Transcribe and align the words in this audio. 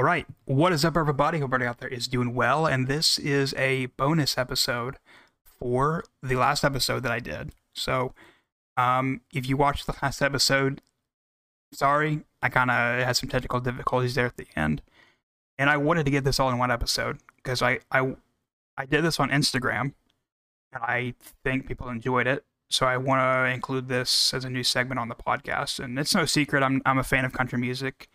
All 0.00 0.04
right. 0.04 0.26
What 0.46 0.72
is 0.72 0.82
up, 0.82 0.96
everybody? 0.96 1.40
Hope 1.40 1.48
everybody 1.48 1.66
out 1.66 1.76
there 1.76 1.90
is 1.90 2.08
doing 2.08 2.34
well. 2.34 2.64
And 2.64 2.88
this 2.88 3.18
is 3.18 3.52
a 3.58 3.84
bonus 3.98 4.38
episode 4.38 4.96
for 5.58 6.04
the 6.22 6.36
last 6.36 6.64
episode 6.64 7.02
that 7.02 7.12
I 7.12 7.20
did. 7.20 7.52
So, 7.74 8.14
um, 8.78 9.20
if 9.34 9.46
you 9.46 9.58
watched 9.58 9.84
the 9.84 9.94
last 10.02 10.22
episode, 10.22 10.80
sorry, 11.74 12.22
I 12.40 12.48
kind 12.48 12.70
of 12.70 13.04
had 13.04 13.12
some 13.12 13.28
technical 13.28 13.60
difficulties 13.60 14.14
there 14.14 14.24
at 14.24 14.38
the 14.38 14.46
end. 14.56 14.80
And 15.58 15.68
I 15.68 15.76
wanted 15.76 16.06
to 16.06 16.10
get 16.10 16.24
this 16.24 16.40
all 16.40 16.48
in 16.48 16.56
one 16.56 16.70
episode 16.70 17.18
because 17.36 17.60
I, 17.60 17.80
I, 17.92 18.16
I 18.78 18.86
did 18.86 19.04
this 19.04 19.20
on 19.20 19.28
Instagram 19.28 19.92
and 20.72 20.82
I 20.82 21.12
think 21.44 21.68
people 21.68 21.90
enjoyed 21.90 22.26
it. 22.26 22.46
So 22.70 22.86
I 22.86 22.96
want 22.96 23.20
to 23.20 23.52
include 23.52 23.88
this 23.88 24.32
as 24.32 24.46
a 24.46 24.50
new 24.50 24.64
segment 24.64 24.98
on 24.98 25.10
the 25.10 25.14
podcast. 25.14 25.78
And 25.78 25.98
it's 25.98 26.14
no 26.14 26.24
secret, 26.24 26.62
I'm, 26.62 26.80
I'm 26.86 26.96
a 26.96 27.04
fan 27.04 27.26
of 27.26 27.34
country 27.34 27.58
music 27.58 28.08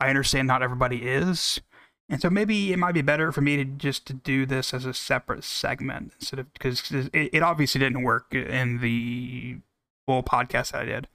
I 0.00 0.08
understand 0.08 0.48
not 0.48 0.62
everybody 0.62 1.08
is. 1.08 1.60
And 2.08 2.20
so 2.20 2.30
maybe 2.30 2.72
it 2.72 2.78
might 2.78 2.92
be 2.92 3.02
better 3.02 3.32
for 3.32 3.42
me 3.42 3.56
to 3.56 3.64
just 3.64 4.06
to 4.06 4.14
do 4.14 4.46
this 4.46 4.72
as 4.72 4.86
a 4.86 4.94
separate 4.94 5.44
segment 5.44 6.12
instead 6.18 6.38
of 6.38 6.52
because 6.54 6.90
it, 6.90 7.10
it 7.12 7.42
obviously 7.42 7.78
didn't 7.80 8.02
work 8.02 8.34
in 8.34 8.80
the 8.80 9.58
full 10.06 10.22
podcast 10.22 10.72
that 10.72 10.82
I 10.82 10.84
did. 10.86 11.08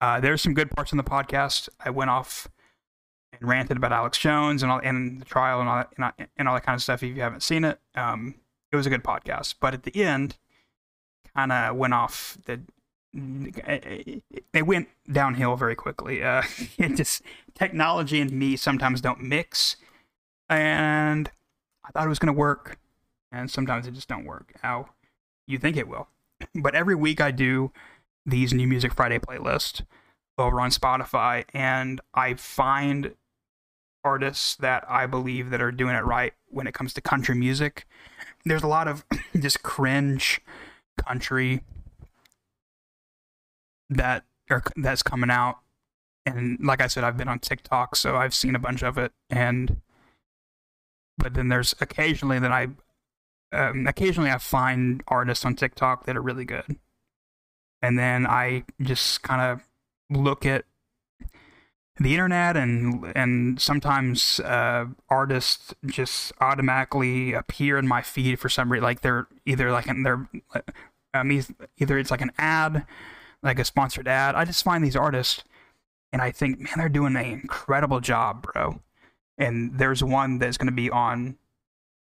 Uh, 0.00 0.20
there's 0.20 0.42
some 0.42 0.52
good 0.52 0.70
parts 0.70 0.92
in 0.92 0.98
the 0.98 1.04
podcast. 1.04 1.68
I 1.84 1.90
went 1.90 2.10
off 2.10 2.48
and 3.32 3.48
ranted 3.48 3.76
about 3.76 3.92
Alex 3.92 4.18
Jones 4.18 4.62
and 4.62 4.72
all 4.72 4.80
and 4.82 5.20
the 5.20 5.24
trial 5.24 5.60
and 5.60 5.68
all 5.68 5.76
that, 5.76 5.92
and, 5.96 6.04
all, 6.04 6.12
and 6.36 6.48
all 6.48 6.54
that 6.54 6.66
kind 6.66 6.76
of 6.76 6.82
stuff. 6.82 7.02
If 7.02 7.16
you 7.16 7.22
haven't 7.22 7.42
seen 7.42 7.64
it, 7.64 7.78
um, 7.94 8.34
it 8.72 8.76
was 8.76 8.86
a 8.86 8.90
good 8.90 9.04
podcast. 9.04 9.54
But 9.60 9.74
at 9.74 9.84
the 9.84 10.02
end, 10.02 10.36
kind 11.36 11.52
of 11.52 11.76
went 11.76 11.94
off 11.94 12.36
the 12.46 12.60
it 13.16 14.66
went 14.66 14.88
downhill 15.10 15.56
very 15.56 15.74
quickly. 15.74 16.22
Uh, 16.22 16.42
it 16.78 16.96
just 16.96 17.22
technology 17.54 18.20
and 18.20 18.32
me 18.32 18.56
sometimes 18.56 19.00
don't 19.00 19.22
mix, 19.22 19.76
and 20.48 21.30
I 21.84 21.90
thought 21.90 22.06
it 22.06 22.10
was 22.10 22.18
going 22.18 22.34
to 22.34 22.38
work, 22.38 22.78
and 23.32 23.50
sometimes 23.50 23.86
it 23.86 23.92
just 23.92 24.08
don't 24.08 24.24
work 24.24 24.52
how 24.62 24.90
you 25.46 25.58
think 25.58 25.76
it 25.76 25.88
will. 25.88 26.08
But 26.54 26.74
every 26.74 26.94
week 26.94 27.20
I 27.20 27.30
do 27.30 27.72
these 28.26 28.52
new 28.52 28.66
music 28.66 28.92
Friday 28.92 29.18
playlists 29.18 29.82
over 30.36 30.60
on 30.60 30.70
Spotify, 30.70 31.44
and 31.54 32.00
I 32.12 32.34
find 32.34 33.14
artists 34.04 34.54
that 34.56 34.84
I 34.88 35.06
believe 35.06 35.50
that 35.50 35.62
are 35.62 35.72
doing 35.72 35.96
it 35.96 36.04
right 36.04 36.34
when 36.48 36.66
it 36.66 36.74
comes 36.74 36.92
to 36.94 37.00
country 37.00 37.34
music. 37.34 37.86
There's 38.44 38.62
a 38.62 38.68
lot 38.68 38.86
of 38.86 39.04
just 39.40 39.62
cringe 39.62 40.40
country 40.98 41.62
that 43.90 44.24
are 44.50 44.62
that's 44.76 45.02
coming 45.02 45.30
out 45.30 45.58
and 46.26 46.58
like 46.60 46.82
I 46.82 46.88
said, 46.88 47.04
I've 47.04 47.16
been 47.16 47.28
on 47.28 47.38
TikTok, 47.38 47.94
so 47.94 48.16
I've 48.16 48.34
seen 48.34 48.56
a 48.56 48.58
bunch 48.58 48.82
of 48.82 48.98
it. 48.98 49.12
And 49.30 49.80
but 51.16 51.34
then 51.34 51.48
there's 51.48 51.74
occasionally 51.80 52.38
that 52.40 52.52
I, 52.52 52.68
um, 53.52 53.86
occasionally 53.86 54.30
I 54.30 54.38
find 54.38 55.02
artists 55.08 55.44
on 55.44 55.54
TikTok 55.54 56.04
that 56.04 56.16
are 56.16 56.22
really 56.22 56.44
good, 56.44 56.76
and 57.80 57.98
then 57.98 58.26
I 58.26 58.64
just 58.82 59.22
kind 59.22 59.40
of 59.40 59.68
look 60.10 60.44
at 60.44 60.64
the 61.98 62.12
internet 62.12 62.56
and 62.56 63.12
and 63.16 63.60
sometimes 63.60 64.40
uh, 64.40 64.86
artists 65.08 65.74
just 65.86 66.32
automatically 66.40 67.32
appear 67.32 67.78
in 67.78 67.86
my 67.86 68.02
feed 68.02 68.38
for 68.38 68.50
some 68.50 68.70
reason 68.70 68.84
like 68.84 69.00
they're 69.00 69.26
either 69.46 69.72
like 69.72 69.86
they're 70.02 70.28
um, 71.14 71.30
either 71.78 71.98
it's 71.98 72.10
like 72.10 72.20
an 72.20 72.32
ad 72.36 72.84
like 73.46 73.58
a 73.58 73.64
sponsored 73.64 74.08
ad. 74.08 74.34
I 74.34 74.44
just 74.44 74.64
find 74.64 74.84
these 74.84 74.96
artists 74.96 75.44
and 76.12 76.22
I 76.22 76.30
think, 76.30 76.60
man, 76.60 76.72
they're 76.76 76.88
doing 76.88 77.16
an 77.16 77.24
incredible 77.24 78.00
job, 78.00 78.42
bro. 78.42 78.80
And 79.38 79.78
there's 79.78 80.02
one 80.02 80.38
that's 80.38 80.56
going 80.56 80.68
to 80.68 80.72
be 80.72 80.90
on 80.90 81.36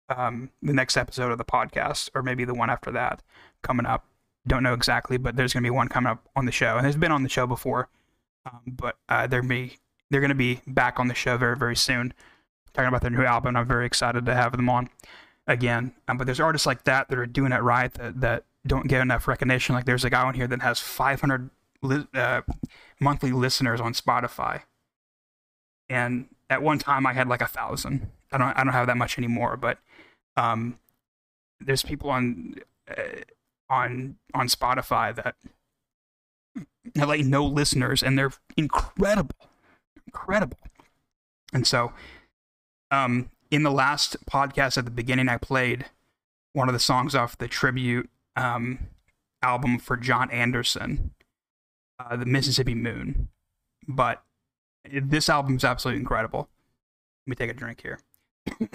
um, 0.10 0.52
the 0.62 0.74
next 0.74 0.98
episode 0.98 1.32
of 1.32 1.38
the 1.38 1.46
podcast, 1.46 2.10
or 2.14 2.22
maybe 2.22 2.46
the 2.46 2.54
one 2.54 2.70
after 2.70 2.92
that 2.92 3.24
coming 3.64 3.86
up. 3.86 4.06
Don't 4.46 4.64
know 4.64 4.74
exactly, 4.74 5.18
but 5.18 5.36
there's 5.36 5.52
going 5.52 5.64
to 5.64 5.68
be 5.68 5.72
one 5.72 5.88
coming 5.88 6.12
up 6.12 6.30
on 6.36 6.46
the 6.46 6.52
show, 6.52 6.78
and 6.78 6.86
there's 6.86 6.96
been 6.96 7.12
on 7.12 7.24
the 7.24 7.30
show 7.30 7.48
before. 7.48 7.90
Um, 8.46 8.62
but 8.66 8.98
uh, 9.10 9.28
they're 9.28 9.44
be 9.44 9.78
they're 10.10 10.22
going 10.22 10.30
to 10.30 10.36
be 10.36 10.62
back 10.68 11.00
on 11.00 11.10
the 11.10 11.16
show 11.16 11.36
very 11.36 11.58
very 11.58 11.76
soon, 11.76 12.14
talking 12.74 12.88
about 12.88 13.02
their 13.02 13.10
new 13.10 13.26
album. 13.26 13.58
I'm 13.58 13.68
very 13.68 13.86
excited 13.86 14.26
to 14.26 14.36
have 14.36 14.54
them 14.54 14.70
on 14.70 14.90
again. 15.48 15.94
Um, 16.08 16.18
but 16.18 16.26
there's 16.26 16.40
artists 16.40 16.66
like 16.66 16.84
that 16.86 17.10
that 17.10 17.18
are 17.18 17.26
doing 17.26 17.52
it 17.52 17.62
right 17.62 17.94
that 17.96 18.22
that 18.22 18.46
don't 18.68 18.88
get 18.88 19.02
enough 19.02 19.28
recognition. 19.28 19.76
Like 19.76 19.86
there's 19.86 20.06
a 20.06 20.10
guy 20.10 20.24
on 20.24 20.34
here 20.34 20.48
that 20.48 20.62
has 20.62 20.80
500 20.80 21.50
li- 21.82 22.08
uh, 22.14 22.42
monthly 23.00 23.32
listeners 23.32 23.82
on 23.82 23.94
Spotify, 23.94 24.64
and 25.90 26.28
at 26.50 26.62
one 26.62 26.80
time 26.80 27.06
I 27.06 27.14
had 27.14 27.28
like 27.28 27.42
a 27.42 27.48
thousand. 27.48 28.10
I 28.32 28.38
don't 28.38 28.58
I 28.58 28.64
don't 28.64 28.74
have 28.74 28.88
that 28.88 28.98
much 28.98 29.18
anymore, 29.18 29.58
but 29.58 29.80
um, 30.36 30.80
there's 31.60 31.84
people 31.84 32.10
on 32.10 32.56
uh, 32.90 33.22
on 33.70 34.18
on 34.34 34.48
Spotify 34.48 35.16
that 35.16 35.36
have 36.96 37.08
like 37.08 37.26
no 37.26 37.46
listeners, 37.46 38.04
and 38.04 38.18
they're 38.18 38.34
incredible, 38.56 39.50
incredible. 40.06 40.58
And 41.54 41.66
so, 41.66 41.94
um, 42.92 43.30
in 43.50 43.64
the 43.64 43.72
last 43.72 44.18
podcast 44.26 44.78
at 44.78 44.86
the 44.86 44.92
beginning, 44.92 45.30
I 45.30 45.38
played 45.38 45.86
one 46.54 46.68
of 46.68 46.74
the 46.74 46.80
songs 46.80 47.16
off 47.16 47.38
the 47.38 47.48
tribute 47.48 48.10
um, 48.38 48.80
album 49.42 49.80
for 49.80 49.98
John 49.98 50.32
Anderson, 50.32 51.12
uh, 52.00 52.16
the 52.16 52.26
Mississippi 52.26 52.76
Moon. 52.76 53.28
But 53.88 54.24
this 54.90 55.28
album 55.28 55.58
is 55.58 55.66
absolutely 55.66 56.00
incredible. 56.00 56.48
Let 57.26 57.32
me 57.32 57.36
take 57.36 57.50
a 57.50 57.54
drink 57.54 57.82
here. 57.82 58.00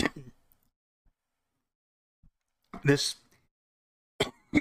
this. 2.85 3.17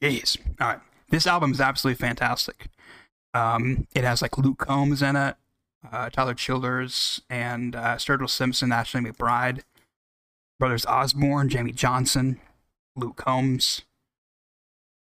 yes. 0.00 0.36
All 0.60 0.68
right. 0.68 0.80
This 1.10 1.26
album 1.26 1.50
is 1.50 1.60
absolutely 1.60 1.98
fantastic. 1.98 2.68
Um, 3.34 3.86
it 3.94 4.04
has 4.04 4.22
like 4.22 4.38
Luke 4.38 4.58
Combs 4.58 5.02
in 5.02 5.16
it, 5.16 5.36
uh, 5.90 6.10
Tyler 6.10 6.34
Childers, 6.34 7.20
and 7.28 7.74
uh, 7.76 7.96
Sturgill 7.96 8.30
Simpson, 8.30 8.72
Ashley 8.72 9.00
McBryde, 9.00 9.62
Brothers 10.58 10.86
Osborne, 10.86 11.48
Jamey 11.48 11.74
Johnson, 11.74 12.40
Luke 13.00 13.16
Combs. 13.16 13.82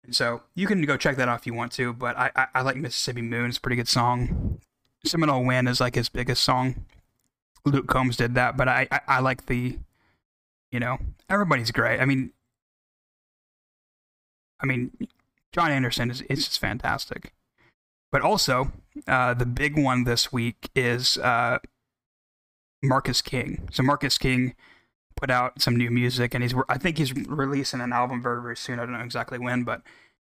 And 0.05 0.15
so 0.15 0.43
you 0.55 0.67
can 0.67 0.83
go 0.83 0.97
check 0.97 1.17
that 1.17 1.29
out 1.29 1.41
if 1.41 1.47
you 1.47 1.55
want 1.55 1.73
to, 1.73 1.93
but 1.93 2.17
I, 2.17 2.31
I, 2.35 2.47
I 2.57 2.63
like 2.63 2.77
Mississippi 2.77 3.23
Moon. 3.23 3.49
It's 3.49 3.59
a 3.59 3.61
pretty 3.61 3.77
good 3.77 3.89
song. 3.89 4.61
Seminole 5.05 5.45
Wind 5.45 5.69
is 5.69 5.81
like 5.81 5.95
his 5.95 6.09
biggest 6.09 6.43
song. 6.43 6.87
Luke 7.65 7.87
Combs 7.87 8.17
did 8.17 8.35
that, 8.35 8.57
but 8.57 8.69
I, 8.69 8.89
I, 8.91 9.01
I 9.09 9.21
like 9.21 9.47
the, 9.47 9.79
you 10.71 10.81
know, 10.81 10.99
everybody's 11.29 11.71
great. 11.71 12.01
I 12.01 12.05
mean, 12.05 12.33
I 14.63 14.67
mean, 14.67 14.91
John 15.53 15.71
Anderson 15.71 16.11
is 16.11 16.23
it's 16.29 16.45
just 16.45 16.59
fantastic. 16.59 17.33
But 18.13 18.23
also, 18.23 18.73
uh, 19.07 19.35
the 19.35 19.47
big 19.47 19.79
one 19.79 20.05
this 20.05 20.33
week 20.33 20.71
is 20.75 21.17
uh, 21.19 21.59
Marcus 22.83 23.23
King. 23.23 23.69
So 23.73 23.83
Marcus 23.83 24.19
King 24.19 24.55
put 25.21 25.31
out 25.31 25.61
some 25.61 25.77
new 25.77 25.91
music, 25.91 26.35
and 26.35 26.43
he's 26.43 26.55
I 26.69 26.79
think 26.79 26.99
he's 26.99 27.15
releasing 27.15 27.81
an 27.81 27.93
album 27.93 28.23
very 28.23 28.43
very 28.43 28.57
soon. 28.57 28.79
I 28.79 28.85
don't 28.85 28.93
know 28.93 29.01
exactly 29.01 29.39
when, 29.39 29.65
but 29.65 29.83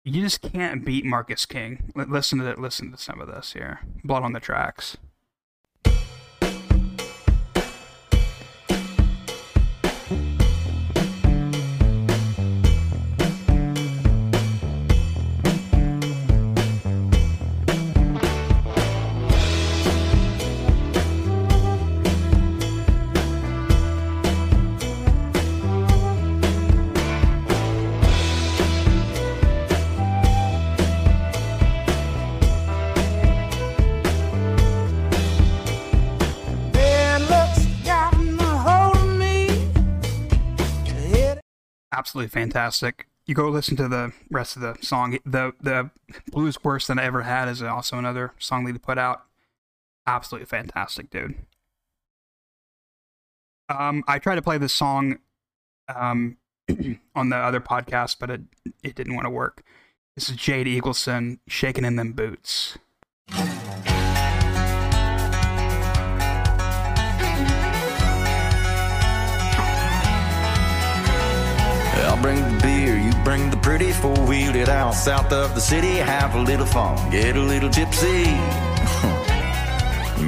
you 0.03 0.21
just 0.21 0.41
can't 0.41 0.83
beat 0.83 1.05
Marcus 1.05 1.45
King. 1.45 1.91
listen 1.95 2.39
to. 2.39 2.59
Listen 2.59 2.91
to 2.91 2.97
some 2.97 3.21
of 3.21 3.27
this 3.27 3.53
here. 3.53 3.79
Blood 4.03 4.23
on 4.23 4.33
the 4.33 4.39
tracks. 4.39 4.97
Absolutely 42.03 42.27
fantastic. 42.27 43.07
You 43.25 43.33
go 43.33 43.47
listen 43.47 43.77
to 43.77 43.88
the 43.88 44.11
rest 44.29 44.57
of 44.57 44.61
the 44.61 44.75
song. 44.81 45.17
The 45.25 45.53
the 45.61 45.89
blues 46.29 46.61
worse 46.61 46.88
than 46.88 47.00
I 47.00 47.05
ever 47.05 47.21
had 47.21 47.47
is 47.47 47.63
also 47.63 47.97
another 47.97 48.33
song 48.39 48.65
that 48.65 48.73
he 48.73 48.77
put 48.77 48.97
out. 48.97 49.23
Absolutely 50.05 50.47
fantastic, 50.47 51.09
dude. 51.09 51.35
Um, 53.69 54.03
I 54.05 54.19
tried 54.19 54.35
to 54.35 54.41
play 54.41 54.57
this 54.57 54.73
song 54.73 55.19
um, 55.88 56.35
on 57.15 57.29
the 57.29 57.38
other 57.38 57.61
podcast, 57.61 58.17
but 58.19 58.29
it 58.29 58.41
it 58.83 58.95
didn't 58.95 59.15
want 59.15 59.25
to 59.25 59.29
work. 59.29 59.63
This 60.15 60.29
is 60.29 60.35
Jade 60.35 60.67
Eagleson 60.67 61.39
shaking 61.47 61.85
in 61.85 61.95
them 61.95 62.11
boots. 62.11 62.77
I'll 72.06 72.22
bring 72.22 72.42
the 72.42 72.62
beer, 72.62 72.98
you 72.98 73.12
bring 73.24 73.50
the 73.50 73.57
pretty 73.57 73.92
four 73.92 74.18
wheeler 74.25 74.69
out 74.69 74.94
south 74.94 75.31
of 75.31 75.56
the 75.56 75.62
city. 75.62 75.95
Have 75.98 76.36
a 76.36 76.42
little 76.42 76.66
fun, 76.66 76.98
get 77.12 77.36
a 77.36 77.40
little 77.40 77.69
gypsy. 77.69 78.25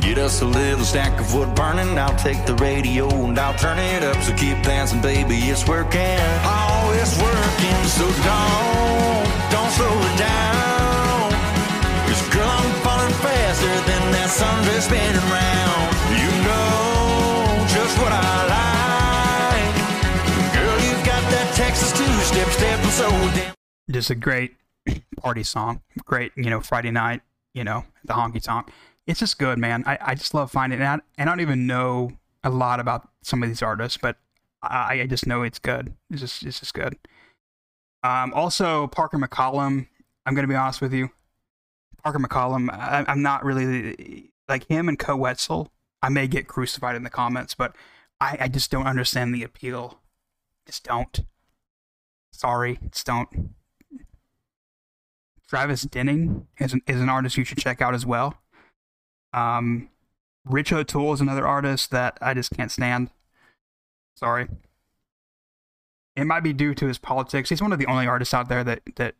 Get 0.01 0.17
us 0.17 0.41
a 0.41 0.45
little 0.45 0.83
stack 0.83 1.19
of 1.19 1.33
wood 1.33 1.55
burning. 1.55 1.97
I'll 1.97 2.17
take 2.17 2.45
the 2.45 2.55
radio 2.55 3.07
and 3.07 3.37
I'll 3.39 3.57
turn 3.57 3.79
it 3.79 4.03
up. 4.03 4.21
So 4.23 4.33
keep 4.35 4.61
dancing, 4.61 5.01
baby, 5.01 5.37
it's 5.37 5.67
working. 5.67 6.19
Oh, 6.43 6.93
it's 6.99 7.15
working. 7.17 7.79
So 7.87 8.05
don't, 8.27 9.25
don't 9.51 9.71
slow 9.71 9.95
it 9.95 10.17
down. 10.19 11.31
Cause 12.07 12.21
girl, 12.33 12.49
I'm 12.49 12.73
falling 12.83 13.13
faster 13.23 13.75
than 13.89 14.11
that 14.11 14.29
sun 14.29 14.63
just 14.65 14.87
spinning 14.87 15.29
round. 15.31 15.94
So 22.95 23.09
damn. 23.09 23.53
Just 23.91 24.09
a 24.09 24.15
great 24.15 24.55
party 25.17 25.43
song. 25.43 25.81
Great, 26.05 26.31
you 26.35 26.49
know, 26.49 26.61
Friday 26.61 26.91
night, 26.91 27.21
you 27.53 27.63
know, 27.63 27.83
the 28.05 28.13
honky 28.13 28.41
tonk. 28.41 28.71
It's 29.05 29.19
just 29.19 29.37
good, 29.37 29.57
man. 29.57 29.83
I, 29.85 29.97
I 30.01 30.15
just 30.15 30.33
love 30.33 30.51
finding 30.51 30.79
it. 30.79 30.83
And 30.83 31.01
I, 31.17 31.25
don't 31.25 31.41
even 31.41 31.67
know 31.67 32.11
a 32.43 32.49
lot 32.49 32.79
about 32.79 33.09
some 33.21 33.43
of 33.43 33.49
these 33.49 33.61
artists, 33.61 33.97
but 33.97 34.17
I, 34.63 35.01
I 35.01 35.07
just 35.07 35.27
know 35.27 35.43
it's 35.43 35.59
good. 35.59 35.93
It's 36.09 36.21
just, 36.21 36.43
it's 36.43 36.59
just 36.59 36.73
good. 36.73 36.97
Um, 38.03 38.33
also, 38.33 38.87
Parker 38.87 39.17
McCollum. 39.17 39.87
I'm 40.25 40.33
going 40.33 40.43
to 40.43 40.51
be 40.51 40.55
honest 40.55 40.81
with 40.81 40.93
you. 40.93 41.11
Parker 42.03 42.19
McCollum, 42.19 42.69
I, 42.71 43.03
I'm 43.07 43.21
not 43.21 43.43
really 43.43 44.31
like 44.47 44.67
him 44.67 44.87
and 44.87 44.97
Koe 44.97 45.17
Wetzel. 45.17 45.71
I 46.01 46.09
may 46.09 46.27
get 46.27 46.47
crucified 46.47 46.95
in 46.95 47.03
the 47.03 47.09
comments, 47.09 47.55
but 47.55 47.75
I, 48.21 48.37
I 48.41 48.47
just 48.47 48.71
don't 48.71 48.87
understand 48.87 49.35
the 49.35 49.43
appeal. 49.43 49.99
Just 50.65 50.83
don't. 50.85 51.19
Sorry, 52.35 52.77
just 52.91 53.05
don't. 53.05 53.55
Travis 55.47 55.83
Denning 55.83 56.47
is 56.59 56.73
an, 56.73 56.81
is 56.85 56.99
an 56.99 57.07
artist 57.07 57.37
you 57.37 57.45
should 57.45 57.59
check 57.59 57.81
out 57.81 57.93
as 57.93 58.05
well. 58.05 58.35
Um, 59.31 59.89
Rich 60.43 60.73
O'Toole 60.73 61.13
is 61.13 61.21
another 61.21 61.47
artist 61.47 61.91
that 61.91 62.17
I 62.21 62.33
just 62.33 62.51
can't 62.51 62.71
stand. 62.71 63.09
Sorry. 64.17 64.47
It 66.15 66.25
might 66.25 66.43
be 66.43 66.51
due 66.51 66.73
to 66.75 66.87
his 66.87 66.97
politics. 66.97 67.49
He's 67.49 67.61
one 67.61 67.71
of 67.71 67.79
the 67.79 67.87
only 67.87 68.05
artists 68.05 68.33
out 68.33 68.49
there 68.49 68.63
that, 68.65 68.81
that 68.95 69.15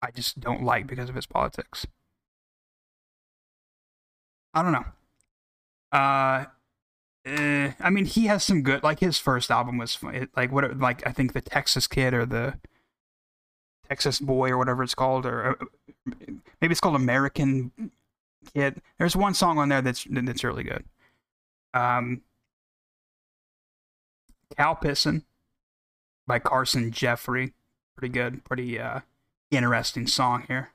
I 0.00 0.10
just 0.10 0.40
don't 0.40 0.62
like 0.62 0.86
because 0.86 1.08
of 1.10 1.14
his 1.14 1.26
politics. 1.26 1.86
I 4.54 4.62
don't 4.62 4.72
know. 4.72 4.84
Uh, 5.92 6.46
eh, 7.24 7.72
I 7.80 7.90
mean, 7.90 8.04
he 8.04 8.26
has 8.26 8.44
some 8.44 8.62
good. 8.62 8.82
Like 8.82 9.00
his 9.00 9.18
first 9.18 9.50
album 9.50 9.78
was 9.78 9.98
like 10.36 10.52
what, 10.52 10.78
like 10.78 11.06
I 11.06 11.12
think 11.12 11.32
the 11.32 11.40
Texas 11.40 11.86
Kid 11.86 12.14
or 12.14 12.26
the 12.26 12.54
Texas 13.88 14.20
Boy 14.20 14.50
or 14.50 14.58
whatever 14.58 14.82
it's 14.82 14.94
called, 14.94 15.26
or 15.26 15.50
uh, 15.60 15.64
maybe 16.60 16.72
it's 16.72 16.80
called 16.80 16.96
American 16.96 17.72
Kid. 18.54 18.80
There's 18.98 19.16
one 19.16 19.34
song 19.34 19.58
on 19.58 19.68
there 19.68 19.82
that's 19.82 20.06
that's 20.10 20.44
really 20.44 20.64
good. 20.64 20.84
Um, 21.72 22.22
Cow 24.56 24.74
Pissin' 24.74 25.24
by 26.26 26.38
Carson 26.38 26.92
Jeffrey. 26.92 27.52
Pretty 27.96 28.12
good, 28.12 28.44
pretty 28.44 28.78
uh, 28.78 29.00
interesting 29.50 30.06
song 30.06 30.44
here. 30.48 30.70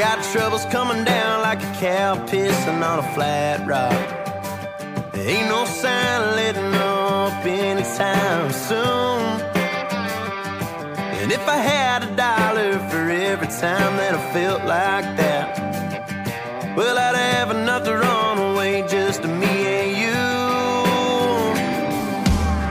Got 0.00 0.24
troubles 0.32 0.64
coming 0.72 1.04
down 1.04 1.42
like 1.42 1.58
a 1.62 1.72
cow 1.78 2.16
pissing 2.26 2.82
on 2.82 3.00
a 3.00 3.14
flat 3.14 3.66
rock. 3.68 5.12
There 5.12 5.28
ain't 5.28 5.46
no 5.46 5.66
sign 5.66 6.22
of 6.22 6.36
letting 6.36 6.74
up 6.74 7.44
anytime 7.44 8.50
soon. 8.50 9.20
And 11.20 11.30
if 11.30 11.46
I 11.46 11.56
had 11.56 12.04
a 12.04 12.16
dollar 12.16 12.78
for 12.88 13.10
every 13.10 13.48
time 13.48 13.98
that 13.98 14.14
I 14.14 14.32
felt 14.32 14.64
like 14.64 15.04
that, 15.18 15.44
well, 16.74 16.96
I'd 16.96 17.16
have 17.16 17.50
enough 17.50 17.84
to 17.84 17.98
run 17.98 18.38
away 18.38 18.80
just 18.88 19.20
to 19.20 19.28
me 19.28 19.54
and 19.80 19.90
you. 20.02 20.22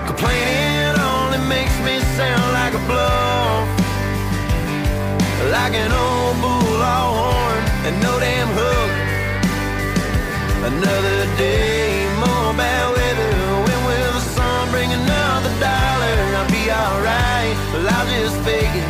Complaining 0.07 0.99
only 1.13 1.41
makes 1.47 1.77
me 1.85 1.99
sound 2.17 2.47
like 2.59 2.73
a 2.73 2.83
bluff, 2.89 3.67
like 5.51 5.75
an 5.75 5.91
old 5.91 6.18
and 7.89 8.03
no 8.03 8.19
damn 8.19 8.47
hook. 8.53 8.91
Another 10.69 11.25
day, 11.37 12.05
more 12.21 12.53
bad 12.53 12.85
weather. 12.93 13.33
When 13.65 13.79
will 13.89 14.13
the 14.13 14.25
sun 14.37 14.69
bring 14.69 14.91
another 14.93 15.53
dollar? 15.57 16.15
I'll 16.37 16.51
be 16.53 16.69
alright. 16.69 17.55
Well, 17.73 17.89
I'll 17.89 18.07
just 18.13 18.37
fake 18.45 18.75
it. 18.81 18.89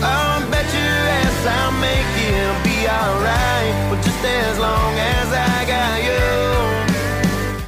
I'll 0.00 0.40
bet 0.50 0.64
your 0.72 1.00
ass 1.20 1.40
I'll 1.58 1.76
make 1.84 2.12
it. 2.24 2.32
I'll 2.48 2.64
be 2.64 2.78
alright. 2.88 4.04
Just 4.04 4.24
as 4.24 4.58
long 4.58 4.94
as 4.96 5.28
I 5.52 5.56
got 5.74 5.96
you. 6.08 7.64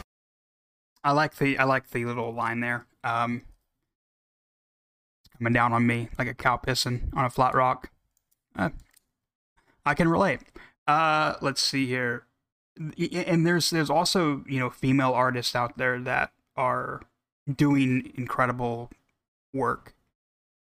I 1.04 1.12
like 1.12 1.34
the 1.36 1.58
I 1.58 1.64
like 1.64 1.90
the 1.90 2.06
little 2.06 2.32
line 2.32 2.60
there. 2.60 2.86
Um, 3.04 3.42
coming 5.36 5.52
down 5.52 5.74
on 5.74 5.86
me 5.86 6.08
like 6.18 6.28
a 6.28 6.34
cow 6.34 6.56
pissing 6.56 7.14
on 7.14 7.26
a 7.26 7.30
flat 7.30 7.54
rock. 7.54 7.90
Uh, 8.56 8.70
I 9.84 9.94
can 9.94 10.08
relate. 10.08 10.40
Uh, 10.86 11.34
let's 11.40 11.62
see 11.62 11.86
here, 11.86 12.24
and 12.76 13.46
there's 13.46 13.70
there's 13.70 13.90
also 13.90 14.44
you 14.46 14.58
know 14.58 14.70
female 14.70 15.12
artists 15.12 15.54
out 15.54 15.78
there 15.78 15.98
that 16.00 16.32
are 16.56 17.02
doing 17.52 18.12
incredible 18.16 18.90
work. 19.52 19.94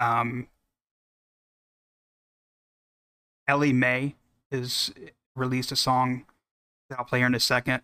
Um, 0.01 0.49
Ellie 3.47 3.73
May 3.73 4.15
has 4.53 4.93
released 5.35 5.73
a 5.73 5.77
song 5.77 6.25
that 6.89 6.99
I'll 6.99 7.05
play 7.05 7.21
here 7.21 7.27
in 7.27 7.35
a 7.35 7.41
second. 7.41 7.83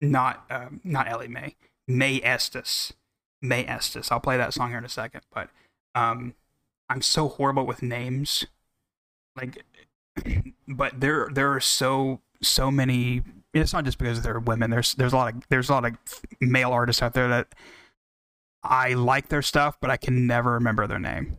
Not 0.00 0.44
um, 0.50 0.80
not 0.84 1.08
Ellie 1.08 1.28
May, 1.28 1.56
Mae 1.88 2.20
Estes, 2.22 2.92
Mae 3.40 3.66
Estes. 3.66 4.12
I'll 4.12 4.20
play 4.20 4.36
that 4.36 4.54
song 4.54 4.70
here 4.70 4.78
in 4.78 4.84
a 4.84 4.88
second. 4.88 5.22
But 5.32 5.48
um, 5.94 6.34
I'm 6.88 7.02
so 7.02 7.28
horrible 7.28 7.66
with 7.66 7.82
names, 7.82 8.44
like, 9.36 9.64
but 10.68 11.00
there 11.00 11.28
there 11.32 11.52
are 11.52 11.60
so 11.60 12.20
so 12.42 12.70
many. 12.70 13.22
It's 13.54 13.72
not 13.72 13.84
just 13.84 13.98
because 13.98 14.22
they're 14.22 14.38
women. 14.38 14.70
There's 14.70 14.94
there's 14.94 15.12
a 15.12 15.16
lot 15.16 15.34
of 15.34 15.42
there's 15.48 15.68
a 15.68 15.72
lot 15.72 15.84
of 15.86 15.92
male 16.40 16.70
artists 16.70 17.02
out 17.02 17.14
there 17.14 17.28
that 17.28 17.54
I 18.62 18.94
like 18.94 19.28
their 19.28 19.42
stuff, 19.42 19.78
but 19.80 19.90
I 19.90 19.96
can 19.96 20.26
never 20.26 20.52
remember 20.52 20.86
their 20.86 20.98
name. 20.98 21.38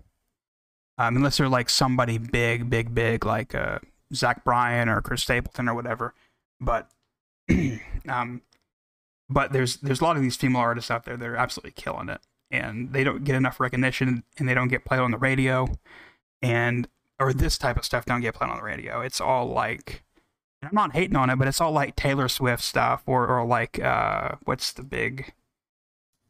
Um, 0.98 1.16
unless 1.16 1.38
they're 1.38 1.50
like 1.50 1.70
somebody 1.70 2.18
big, 2.18 2.70
big, 2.70 2.96
big, 2.96 3.26
like 3.26 3.54
uh, 3.54 3.80
Zach 4.14 4.44
Bryan 4.44 4.90
or 4.90 5.02
Chris 5.02 5.22
Stapleton 5.22 5.70
or 5.70 5.76
whatever. 5.76 6.16
But, 6.60 6.90
um, 8.10 8.42
but 9.30 9.52
there's 9.52 9.78
there's 9.78 10.02
a 10.02 10.04
lot 10.04 10.16
of 10.16 10.24
these 10.24 10.36
female 10.36 10.62
artists 10.62 10.90
out 10.90 11.06
there 11.06 11.18
that 11.18 11.28
are 11.28 11.36
absolutely 11.36 11.72
killing 11.72 12.10
it, 12.10 12.22
and 12.50 12.94
they 12.94 13.04
don't 13.04 13.24
get 13.24 13.36
enough 13.36 13.60
recognition, 13.60 14.24
and 14.40 14.50
they 14.50 14.56
don't 14.56 14.70
get 14.70 14.86
played 14.86 15.02
on 15.02 15.12
the 15.12 15.18
radio, 15.18 15.68
and 16.42 16.88
or 17.20 17.34
this 17.34 17.58
type 17.58 17.78
of 17.78 17.86
stuff 17.86 18.06
don't 18.06 18.22
get 18.22 18.36
played 18.36 18.50
on 18.50 18.58
the 18.58 18.64
radio. 18.64 19.02
It's 19.02 19.20
all 19.22 19.48
like, 19.48 20.04
I'm 20.62 20.70
not 20.74 20.94
hating 20.94 21.16
on 21.16 21.30
it, 21.30 21.38
but 21.38 21.48
it's 21.48 21.62
all 21.62 21.72
like 21.72 21.96
Taylor 21.96 22.28
Swift 22.28 22.64
stuff, 22.64 23.04
or 23.06 23.28
or 23.28 23.46
like 23.46 23.80
uh, 23.80 24.36
what's 24.46 24.72
the 24.74 24.84
big 24.84 25.34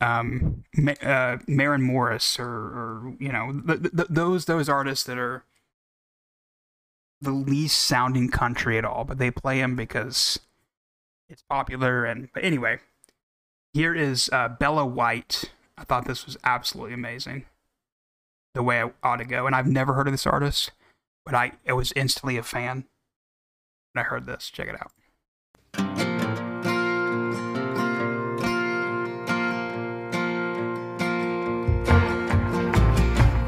um, 0.02 0.64
uh, 1.02 1.38
Maren 1.48 1.82
Morris, 1.82 2.40
or, 2.40 2.48
or 2.48 3.16
you 3.20 3.32
know, 3.32 3.62
th- 3.66 3.82
th- 3.82 4.08
those 4.10 4.46
those 4.46 4.70
artists 4.70 5.04
that 5.06 5.18
are 5.18 5.44
the 7.22 7.32
least 7.32 7.78
sounding 7.82 8.30
country 8.30 8.78
at 8.78 8.86
all, 8.86 9.04
but 9.04 9.18
they 9.18 9.32
play 9.32 9.60
them 9.60 9.76
because 9.76 10.40
it's 11.30 11.42
popular. 11.44 12.06
And 12.06 12.30
but 12.34 12.44
anyway, 12.44 12.80
here 13.74 13.96
is 13.96 14.30
uh, 14.32 14.50
Bella 14.50 14.86
White. 14.86 15.52
I 15.78 15.84
thought 15.84 16.06
this 16.06 16.26
was 16.26 16.38
absolutely 16.44 16.94
amazing, 16.94 17.46
the 18.54 18.64
way 18.64 18.82
I 18.82 18.92
ought 19.04 19.18
to 19.18 19.26
go. 19.26 19.46
And 19.48 19.56
I've 19.56 19.68
never 19.68 19.94
heard 19.94 20.08
of 20.08 20.14
this 20.14 20.28
artist, 20.28 20.72
but 21.28 21.36
I, 21.36 21.52
I 21.68 21.74
was 21.74 21.92
instantly 21.94 22.38
a 22.38 22.42
fan 22.42 22.86
when 23.92 24.06
I 24.06 24.08
heard 24.08 24.26
this. 24.26 24.50
Check 24.50 24.70
it 24.70 24.76
out. 24.80 24.94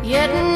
Yet 0.03 0.48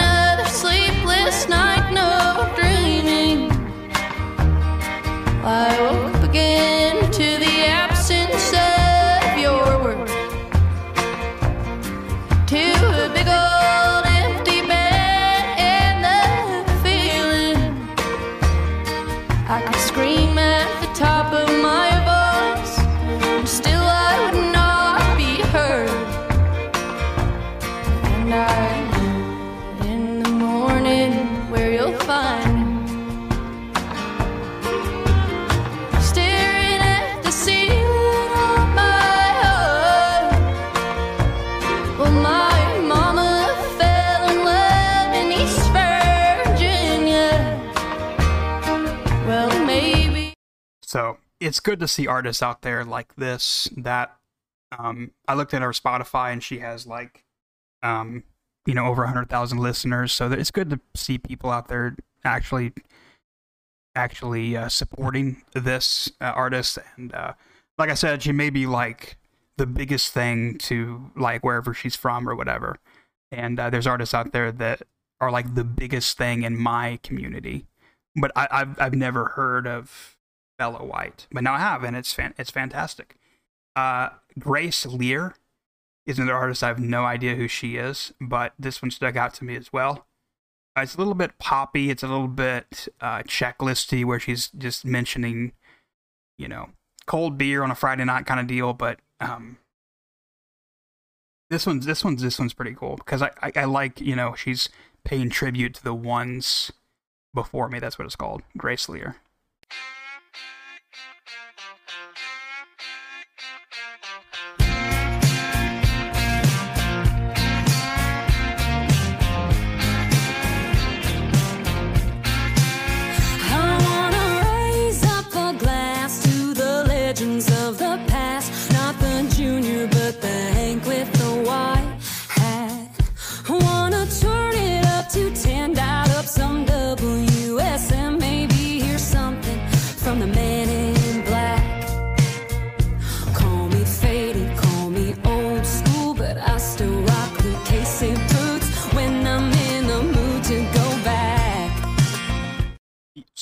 So 50.94 51.18
it's 51.40 51.60
good 51.60 51.80
to 51.80 51.88
see 51.88 52.06
artists 52.06 52.44
out 52.44 52.62
there 52.62 52.86
like 52.86 53.16
this. 53.16 53.68
That 53.76 54.16
um, 54.78 55.10
I 55.28 55.34
looked 55.34 55.56
at 55.56 55.64
her 55.64 55.72
Spotify 55.72 56.32
and 56.32 56.44
she 56.44 56.60
has 56.60 56.86
like, 56.86 57.24
um, 57.82 58.24
you 58.68 58.76
know, 58.76 58.86
over 58.86 59.04
hundred 59.08 59.28
thousand 59.28 59.58
listeners. 59.58 60.14
So 60.14 60.32
it's 60.32 60.52
good 60.52 60.70
to 60.70 60.80
see 60.94 61.18
people 61.18 61.50
out 61.50 61.68
there 61.68 61.96
actually, 62.24 62.74
actually 63.96 64.56
uh, 64.56 64.70
supporting 64.70 65.42
this 65.56 66.12
uh, 66.22 66.26
artist. 66.26 66.78
And 66.96 67.12
uh, 67.12 67.34
like 67.80 67.90
I 67.90 67.96
said, 67.96 68.22
she 68.22 68.32
may 68.32 68.52
be 68.52 68.68
like 68.68 69.18
the 69.58 69.66
biggest 69.66 70.14
thing 70.14 70.60
to 70.60 71.10
like 71.16 71.44
wherever 71.44 71.74
she's 71.74 71.96
from 71.96 72.30
or 72.30 72.36
whatever. 72.36 72.78
And 73.32 73.60
uh, 73.60 73.72
there's 73.72 73.88
artists 73.88 74.14
out 74.14 74.32
there 74.32 74.52
that 74.52 74.84
are 75.20 75.32
like 75.32 75.56
the 75.56 75.64
biggest 75.64 76.20
thing 76.20 76.44
in 76.44 76.56
my 76.56 77.00
community, 77.02 77.66
but 78.16 78.32
I, 78.36 78.48
I've 78.52 78.80
I've 78.80 78.94
never 78.94 79.30
heard 79.30 79.66
of 79.66 80.13
Bella 80.58 80.84
White, 80.84 81.28
but 81.32 81.44
now 81.44 81.54
I 81.54 81.60
have, 81.60 81.84
and 81.84 81.96
it's 81.96 82.14
fan- 82.14 82.36
it's 82.38 82.52
fantastic. 82.52 83.16
Uh, 83.76 84.10
Grace 84.38 84.86
Leer 84.86 85.36
is 86.06 86.20
another 86.20 86.38
artist. 86.38 86.64
I 86.64 86.68
have 86.68 86.80
no 86.80 87.06
idea 87.06 87.36
who 87.36 87.48
she 87.48 87.76
is, 87.78 88.14
but 88.20 88.54
this 88.60 88.82
one 88.82 88.92
stuck 88.92 89.16
out 89.16 89.34
to 89.36 89.46
me 89.46 89.56
as 89.56 89.72
well. 89.74 90.06
Uh, 90.78 90.82
it's 90.82 90.96
a 90.96 90.98
little 90.98 91.14
bit 91.14 91.38
poppy. 91.38 91.90
It's 91.90 92.04
a 92.04 92.08
little 92.08 92.28
bit 92.28 92.88
uh, 93.00 93.20
checklisty, 93.24 94.04
where 94.04 94.20
she's 94.20 94.50
just 94.50 94.86
mentioning, 94.86 95.54
you 96.38 96.48
know, 96.48 96.70
cold 97.06 97.38
beer 97.38 97.64
on 97.64 97.72
a 97.72 97.76
Friday 97.76 98.06
night 98.06 98.26
kind 98.26 98.40
of 98.40 98.48
deal. 98.48 98.74
But 98.74 99.00
um, 99.20 99.58
this 101.50 101.66
one's 101.66 101.86
this 101.86 102.04
one's 102.04 102.22
this 102.22 102.40
one's 102.40 102.54
pretty 102.54 102.74
cool 102.74 102.96
because 102.98 103.22
I, 103.22 103.32
I 103.42 103.52
I 103.58 103.64
like 103.66 104.02
you 104.02 104.16
know 104.16 104.34
she's 104.36 104.70
paying 105.06 105.30
tribute 105.30 105.76
to 105.76 105.84
the 105.84 105.94
ones 105.94 106.72
before 107.34 107.70
me. 107.70 107.80
That's 107.80 107.98
what 107.98 108.06
it's 108.06 108.16
called, 108.16 108.42
Grace 108.58 108.90
Leer. 108.90 109.18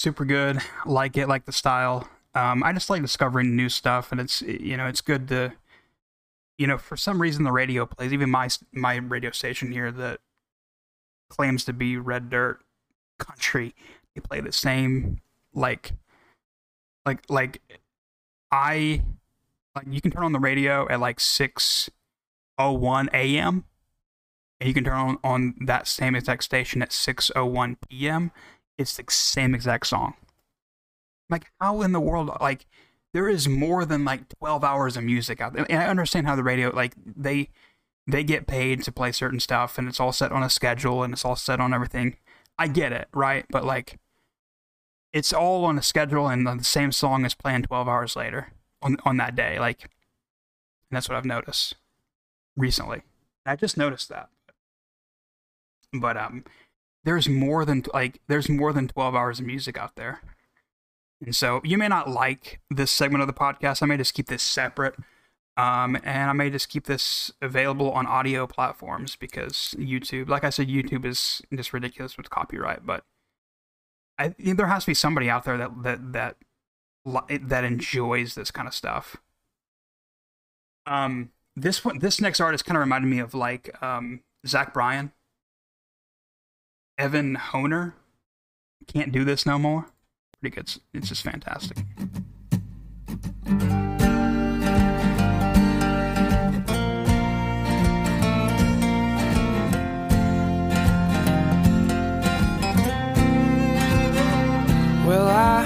Super 0.01 0.25
good. 0.25 0.59
Like 0.85 1.15
it, 1.15 1.27
like 1.27 1.45
the 1.45 1.51
style. 1.51 2.09
Um, 2.33 2.63
I 2.63 2.73
just 2.73 2.89
like 2.89 3.01
discovering 3.01 3.55
new 3.55 3.69
stuff, 3.69 4.11
and 4.11 4.19
it's 4.19 4.41
you 4.41 4.75
know 4.77 4.87
it's 4.87 5.01
good 5.01 5.27
to, 5.29 5.53
you 6.57 6.67
know, 6.67 6.77
for 6.77 6.97
some 6.97 7.21
reason 7.21 7.43
the 7.43 7.51
radio 7.51 7.85
plays. 7.85 8.11
Even 8.11 8.29
my 8.29 8.49
my 8.73 8.95
radio 8.95 9.31
station 9.31 9.71
here 9.71 9.91
that 9.91 10.19
claims 11.29 11.63
to 11.65 11.73
be 11.73 11.97
Red 11.97 12.29
Dirt 12.29 12.61
Country, 13.19 13.75
they 14.15 14.21
play 14.21 14.41
the 14.41 14.51
same 14.51 15.21
like, 15.53 15.93
like 17.05 17.23
like 17.29 17.61
I 18.51 19.03
like 19.75 19.85
you 19.89 20.01
can 20.01 20.11
turn 20.11 20.23
on 20.23 20.33
the 20.33 20.39
radio 20.39 20.87
at 20.89 20.99
like 20.99 21.19
six 21.19 21.89
oh 22.57 22.71
one 22.71 23.09
a.m. 23.13 23.65
and 24.59 24.67
you 24.67 24.73
can 24.73 24.83
turn 24.83 24.93
on 24.93 25.17
on 25.23 25.55
that 25.65 25.87
same 25.87 26.15
exact 26.15 26.43
station 26.43 26.81
at 26.81 26.91
six 26.91 27.29
oh 27.35 27.45
one 27.45 27.77
p.m 27.89 28.31
it's 28.81 28.97
the 28.97 29.05
same 29.09 29.55
exact 29.55 29.87
song. 29.87 30.15
Like, 31.29 31.45
how 31.59 31.81
in 31.81 31.93
the 31.93 31.99
world? 31.99 32.29
Like, 32.41 32.65
there 33.13 33.29
is 33.29 33.47
more 33.47 33.85
than 33.85 34.03
like 34.03 34.27
12 34.39 34.63
hours 34.63 34.97
of 34.97 35.03
music 35.03 35.41
out 35.41 35.53
there. 35.53 35.65
And 35.69 35.81
I 35.81 35.87
understand 35.87 36.27
how 36.27 36.35
the 36.35 36.43
radio, 36.43 36.69
like, 36.75 36.93
they 37.05 37.49
they 38.07 38.23
get 38.23 38.47
paid 38.47 38.83
to 38.83 38.91
play 38.91 39.11
certain 39.11 39.39
stuff, 39.39 39.77
and 39.77 39.87
it's 39.87 39.99
all 39.99 40.11
set 40.11 40.31
on 40.31 40.43
a 40.43 40.49
schedule, 40.49 41.03
and 41.03 41.13
it's 41.13 41.23
all 41.23 41.35
set 41.35 41.59
on 41.59 41.73
everything. 41.73 42.17
I 42.57 42.67
get 42.67 42.91
it, 42.91 43.07
right? 43.13 43.45
But 43.49 43.63
like, 43.63 43.99
it's 45.13 45.33
all 45.33 45.65
on 45.65 45.77
a 45.77 45.81
schedule, 45.83 46.27
and 46.27 46.45
the 46.45 46.63
same 46.63 46.91
song 46.91 47.25
is 47.25 47.33
playing 47.33 47.63
12 47.63 47.87
hours 47.87 48.15
later 48.15 48.53
on 48.81 48.97
on 49.05 49.17
that 49.17 49.35
day. 49.35 49.59
Like, 49.59 49.83
and 49.83 50.97
that's 50.97 51.07
what 51.07 51.17
I've 51.17 51.25
noticed 51.25 51.75
recently. 52.57 53.03
I 53.45 53.55
just 53.55 53.77
noticed 53.77 54.09
that. 54.09 54.29
But 55.93 56.17
um, 56.17 56.45
there's 57.03 57.27
more 57.27 57.65
than 57.65 57.83
like 57.93 58.19
there's 58.27 58.49
more 58.49 58.73
than 58.73 58.87
12 58.87 59.15
hours 59.15 59.39
of 59.39 59.45
music 59.45 59.77
out 59.77 59.95
there. 59.95 60.21
And 61.23 61.35
so 61.35 61.61
you 61.63 61.77
may 61.77 61.87
not 61.87 62.09
like 62.09 62.59
this 62.69 62.91
segment 62.91 63.21
of 63.21 63.27
the 63.27 63.33
podcast. 63.33 63.83
I 63.83 63.85
may 63.85 63.97
just 63.97 64.13
keep 64.13 64.27
this 64.27 64.43
separate 64.43 64.95
um, 65.57 65.97
and 66.05 66.29
i 66.29 66.33
may 66.33 66.49
just 66.49 66.69
keep 66.69 66.85
this 66.85 67.29
available 67.41 67.91
on 67.91 68.07
audio 68.07 68.47
platforms 68.47 69.17
because 69.17 69.75
youtube 69.77 70.29
like 70.29 70.45
i 70.45 70.49
said 70.49 70.69
youtube 70.69 71.03
is 71.03 71.41
just 71.53 71.73
ridiculous 71.73 72.15
with 72.15 72.29
copyright 72.29 72.85
but 72.85 73.03
I, 74.21 74.35
there 74.37 74.67
has 74.67 74.83
to 74.83 74.91
be 74.91 74.93
somebody 74.93 75.29
out 75.29 75.45
there 75.45 75.57
that 75.57 75.83
that 75.83 76.13
that 76.13 76.37
that 77.47 77.63
enjoys 77.63 78.35
this 78.35 78.51
kind 78.51 78.67
of 78.67 78.75
stuff. 78.75 79.17
Um 80.85 81.31
this 81.55 81.83
one 81.83 81.99
this 81.99 82.21
next 82.21 82.39
artist 82.39 82.65
kind 82.65 82.77
of 82.77 82.81
reminded 82.81 83.07
me 83.07 83.19
of 83.19 83.33
like 83.33 83.81
um 83.81 84.21
zach 84.45 84.73
bryan 84.73 85.11
Evan 86.97 87.35
Honer 87.35 87.93
can't 88.87 89.11
do 89.11 89.23
this 89.23 89.45
no 89.45 89.57
more. 89.57 89.87
Pretty 90.39 90.55
good. 90.55 90.73
It's 90.93 91.09
just 91.09 91.23
fantastic. 91.23 91.77
Well, 105.05 105.27
I 105.27 105.60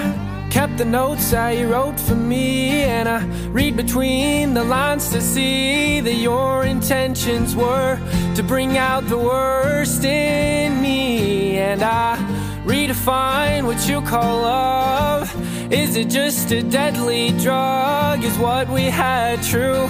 the 0.76 0.84
notes 0.84 1.32
you 1.32 1.72
wrote 1.72 1.98
for 1.98 2.14
me, 2.14 2.82
and 2.82 3.08
I 3.08 3.24
read 3.48 3.76
between 3.76 4.52
the 4.52 4.64
lines 4.64 5.08
to 5.10 5.20
see 5.22 6.00
that 6.00 6.14
your 6.14 6.64
intentions 6.64 7.56
were 7.56 7.98
to 8.34 8.42
bring 8.42 8.76
out 8.76 9.08
the 9.08 9.16
worst 9.16 10.04
in 10.04 10.82
me. 10.82 11.56
And 11.56 11.82
I 11.82 12.16
redefine 12.64 13.64
what 13.64 13.88
you 13.88 14.02
call 14.02 14.42
love. 14.42 15.32
Is 15.72 15.96
it 15.96 16.10
just 16.10 16.50
a 16.52 16.62
deadly 16.62 17.30
drug? 17.38 18.22
Is 18.22 18.36
what 18.38 18.68
we 18.68 18.84
had 18.84 19.42
true? 19.42 19.88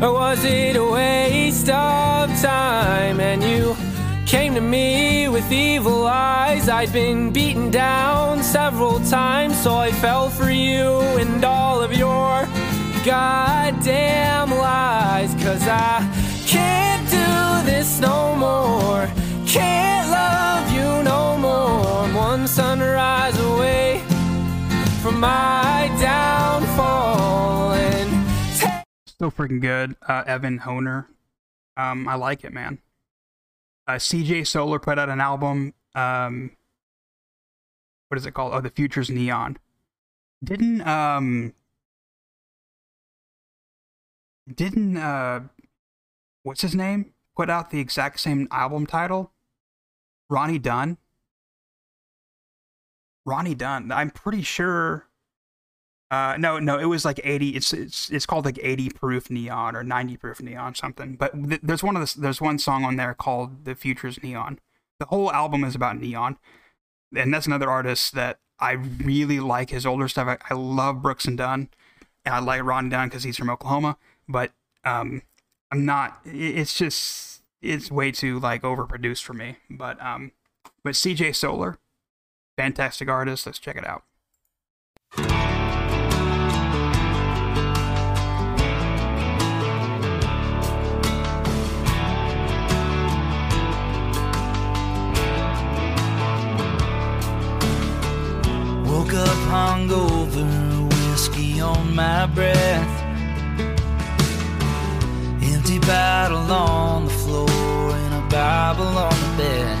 Or 0.00 0.12
was 0.14 0.42
it 0.44 0.76
a 0.76 0.84
waste 0.84 1.68
of 1.68 2.30
time? 2.40 3.20
And 3.20 3.42
you 3.42 3.76
came 4.34 4.52
to 4.52 4.60
me 4.60 5.28
with 5.28 5.52
evil 5.52 6.08
eyes. 6.08 6.68
I'd 6.68 6.92
been 6.92 7.30
beaten 7.32 7.70
down 7.70 8.42
several 8.42 8.98
times, 8.98 9.56
so 9.62 9.76
I 9.76 9.92
fell 9.92 10.28
for 10.28 10.50
you 10.50 10.98
and 11.20 11.44
all 11.44 11.80
of 11.80 11.92
your 11.92 12.44
goddamn 13.04 14.50
lies. 14.50 15.32
Cause 15.34 15.62
I 15.68 16.00
can't 16.48 17.08
do 17.08 17.70
this 17.70 18.00
no 18.00 18.34
more. 18.34 19.06
Can't 19.46 20.10
love 20.10 20.66
you 20.72 21.04
no 21.04 21.38
more. 21.38 22.04
I'm 22.04 22.14
one 22.14 22.48
sunrise 22.48 23.38
away 23.38 24.02
from 25.00 25.20
my 25.20 25.94
downfall. 26.00 27.70
And 27.74 28.84
Still 29.06 29.30
freaking 29.30 29.60
good. 29.60 29.94
Uh, 30.08 30.24
Evan 30.26 30.58
Honer. 30.58 31.06
Um, 31.76 32.08
I 32.08 32.16
like 32.16 32.42
it, 32.42 32.52
man. 32.52 32.80
Uh, 33.86 33.92
CJ 33.92 34.46
Solar 34.46 34.78
put 34.78 34.98
out 34.98 35.08
an 35.08 35.20
album. 35.20 35.74
Um, 35.94 36.50
what 38.08 38.18
is 38.18 38.26
it 38.26 38.32
called? 38.32 38.54
Oh, 38.54 38.60
The 38.60 38.70
Future's 38.70 39.10
Neon. 39.10 39.58
Didn't 40.42 40.82
um 40.86 41.54
didn't 44.52 44.96
uh 44.96 45.40
what's 46.42 46.60
his 46.60 46.74
name 46.74 47.14
put 47.34 47.48
out 47.48 47.70
the 47.70 47.80
exact 47.80 48.20
same 48.20 48.46
album 48.50 48.86
title? 48.86 49.32
Ronnie 50.28 50.58
Dunn. 50.58 50.98
Ronnie 53.24 53.54
Dunn. 53.54 53.90
I'm 53.90 54.10
pretty 54.10 54.42
sure. 54.42 55.06
Uh, 56.10 56.36
no, 56.38 56.58
no, 56.58 56.78
it 56.78 56.84
was 56.84 57.04
like 57.04 57.20
80. 57.24 57.50
It's 57.50 57.72
it's 57.72 58.10
it's 58.10 58.26
called 58.26 58.44
like 58.44 58.58
80 58.62 58.90
proof 58.90 59.30
neon 59.30 59.74
or 59.74 59.82
90 59.82 60.16
proof 60.16 60.40
neon 60.40 60.74
something. 60.74 61.16
But 61.16 61.32
th- 61.48 61.60
there's 61.62 61.82
one 61.82 61.96
of 61.96 62.02
the, 62.14 62.20
there's 62.20 62.40
one 62.40 62.58
song 62.58 62.84
on 62.84 62.96
there 62.96 63.14
called 63.14 63.64
"The 63.64 63.74
Future's 63.74 64.22
Neon." 64.22 64.58
The 65.00 65.06
whole 65.06 65.32
album 65.32 65.64
is 65.64 65.74
about 65.74 65.98
neon, 66.00 66.38
and 67.16 67.34
that's 67.34 67.46
another 67.46 67.68
artist 67.68 68.14
that 68.14 68.38
I 68.60 68.72
really 68.72 69.40
like 69.40 69.70
his 69.70 69.86
older 69.86 70.08
stuff. 70.08 70.28
I, 70.28 70.38
I 70.50 70.54
love 70.54 71.02
Brooks 71.02 71.24
and 71.24 71.36
Dunn, 71.36 71.68
and 72.24 72.34
I 72.34 72.38
like 72.38 72.62
Ron 72.62 72.88
Dunn 72.90 73.08
because 73.08 73.24
he's 73.24 73.36
from 73.36 73.50
Oklahoma. 73.50 73.96
But 74.28 74.52
um, 74.84 75.22
I'm 75.72 75.84
not. 75.84 76.20
It's 76.24 76.76
just 76.76 77.42
it's 77.60 77.90
way 77.90 78.12
too 78.12 78.38
like 78.38 78.62
overproduced 78.62 79.22
for 79.22 79.34
me. 79.34 79.56
But 79.68 80.00
um, 80.00 80.32
but 80.84 80.94
CJ 80.94 81.34
Solar, 81.34 81.78
fantastic 82.56 83.08
artist. 83.08 83.46
Let's 83.46 83.58
check 83.58 83.76
it 83.76 83.86
out. 83.86 84.04
Hungover, 99.54 100.44
whiskey 100.92 101.60
on 101.60 101.94
my 101.94 102.26
breath. 102.26 102.94
Empty 105.52 105.78
bottle 105.78 106.50
on 106.50 107.04
the 107.04 107.14
floor 107.22 107.90
and 108.02 108.12
a 108.22 108.24
Bible 108.28 108.92
on 109.08 109.16
the 109.24 109.32
bed. 109.42 109.78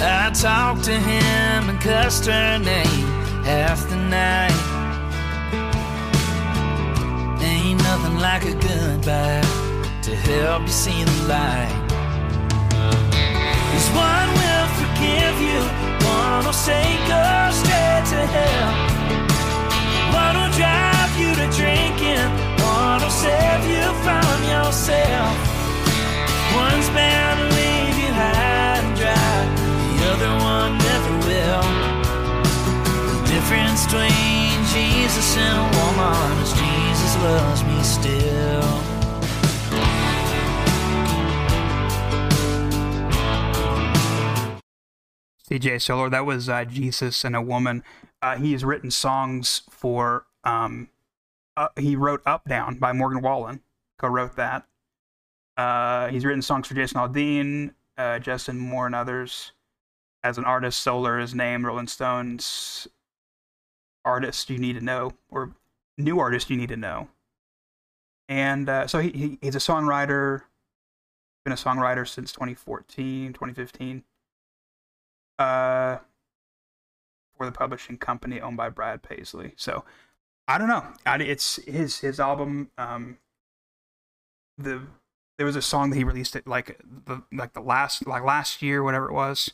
I 0.00 0.30
talked 0.46 0.84
to 0.90 0.96
him 1.10 1.60
and 1.70 1.80
cussed 1.80 2.26
her 2.26 2.58
name 2.58 3.06
half 3.50 3.78
the 3.88 4.00
night. 4.20 4.60
Ain't 7.40 7.80
nothing 7.88 8.16
like 8.28 8.44
a 8.52 8.54
goodbye 8.68 9.46
to 10.06 10.12
help 10.30 10.62
you 10.62 10.76
see 10.84 11.04
the 11.04 11.18
light. 11.34 11.76
Cause 13.70 13.88
one 14.10 14.28
will 14.38 14.68
forgive 14.80 15.33
will 16.42 16.52
say 16.52 16.82
go 17.06 17.22
straight 17.52 18.04
to 18.10 18.20
hell. 18.34 18.70
One 20.22 20.34
will 20.40 20.54
drive 20.58 21.12
you 21.20 21.30
to 21.40 21.46
drinking, 21.54 22.26
one 22.58 22.98
will 23.02 23.16
save 23.26 23.62
you 23.70 23.84
from 24.02 24.36
yourself. 24.54 25.34
One's 26.56 26.88
bound 26.90 27.36
to 27.40 27.46
leave 27.60 27.96
you 28.02 28.10
high 28.12 28.82
and 28.82 28.90
dry, 28.98 29.38
the 29.90 29.96
other 30.12 30.32
one 30.54 30.72
never 30.88 31.12
will. 31.28 31.64
The 33.10 33.18
difference 33.34 33.84
between 33.86 34.56
Jesus 34.74 35.36
and 35.36 35.56
a 35.62 35.68
woman 35.78 36.42
is 36.42 36.52
Jesus 36.52 37.12
loves 37.22 37.62
me 37.64 37.78
still. 37.82 38.43
CJ 45.48 45.82
Solar, 45.82 46.08
that 46.10 46.24
was 46.24 46.48
uh, 46.48 46.64
Jesus 46.64 47.24
and 47.24 47.36
a 47.36 47.42
Woman. 47.42 47.82
Uh, 48.22 48.36
he 48.36 48.52
has 48.52 48.64
written 48.64 48.90
songs 48.90 49.62
for, 49.70 50.24
um, 50.42 50.88
uh, 51.56 51.68
he 51.76 51.96
wrote 51.96 52.22
Up 52.24 52.48
Down 52.48 52.76
by 52.76 52.92
Morgan 52.92 53.20
Wallen, 53.20 53.60
co 53.98 54.08
wrote 54.08 54.36
that. 54.36 54.66
Uh, 55.56 56.08
he's 56.08 56.24
written 56.24 56.42
songs 56.42 56.66
for 56.66 56.74
Jason 56.74 56.98
Aldean, 56.98 57.74
uh, 57.98 58.18
Justin 58.18 58.58
Moore, 58.58 58.86
and 58.86 58.94
others. 58.94 59.52
As 60.22 60.38
an 60.38 60.44
artist, 60.44 60.80
Solar 60.80 61.18
is 61.18 61.34
named 61.34 61.66
Rolling 61.66 61.86
Stones 61.86 62.88
Artist 64.06 64.48
You 64.48 64.58
Need 64.58 64.76
to 64.76 64.80
Know, 64.84 65.12
or 65.30 65.52
New 65.98 66.18
Artist 66.18 66.48
You 66.48 66.56
Need 66.56 66.70
to 66.70 66.76
Know. 66.76 67.08
And 68.30 68.70
uh, 68.70 68.86
so 68.86 69.00
he, 69.00 69.10
he, 69.10 69.38
he's 69.42 69.54
a 69.54 69.58
songwriter, 69.58 70.42
been 71.44 71.52
a 71.52 71.56
songwriter 71.56 72.08
since 72.08 72.32
2014, 72.32 73.34
2015 73.34 74.02
uh, 75.38 75.98
for 77.36 77.46
the 77.46 77.52
publishing 77.52 77.96
company 77.98 78.40
owned 78.40 78.56
by 78.56 78.68
Brad 78.68 79.02
Paisley. 79.02 79.52
So 79.56 79.84
I 80.46 80.58
don't 80.58 80.68
know. 80.68 80.84
I, 81.06 81.16
it's 81.18 81.56
his 81.64 82.00
his 82.00 82.20
album. 82.20 82.70
Um, 82.78 83.18
the 84.58 84.82
there 85.36 85.46
was 85.46 85.56
a 85.56 85.62
song 85.62 85.90
that 85.90 85.96
he 85.96 86.04
released 86.04 86.36
it 86.36 86.46
like 86.46 86.80
the 87.06 87.22
like 87.32 87.54
the 87.54 87.60
last 87.60 88.06
like 88.06 88.24
last 88.24 88.62
year, 88.62 88.82
whatever 88.82 89.08
it 89.08 89.14
was. 89.14 89.50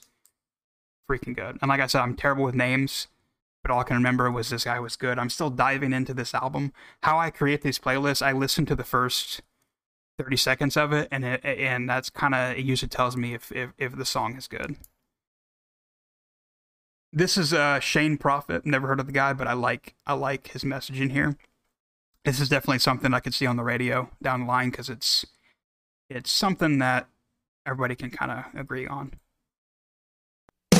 Freaking 1.10 1.34
good. 1.34 1.58
And 1.60 1.68
like 1.68 1.80
I 1.80 1.86
said, 1.86 2.02
I'm 2.02 2.14
terrible 2.14 2.44
with 2.44 2.54
names, 2.54 3.08
but 3.62 3.72
all 3.72 3.80
I 3.80 3.84
can 3.84 3.96
remember 3.96 4.30
was 4.30 4.50
this 4.50 4.64
guy 4.64 4.78
was 4.78 4.94
good. 4.94 5.18
I'm 5.18 5.30
still 5.30 5.50
diving 5.50 5.92
into 5.92 6.14
this 6.14 6.34
album. 6.34 6.72
How 7.02 7.18
I 7.18 7.30
create 7.30 7.62
these 7.62 7.80
playlists, 7.80 8.22
I 8.22 8.30
listen 8.30 8.64
to 8.66 8.76
the 8.76 8.84
first 8.84 9.42
30 10.18 10.36
seconds 10.36 10.76
of 10.76 10.92
it, 10.92 11.08
and 11.10 11.24
it, 11.24 11.44
and 11.44 11.88
that's 11.88 12.10
kind 12.10 12.34
of 12.34 12.56
it 12.56 12.64
usually 12.64 12.88
tells 12.88 13.16
me 13.16 13.34
if, 13.34 13.50
if 13.50 13.70
if 13.78 13.96
the 13.96 14.04
song 14.04 14.36
is 14.36 14.46
good. 14.46 14.76
This 17.12 17.36
is 17.36 17.52
uh, 17.52 17.80
Shane 17.80 18.18
Profitt. 18.18 18.64
Never 18.64 18.86
heard 18.86 19.00
of 19.00 19.06
the 19.06 19.12
guy, 19.12 19.32
but 19.32 19.48
I 19.48 19.52
like 19.54 19.94
I 20.06 20.12
like 20.12 20.48
his 20.48 20.62
messaging 20.62 21.10
here. 21.10 21.36
This 22.24 22.38
is 22.38 22.48
definitely 22.48 22.78
something 22.78 23.12
I 23.12 23.18
could 23.18 23.34
see 23.34 23.46
on 23.46 23.56
the 23.56 23.64
radio 23.64 24.10
down 24.22 24.40
the 24.40 24.46
line 24.46 24.70
because 24.70 24.88
it's 24.88 25.26
it's 26.08 26.30
something 26.30 26.78
that 26.78 27.08
everybody 27.66 27.96
can 27.96 28.10
kind 28.10 28.30
of 28.30 28.44
agree 28.54 28.86
on. 28.86 29.14
A 30.72 30.78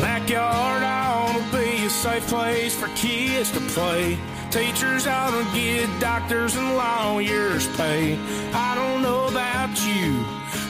backyard 0.00 0.84
ought 0.84 1.50
to 1.50 1.58
be 1.58 1.86
a 1.86 1.90
safe 1.90 2.28
place 2.28 2.76
for 2.76 2.86
kids 2.94 3.50
to 3.50 3.60
play. 3.60 4.16
Teachers 4.50 5.06
ought 5.06 5.30
to 5.30 5.44
get 5.54 5.88
doctors 6.00 6.56
and 6.56 6.76
lawyers 6.76 7.68
pay. 7.76 8.18
I 8.52 8.74
don't 8.74 9.00
know 9.00 9.28
about 9.28 9.70
you, 9.86 10.24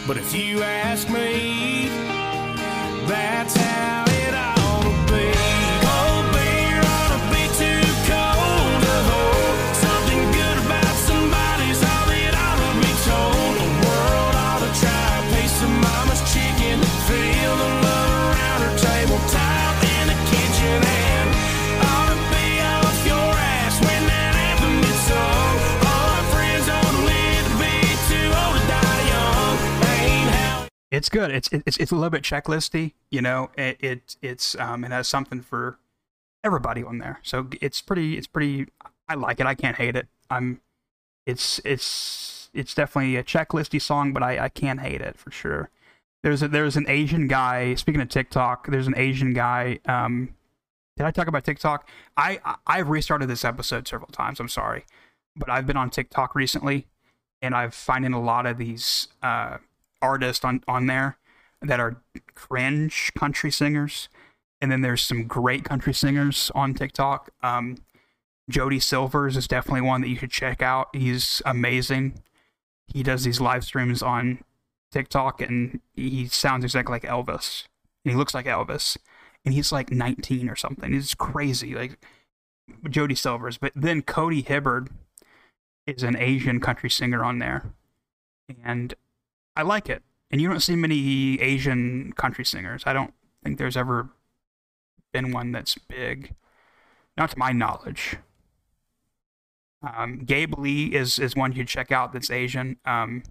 but 0.06 0.18
if 0.18 0.34
you 0.34 0.62
ask 0.62 1.08
me, 1.08 1.88
that's 3.08 3.56
how 3.56 4.09
It's 30.90 31.08
good. 31.08 31.30
It's 31.30 31.48
it's 31.52 31.76
it's 31.76 31.92
a 31.92 31.94
little 31.94 32.10
bit 32.10 32.22
checklisty, 32.22 32.94
you 33.10 33.22
know. 33.22 33.50
It, 33.56 33.76
it 33.80 34.16
it's 34.22 34.56
um 34.56 34.84
it 34.84 34.90
has 34.90 35.06
something 35.06 35.40
for 35.40 35.78
everybody 36.42 36.82
on 36.82 36.98
there, 36.98 37.20
so 37.22 37.48
it's 37.60 37.80
pretty 37.80 38.16
it's 38.18 38.26
pretty. 38.26 38.66
I 39.08 39.14
like 39.14 39.40
it. 39.40 39.46
I 39.46 39.54
can't 39.54 39.76
hate 39.76 39.96
it. 39.96 40.08
I'm. 40.28 40.60
It's 41.26 41.60
it's 41.64 42.50
it's 42.52 42.74
definitely 42.74 43.16
a 43.16 43.22
checklisty 43.22 43.80
song, 43.80 44.12
but 44.12 44.22
I 44.22 44.44
I 44.44 44.48
can't 44.48 44.80
hate 44.80 45.00
it 45.00 45.16
for 45.16 45.30
sure. 45.30 45.70
There's 46.24 46.42
a 46.42 46.48
there's 46.48 46.76
an 46.76 46.86
Asian 46.88 47.28
guy. 47.28 47.74
Speaking 47.76 48.00
of 48.00 48.08
TikTok, 48.08 48.66
there's 48.66 48.88
an 48.88 48.94
Asian 48.96 49.32
guy. 49.32 49.78
Um, 49.86 50.34
did 50.96 51.06
I 51.06 51.12
talk 51.12 51.28
about 51.28 51.44
TikTok? 51.44 51.88
I 52.16 52.40
I've 52.66 52.88
restarted 52.88 53.28
this 53.28 53.44
episode 53.44 53.86
several 53.86 54.10
times. 54.10 54.40
I'm 54.40 54.48
sorry, 54.48 54.84
but 55.36 55.48
I've 55.48 55.66
been 55.66 55.76
on 55.76 55.88
TikTok 55.90 56.34
recently, 56.34 56.88
and 57.40 57.54
I've 57.54 57.74
finding 57.74 58.12
a 58.12 58.20
lot 58.20 58.44
of 58.46 58.58
these 58.58 59.06
uh 59.22 59.58
artists 60.02 60.44
on 60.44 60.62
on 60.66 60.86
there 60.86 61.18
that 61.62 61.80
are 61.80 62.02
cringe 62.34 63.12
country 63.18 63.50
singers, 63.50 64.08
and 64.60 64.70
then 64.70 64.80
there's 64.80 65.02
some 65.02 65.26
great 65.26 65.64
country 65.64 65.92
singers 65.92 66.50
on 66.54 66.74
TikTok. 66.74 67.30
Um, 67.42 67.76
Jody 68.48 68.80
Silvers 68.80 69.36
is 69.36 69.46
definitely 69.46 69.82
one 69.82 70.00
that 70.00 70.08
you 70.08 70.16
should 70.16 70.30
check 70.30 70.62
out. 70.62 70.88
He's 70.94 71.40
amazing. 71.44 72.22
He 72.86 73.02
does 73.02 73.24
these 73.24 73.40
live 73.40 73.64
streams 73.64 74.02
on 74.02 74.42
TikTok, 74.90 75.40
and 75.40 75.80
he 75.94 76.26
sounds 76.26 76.64
exactly 76.64 76.92
like 76.92 77.02
Elvis. 77.02 77.66
And 78.04 78.12
he 78.12 78.16
looks 78.18 78.34
like 78.34 78.46
Elvis, 78.46 78.96
and 79.44 79.54
he's 79.54 79.70
like 79.70 79.90
19 79.90 80.48
or 80.48 80.56
something. 80.56 80.92
It's 80.92 81.14
crazy, 81.14 81.74
like 81.74 81.98
Jody 82.88 83.14
Silvers. 83.14 83.58
But 83.58 83.72
then 83.76 84.02
Cody 84.02 84.42
Hibbard 84.42 84.88
is 85.86 86.02
an 86.02 86.16
Asian 86.16 86.60
country 86.60 86.90
singer 86.90 87.24
on 87.24 87.38
there, 87.38 87.72
and 88.64 88.94
I 89.56 89.62
like 89.62 89.88
it. 89.88 90.02
And 90.30 90.40
you 90.40 90.48
don't 90.48 90.60
see 90.60 90.76
many 90.76 91.40
Asian 91.40 92.12
country 92.12 92.44
singers. 92.44 92.84
I 92.86 92.92
don't 92.92 93.12
think 93.42 93.58
there's 93.58 93.76
ever 93.76 94.10
been 95.12 95.32
one 95.32 95.52
that's 95.52 95.76
big, 95.76 96.34
not 97.16 97.30
to 97.30 97.38
my 97.38 97.52
knowledge. 97.52 98.16
Um, 99.82 100.18
Gabe 100.24 100.58
Lee 100.58 100.94
is 100.94 101.18
is 101.18 101.34
one 101.34 101.52
you 101.52 101.64
check 101.64 101.90
out 101.90 102.12
that's 102.12 102.30
Asian. 102.30 102.76
Um, 102.84 103.22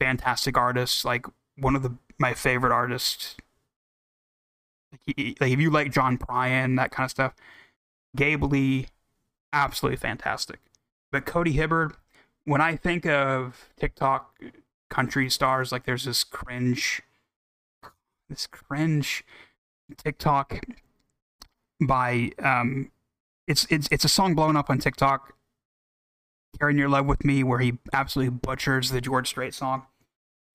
fantastic 0.00 0.56
artist, 0.56 1.04
like 1.04 1.26
one 1.56 1.76
of 1.76 1.82
the 1.82 1.96
my 2.18 2.34
favorite 2.34 2.72
artists. 2.72 3.36
Like, 4.92 5.00
he- 5.16 5.36
like 5.40 5.52
if 5.52 5.60
you 5.60 5.70
like 5.70 5.92
John 5.92 6.18
Prine, 6.18 6.76
that 6.76 6.90
kind 6.90 7.04
of 7.04 7.10
stuff, 7.10 7.34
Gabe 8.16 8.42
Lee, 8.44 8.88
absolutely 9.52 9.96
fantastic. 9.98 10.60
But 11.12 11.26
Cody 11.26 11.52
Hibbard, 11.52 11.94
when 12.44 12.60
I 12.60 12.76
think 12.76 13.06
of 13.06 13.70
TikTok 13.78 14.40
country 14.90 15.30
stars, 15.30 15.72
like 15.72 15.86
there's 15.86 16.04
this 16.04 16.24
cringe, 16.24 17.00
this 18.28 18.46
cringe 18.46 19.24
TikTok 19.96 20.60
by 21.80 22.30
um, 22.42 22.90
it's 23.46 23.66
it's 23.70 23.88
it's 23.90 24.04
a 24.04 24.08
song 24.08 24.34
blown 24.34 24.56
up 24.56 24.70
on 24.70 24.78
TikTok. 24.78 25.34
Carrying 26.58 26.78
Your 26.78 26.88
Love 26.88 27.06
with 27.06 27.24
Me, 27.24 27.44
where 27.44 27.60
he 27.60 27.78
absolutely 27.92 28.30
butchers 28.30 28.90
the 28.90 29.00
George 29.00 29.28
Strait 29.28 29.54
song. 29.54 29.86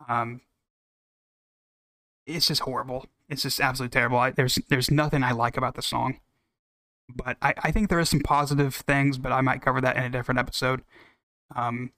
Um, 0.10 0.42
it's 2.28 2.48
just 2.48 2.62
horrible. 2.62 3.06
It's 3.30 3.44
just 3.44 3.60
absolutely 3.60 3.94
terrible. 3.94 4.18
I, 4.18 4.32
there's 4.32 4.60
there's 4.70 4.92
nothing 4.92 5.24
I 5.24 5.32
like 5.32 5.58
about 5.58 5.76
the 5.76 5.82
song, 5.82 6.20
but 7.14 7.38
I, 7.42 7.54
I 7.64 7.72
think 7.72 7.90
there 7.90 8.00
is 8.00 8.10
some 8.10 8.20
positive 8.20 8.76
things. 8.76 9.18
But 9.18 9.32
I 9.32 9.42
might 9.42 9.62
cover 9.62 9.82
that 9.82 9.96
in 9.96 10.04
a 10.04 10.10
different 10.10 10.40
episode. 10.40 10.84
Um, 11.56 11.92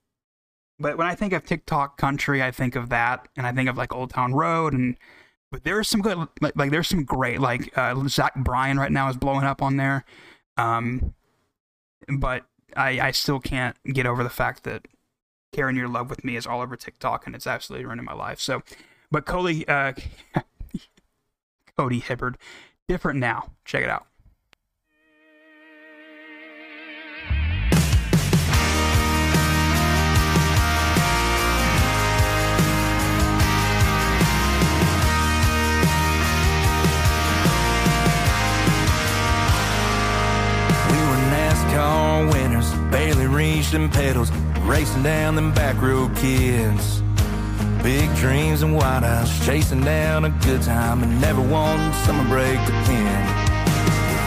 but 0.80 0.98
when 0.98 1.08
I 1.08 1.16
think 1.16 1.34
of 1.34 1.46
TikTok 1.46 1.98
country, 1.98 2.44
I 2.44 2.52
think 2.52 2.76
of 2.76 2.90
that, 2.90 3.28
and 3.36 3.48
I 3.48 3.52
think 3.52 3.70
of 3.70 3.78
like 3.78 3.94
Old 3.94 4.12
Town 4.12 4.34
Road, 4.34 4.74
and 4.74 4.98
but 5.52 5.64
there's 5.64 5.88
some 5.88 6.02
good 6.02 6.18
like, 6.42 6.56
like 6.56 6.72
there's 6.72 6.88
some 6.88 7.04
great 7.04 7.40
like 7.40 7.76
uh, 7.78 7.96
Zach 8.08 8.36
Bryan 8.36 8.78
right 8.78 8.92
now 8.92 9.10
is 9.10 9.18
blowing 9.18 9.46
up 9.46 9.62
on 9.62 9.78
there. 9.78 10.06
Um, 10.58 11.14
but 12.08 12.46
I 12.76 13.00
I 13.00 13.12
still 13.12 13.40
can't 13.40 13.76
get 13.92 14.06
over 14.06 14.24
the 14.24 14.30
fact 14.30 14.64
that 14.64 14.88
Carrying 15.52 15.78
Your 15.78 15.88
Love 15.88 16.10
with 16.10 16.24
Me 16.24 16.36
is 16.36 16.46
all 16.46 16.62
over 16.62 16.76
TikTok, 16.76 17.26
and 17.26 17.36
it's 17.36 17.48
absolutely 17.48 17.86
ruining 17.86 18.06
my 18.06 18.14
life. 18.14 18.40
So, 18.40 18.62
but 19.10 19.26
Cody 19.26 19.68
uh, 19.68 19.94
Cody 21.78 22.00
Hibbard, 22.00 22.38
different 22.88 23.20
now. 23.20 23.52
Check 23.66 23.84
it 23.84 23.90
out. 23.90 24.08
Barely 43.72 43.88
them 43.88 43.90
pedals, 43.90 44.32
racing 44.62 45.04
down 45.04 45.36
them 45.36 45.52
back 45.54 45.82
road 45.82 46.16
kids. 46.18 47.02
Big 47.84 48.14
dreams 48.16 48.62
and 48.62 48.76
white 48.76 49.04
eyes, 49.04 49.30
chasing 49.46 49.82
down 49.82 50.26
a 50.26 50.30
good 50.46 50.62
time 50.62 51.04
and 51.04 51.22
never 51.22 51.42
wanting 51.42 51.94
summer 52.06 52.28
break 52.30 52.58
to 52.66 52.74
end. 52.74 53.28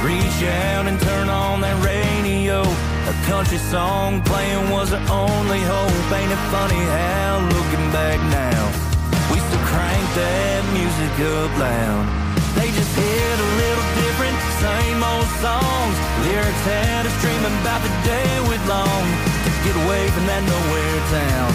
Reach 0.05 0.42
out 0.48 0.87
and 0.87 0.98
turn 1.00 1.29
on 1.29 1.61
that 1.61 1.76
radio. 1.85 2.62
A 2.62 3.14
country 3.26 3.59
song 3.59 4.22
playing 4.22 4.70
was 4.70 4.90
the 4.90 5.00
only 5.11 5.61
hope. 5.61 6.12
Ain't 6.12 6.33
it 6.33 6.42
funny 6.50 6.83
how 6.96 7.40
looking 7.53 7.87
back 7.92 8.20
now, 8.31 8.61
we 9.33 9.38
still 9.38 9.64
crank 9.68 10.05
that 10.16 10.62
music 10.72 11.12
up 11.37 11.53
loud. 11.59 12.05
They 12.57 12.68
just 12.72 12.92
hit 12.96 13.37
a 13.38 13.50
little 13.61 13.88
different, 14.05 14.37
same 14.61 15.00
old 15.00 15.31
songs. 15.44 15.96
Lyrics 16.24 16.64
had 16.64 17.07
us 17.07 17.16
dreaming 17.20 17.57
about 17.61 17.81
the 17.83 17.92
day 18.05 18.31
we'd 18.48 18.64
long 18.68 19.29
get 19.64 19.77
away 19.77 20.09
from 20.16 20.25
that 20.27 20.40
nowhere 20.40 21.01
town. 21.12 21.53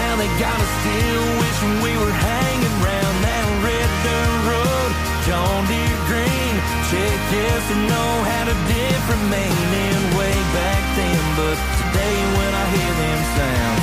Now 0.00 0.14
they 0.16 0.30
got 0.40 0.56
us 0.56 0.72
still 0.80 1.26
wishing 1.42 1.74
we 1.84 1.92
were 1.98 2.14
hanging 2.14 2.76
round 2.80 3.16
that 3.20 3.46
red 3.66 3.90
dirt 4.06 4.40
road, 4.48 4.90
John 5.26 5.60
Deere 5.68 6.00
green. 6.08 6.54
Check 6.88 7.20
yes 7.34 7.64
or 7.68 7.80
no 7.84 8.04
had 8.24 8.46
a 8.48 8.56
different 8.64 9.24
meaning 9.28 10.02
way 10.16 10.36
back 10.56 10.82
then, 10.96 11.22
but 11.36 11.56
today 11.84 12.16
when 12.38 12.52
I 12.54 12.64
hear 12.72 12.92
them 12.96 13.20
sound, 13.36 13.76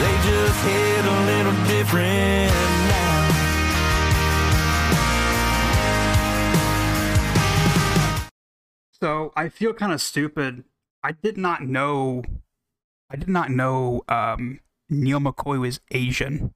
they 0.00 0.14
just 0.24 0.58
hit 0.64 1.02
a 1.04 1.18
little 1.28 1.56
different 1.68 2.54
now. 2.88 3.16
So 9.00 9.32
I 9.36 9.50
feel 9.50 9.74
kind 9.74 9.92
of 9.92 10.00
stupid. 10.00 10.64
I 11.02 11.12
did 11.12 11.36
not 11.36 11.62
know. 11.62 12.22
I 13.10 13.16
did 13.16 13.28
not 13.28 13.50
know 13.50 14.02
um, 14.08 14.60
Neal 14.88 15.20
McCoy 15.20 15.60
was 15.60 15.80
Asian. 15.90 16.52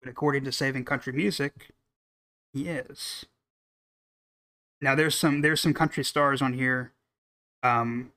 But 0.00 0.10
according 0.10 0.44
to 0.44 0.52
Saving 0.52 0.84
Country 0.84 1.12
Music, 1.12 1.70
he 2.52 2.68
is. 2.68 3.24
Now 4.80 4.96
there's 4.96 5.14
some 5.14 5.42
there's 5.42 5.60
some 5.60 5.74
country 5.74 6.02
stars 6.02 6.42
on 6.42 6.54
here, 6.54 6.92
um, 7.62 8.12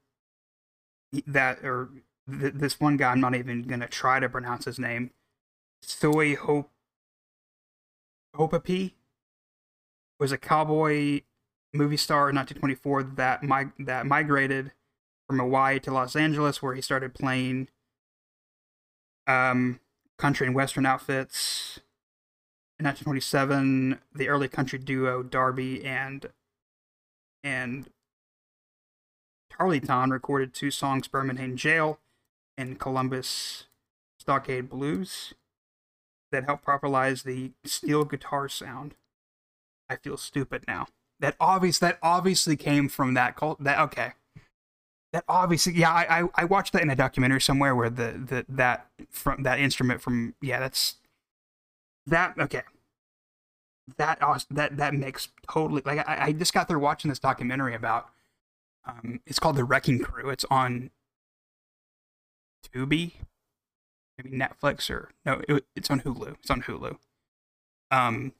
that 1.27 1.59
or 1.63 1.89
th- 2.27 2.53
this 2.55 2.79
one 2.79 2.97
guy 2.97 3.11
I'm 3.11 3.21
not 3.21 3.35
even 3.35 3.61
gonna 3.63 3.87
try 3.87 4.19
to 4.19 4.27
pronounce 4.27 4.65
his 4.65 4.79
name. 4.79 5.11
Soy 5.83 6.35
Hope 6.35 6.71
Hopapi 8.35 8.93
was 10.19 10.31
a 10.31 10.39
cowboy 10.39 11.21
movie 11.71 11.97
star 11.97 12.29
in 12.29 12.35
1924 12.35 13.03
that 13.15 13.43
mig- 13.43 13.73
that 13.85 14.07
migrated 14.07 14.71
from 15.27 15.39
Hawaii 15.39 15.79
to 15.81 15.91
Los 15.91 16.15
Angeles, 16.15 16.61
where 16.61 16.75
he 16.75 16.81
started 16.81 17.13
playing 17.13 17.69
um, 19.27 19.79
country 20.17 20.47
and 20.47 20.55
western 20.55 20.85
outfits. 20.85 21.79
In 22.77 22.85
1927, 22.85 23.99
the 24.13 24.27
early 24.27 24.47
country 24.47 24.79
duo 24.79 25.23
Darby 25.23 25.83
and 25.85 26.27
and 27.43 27.89
Tarleton 29.49 30.09
recorded 30.09 30.53
two 30.53 30.71
songs, 30.71 31.07
Birmingham 31.07 31.55
Jail 31.55 31.99
and 32.57 32.79
Columbus 32.79 33.65
Stockade 34.19 34.69
Blues, 34.69 35.33
that 36.31 36.43
helped 36.43 36.65
popularize 36.65 37.23
the 37.23 37.51
steel 37.63 38.03
guitar 38.03 38.49
sound. 38.49 38.95
I 39.89 39.95
feel 39.95 40.17
stupid 40.17 40.65
now. 40.67 40.87
That 41.19 41.35
obvious 41.39 41.79
that 41.79 41.97
obviously 42.01 42.57
came 42.57 42.89
from 42.89 43.13
that 43.13 43.37
cult. 43.37 43.63
That 43.63 43.79
okay. 43.79 44.13
That 45.13 45.23
obviously, 45.27 45.73
yeah. 45.73 45.91
I, 45.91 46.21
I 46.21 46.29
I 46.35 46.45
watched 46.45 46.73
that 46.73 46.81
in 46.81 46.89
a 46.89 46.95
documentary 46.95 47.41
somewhere 47.41 47.75
where 47.75 47.89
the 47.89 48.11
the 48.11 48.45
that 48.49 48.87
from 49.09 49.43
that 49.43 49.59
instrument 49.59 50.01
from 50.01 50.35
yeah 50.41 50.59
that's 50.59 50.95
that 52.07 52.35
okay. 52.39 52.63
That 53.97 54.19
that 54.49 54.77
that 54.77 54.93
makes 54.93 55.29
totally 55.49 55.81
like 55.85 55.99
I, 56.07 56.25
I 56.25 56.31
just 56.33 56.53
got 56.53 56.67
through 56.67 56.79
watching 56.79 57.09
this 57.09 57.19
documentary 57.19 57.75
about 57.75 58.09
um 58.85 59.21
it's 59.25 59.39
called 59.39 59.55
the 59.55 59.63
Wrecking 59.63 59.99
Crew. 59.99 60.29
It's 60.29 60.45
on 60.49 60.89
Tubi, 62.73 63.13
maybe 64.17 64.35
Netflix 64.35 64.89
or 64.89 65.11
no, 65.25 65.41
it, 65.47 65.65
it's 65.75 65.89
on 65.89 66.01
Hulu. 66.01 66.35
It's 66.41 66.49
on 66.49 66.63
Hulu. 66.63 66.97
Um, 67.91 68.33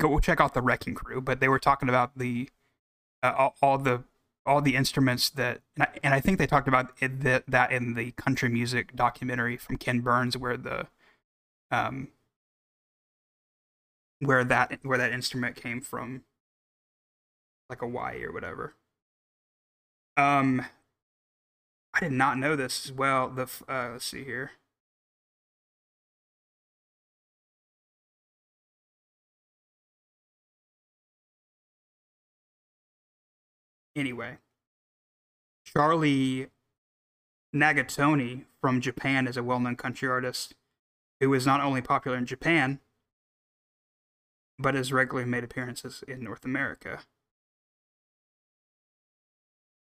go 0.00 0.18
check 0.18 0.40
out 0.40 0.54
the 0.54 0.62
Wrecking 0.62 0.94
Crew. 0.94 1.20
But 1.20 1.40
they 1.40 1.48
were 1.48 1.58
talking 1.58 1.88
about 1.88 2.18
the 2.18 2.48
uh, 3.22 3.34
all, 3.36 3.56
all 3.62 3.78
the 3.78 4.02
all 4.44 4.60
the 4.60 4.76
instruments 4.76 5.30
that, 5.30 5.60
and 5.76 5.84
I, 5.84 5.88
and 6.02 6.14
I 6.14 6.20
think 6.20 6.38
they 6.38 6.46
talked 6.46 6.68
about 6.68 6.92
it, 7.00 7.20
that 7.22 7.44
that 7.48 7.72
in 7.72 7.94
the 7.94 8.12
country 8.12 8.48
music 8.48 8.94
documentary 8.94 9.56
from 9.56 9.76
Ken 9.76 10.00
Burns, 10.00 10.36
where 10.36 10.56
the 10.56 10.88
um 11.70 12.08
where 14.20 14.44
that 14.44 14.78
where 14.82 14.98
that 14.98 15.12
instrument 15.12 15.56
came 15.56 15.80
from, 15.80 16.22
like 17.68 17.82
a 17.82 17.86
Y 17.86 18.20
or 18.22 18.32
whatever. 18.32 18.74
Um, 20.16 20.64
I 21.94 22.00
did 22.00 22.12
not 22.12 22.38
know 22.38 22.56
this 22.56 22.86
as 22.86 22.92
well. 22.92 23.28
The 23.28 23.48
uh, 23.68 23.90
let's 23.92 24.04
see 24.04 24.24
here. 24.24 24.52
Anyway, 33.94 34.38
Charlie 35.64 36.48
Nagatani 37.54 38.44
from 38.60 38.80
Japan 38.80 39.26
is 39.26 39.36
a 39.36 39.42
well-known 39.42 39.76
country 39.76 40.08
artist 40.08 40.54
who 41.20 41.32
is 41.34 41.46
not 41.46 41.60
only 41.60 41.82
popular 41.82 42.16
in 42.16 42.26
Japan 42.26 42.80
but 44.58 44.74
has 44.74 44.92
regularly 44.92 45.28
made 45.28 45.44
appearances 45.44 46.04
in 46.06 46.22
North 46.22 46.44
America. 46.44 47.00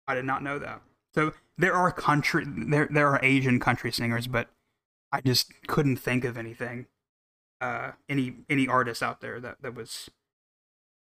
I 0.07 0.15
did 0.15 0.25
not 0.25 0.43
know 0.43 0.59
that. 0.59 0.83
So 1.15 1.35
there 1.59 1.75
are 1.75 1.93
country 1.93 2.45
there 2.47 2.89
there 2.91 3.09
are 3.09 3.21
Asian 3.23 3.61
country 3.61 3.93
singers, 3.93 4.27
but 4.27 4.49
I 5.13 5.21
just 5.21 5.53
couldn't 5.67 5.97
think 5.97 6.25
of 6.25 6.39
anything, 6.39 6.87
uh, 7.61 7.93
any 8.09 8.37
any 8.49 8.67
artist 8.67 9.03
out 9.03 9.21
there 9.21 9.39
that 9.41 9.63
that 9.63 9.75
was. 9.75 10.11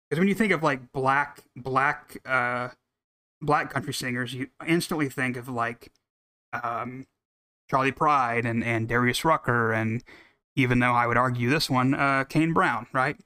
Because 0.08 0.20
when 0.20 0.28
you 0.28 0.34
think 0.34 0.52
of 0.52 0.62
like 0.62 0.92
black 0.92 1.44
black 1.56 2.18
uh, 2.26 2.68
black 3.42 3.70
country 3.70 3.92
singers, 3.92 4.32
you 4.32 4.48
instantly 4.66 5.08
think 5.08 5.36
of 5.36 5.48
like 5.48 5.92
um, 6.52 7.06
Charley 7.68 7.92
Pride 7.92 8.46
and 8.46 8.64
and 8.64 8.88
Darius 8.88 9.24
Rucker, 9.24 9.72
and 9.72 10.02
even 10.56 10.78
though 10.78 10.92
I 10.92 11.06
would 11.06 11.16
argue 11.16 11.50
this 11.50 11.68
one, 11.68 11.94
uh, 11.94 12.24
Kane 12.24 12.52
Brown, 12.52 12.86
right? 12.92 13.16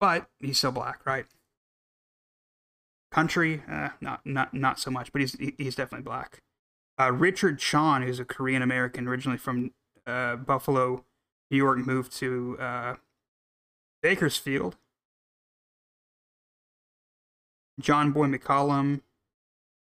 But 0.00 0.26
he's 0.40 0.58
still 0.58 0.72
black, 0.72 1.06
right? 1.06 1.26
Country, 3.10 3.62
uh, 3.70 3.90
not 4.00 4.20
not 4.24 4.52
not 4.52 4.78
so 4.78 4.90
much, 4.90 5.12
but 5.12 5.20
he's 5.20 5.36
he's 5.56 5.76
definitely 5.76 6.04
black. 6.04 6.42
Uh, 7.00 7.12
Richard 7.12 7.58
Chon, 7.58 8.02
who's 8.02 8.20
a 8.20 8.24
Korean 8.24 8.62
American 8.62 9.08
originally 9.08 9.38
from 9.38 9.72
uh, 10.06 10.36
Buffalo, 10.36 11.04
New 11.50 11.56
York, 11.56 11.78
moved 11.78 12.12
to 12.16 12.56
uh, 12.60 12.94
Bakersfield. 14.02 14.76
John 17.80 18.12
Boy 18.12 18.26
McCollum 18.26 19.00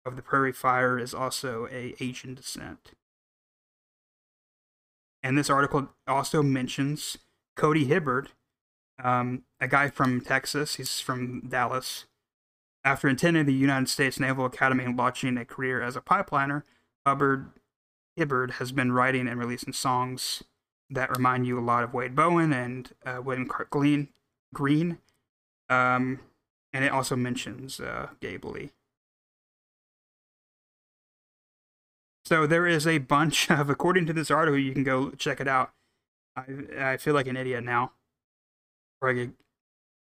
of 0.05 0.15
the 0.15 0.21
Prairie 0.21 0.53
Fire 0.53 0.99
is 0.99 1.13
also 1.13 1.67
a 1.71 1.95
Asian 1.99 2.35
descent. 2.35 2.91
And 5.23 5.37
this 5.37 5.49
article 5.49 5.89
also 6.07 6.43
mentions 6.43 7.17
Cody 7.55 7.85
Hibbard, 7.85 8.29
um, 9.03 9.43
a 9.59 9.67
guy 9.67 9.89
from 9.89 10.21
Texas. 10.21 10.75
He's 10.75 10.99
from 10.99 11.41
Dallas. 11.47 12.05
After 12.83 13.07
attending 13.07 13.45
the 13.45 13.53
United 13.53 13.89
States 13.89 14.19
Naval 14.19 14.45
Academy 14.45 14.83
and 14.83 14.95
launching 14.95 15.37
a 15.37 15.45
career 15.45 15.81
as 15.81 15.95
a 15.95 16.01
pipeliner, 16.01 16.61
Hubbard 17.05 17.49
Hibbard 18.15 18.51
has 18.51 18.71
been 18.71 18.91
writing 18.91 19.27
and 19.27 19.39
releasing 19.39 19.73
songs 19.73 20.43
that 20.89 21.09
remind 21.09 21.47
you 21.47 21.59
a 21.59 21.61
lot 21.61 21.83
of 21.83 21.93
Wade 21.93 22.15
Bowen 22.15 22.53
and 22.53 22.91
uh, 23.05 23.19
William 23.23 23.47
Clark 23.47 23.71
Green. 23.71 24.99
Um, 25.67 26.19
and 26.71 26.85
it 26.85 26.91
also 26.91 27.15
mentions 27.15 27.79
uh, 27.79 28.09
Gabe 28.19 28.45
So 32.25 32.47
there 32.47 32.65
is 32.65 32.87
a 32.87 32.97
bunch 32.97 33.49
of, 33.51 33.69
according 33.69 34.05
to 34.07 34.13
this 34.13 34.31
article, 34.31 34.59
you 34.59 34.73
can 34.73 34.83
go 34.83 35.11
check 35.11 35.39
it 35.39 35.47
out. 35.47 35.71
I 36.35 36.43
I 36.77 36.97
feel 36.97 37.13
like 37.13 37.27
an 37.27 37.37
idiot 37.37 37.63
now. 37.63 37.91
Get, 39.01 39.29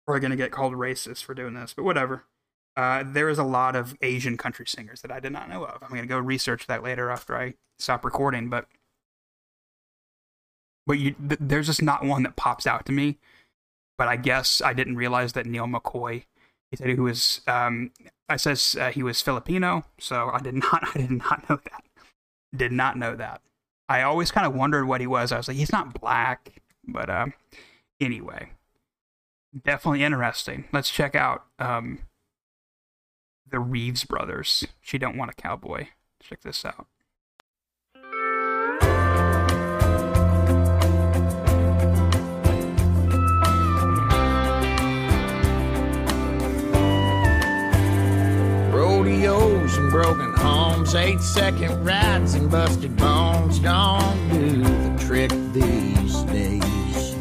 probably 0.06 0.20
gonna 0.20 0.36
get 0.36 0.52
called 0.52 0.74
racist 0.74 1.24
for 1.24 1.34
doing 1.34 1.54
this, 1.54 1.74
but 1.74 1.84
whatever. 1.84 2.24
Uh, 2.76 3.02
there 3.04 3.28
is 3.28 3.38
a 3.38 3.44
lot 3.44 3.74
of 3.74 3.96
Asian 4.02 4.36
country 4.36 4.66
singers 4.66 5.00
that 5.00 5.10
I 5.10 5.18
did 5.18 5.32
not 5.32 5.48
know 5.48 5.64
of. 5.64 5.82
I'm 5.82 5.88
gonna 5.88 6.06
go 6.06 6.18
research 6.18 6.66
that 6.68 6.82
later 6.82 7.10
after 7.10 7.36
I 7.36 7.54
stop 7.78 8.04
recording, 8.04 8.48
but 8.48 8.66
but 10.86 10.98
you 10.98 11.12
th- 11.12 11.40
there's 11.40 11.66
just 11.66 11.82
not 11.82 12.04
one 12.04 12.22
that 12.22 12.36
pops 12.36 12.66
out 12.66 12.86
to 12.86 12.92
me. 12.92 13.18
But 13.98 14.08
I 14.08 14.16
guess 14.16 14.60
I 14.60 14.72
didn't 14.74 14.96
realize 14.96 15.32
that 15.32 15.46
Neal 15.46 15.66
McCoy, 15.66 16.24
he 16.70 16.76
said 16.76 16.88
he 16.88 16.94
was 16.94 17.40
um, 17.48 17.90
I 18.28 18.36
says 18.36 18.76
uh, 18.78 18.90
he 18.90 19.02
was 19.02 19.20
Filipino, 19.22 19.84
so 19.98 20.30
I 20.32 20.40
did 20.40 20.54
not 20.54 20.88
I 20.94 20.98
did 20.98 21.10
not 21.10 21.48
know 21.50 21.58
that. 21.64 21.85
Did 22.54 22.72
not 22.72 22.96
know 22.96 23.14
that. 23.16 23.42
I 23.88 24.02
always 24.02 24.30
kind 24.30 24.46
of 24.46 24.54
wondered 24.54 24.86
what 24.86 25.00
he 25.00 25.06
was. 25.06 25.32
I 25.32 25.36
was 25.36 25.48
like, 25.48 25.56
he's 25.56 25.72
not 25.72 26.00
black, 26.00 26.60
but 26.86 27.08
um, 27.08 27.34
anyway, 28.00 28.50
definitely 29.64 30.02
interesting. 30.02 30.64
Let's 30.72 30.90
check 30.90 31.14
out 31.14 31.44
um, 31.58 32.00
the 33.48 33.60
Reeves 33.60 34.04
brothers. 34.04 34.66
She 34.80 34.98
don't 34.98 35.16
want 35.16 35.30
a 35.30 35.34
cowboy. 35.34 35.88
Check 36.20 36.42
this 36.42 36.64
out. 36.64 36.86
Rodeos 48.72 49.52
and 49.52 49.55
broken 50.02 50.30
homes, 50.34 50.94
eight 50.94 51.22
second 51.22 51.82
rides 51.82 52.34
and 52.34 52.50
busted 52.50 52.94
bones 52.98 53.58
don't 53.60 54.28
do 54.28 54.62
the 54.62 54.94
trick 54.98 55.30
these 55.54 56.22
days. 56.24 57.14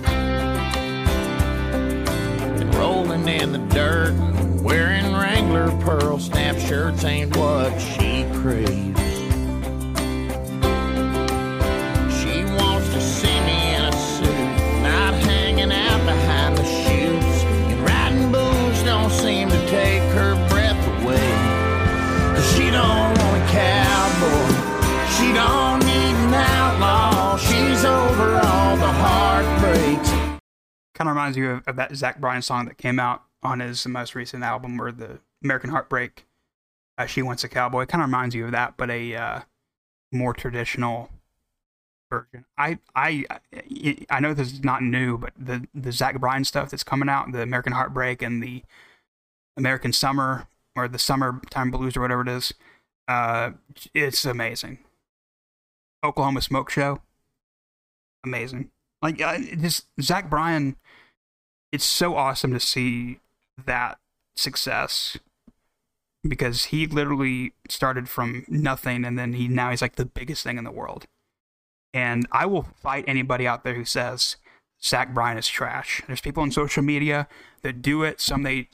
And 2.60 2.76
rolling 2.76 3.30
in 3.30 3.54
the 3.54 3.66
dirt, 3.74 4.12
and 4.12 4.62
wearing 4.62 5.14
Wrangler 5.14 5.72
pearl 5.86 6.20
snap 6.20 6.58
shirts 6.58 7.06
ain't 7.06 7.38
what 7.38 7.80
she 7.80 8.26
craves. 8.34 9.05
Kind 30.95 31.10
of 31.10 31.15
reminds 31.15 31.38
you 31.38 31.51
of, 31.51 31.67
of 31.67 31.75
that 31.75 31.95
Zach 31.95 32.19
Bryan 32.19 32.41
song 32.41 32.65
that 32.65 32.77
came 32.77 32.99
out 32.99 33.23
on 33.43 33.60
his 33.60 33.86
most 33.86 34.15
recent 34.15 34.43
album, 34.43 34.81
or 34.81 34.91
the 34.91 35.19
American 35.43 35.69
Heartbreak. 35.69 36.25
Uh, 36.97 37.05
she 37.05 37.21
wants 37.21 37.43
a 37.43 37.49
cowboy. 37.49 37.86
Kind 37.86 38.01
of 38.01 38.08
reminds 38.08 38.34
you 38.34 38.45
of 38.45 38.51
that, 38.51 38.75
but 38.77 38.89
a 38.89 39.15
uh, 39.15 39.39
more 40.12 40.34
traditional 40.34 41.12
version. 42.10 42.45
I, 42.58 42.79
I 42.95 43.25
I 44.10 44.19
know 44.19 44.34
this 44.34 44.53
is 44.53 44.63
not 44.63 44.81
new, 44.81 45.17
but 45.17 45.34
the 45.38 45.67
the 45.73 45.91
Zach 45.91 46.19
Bryan 46.19 46.45
stuff 46.45 46.71
that's 46.71 46.84
coming 46.84 47.10
out, 47.10 47.31
the 47.31 47.41
American 47.41 47.73
Heartbreak 47.73 48.21
and 48.21 48.41
the 48.41 48.63
American 49.58 49.93
Summer 49.93 50.47
or 50.75 50.88
the 50.88 50.99
Summertime 50.99 51.71
Blues 51.71 51.95
or 51.95 52.01
whatever 52.01 52.21
it 52.21 52.27
is, 52.27 52.53
uh, 53.08 53.51
it's 53.93 54.25
amazing. 54.25 54.79
Oklahoma 56.03 56.41
Smoke 56.41 56.69
Show, 56.69 57.01
amazing. 58.23 58.71
Like 59.01 59.21
uh, 59.21 59.38
Zach 60.01 60.29
Bryan, 60.29 60.75
it's 61.76 61.84
so 61.84 62.16
awesome 62.16 62.54
to 62.54 62.60
see 62.60 63.20
that 63.66 64.00
success 64.34 65.18
because 66.26 66.66
he 66.66 66.88
literally 66.88 67.52
started 67.68 68.08
from 68.08 68.46
nothing 68.48 69.04
and 69.04 69.20
then 69.20 69.34
he 69.34 69.50
now 69.50 69.72
he's 69.72 69.82
like 69.82 69.98
the 69.98 70.06
biggest 70.06 70.42
thing 70.42 70.58
in 70.58 70.64
the 70.64 70.72
world. 70.72 71.06
And 71.94 72.28
I 72.32 72.46
will 72.46 72.64
fight 72.64 73.04
anybody 73.08 73.46
out 73.46 73.66
there 73.66 73.74
who 73.74 73.84
says 73.84 74.38
Zach 74.82 75.14
Bryan 75.14 75.38
is 75.38 75.50
trash. 75.50 76.02
There's 76.08 76.22
people 76.22 76.44
on 76.44 76.52
social 76.52 76.82
media 76.82 77.28
that 77.62 77.82
do 77.82 78.04
it. 78.04 78.22
Some 78.22 78.44
they 78.44 78.70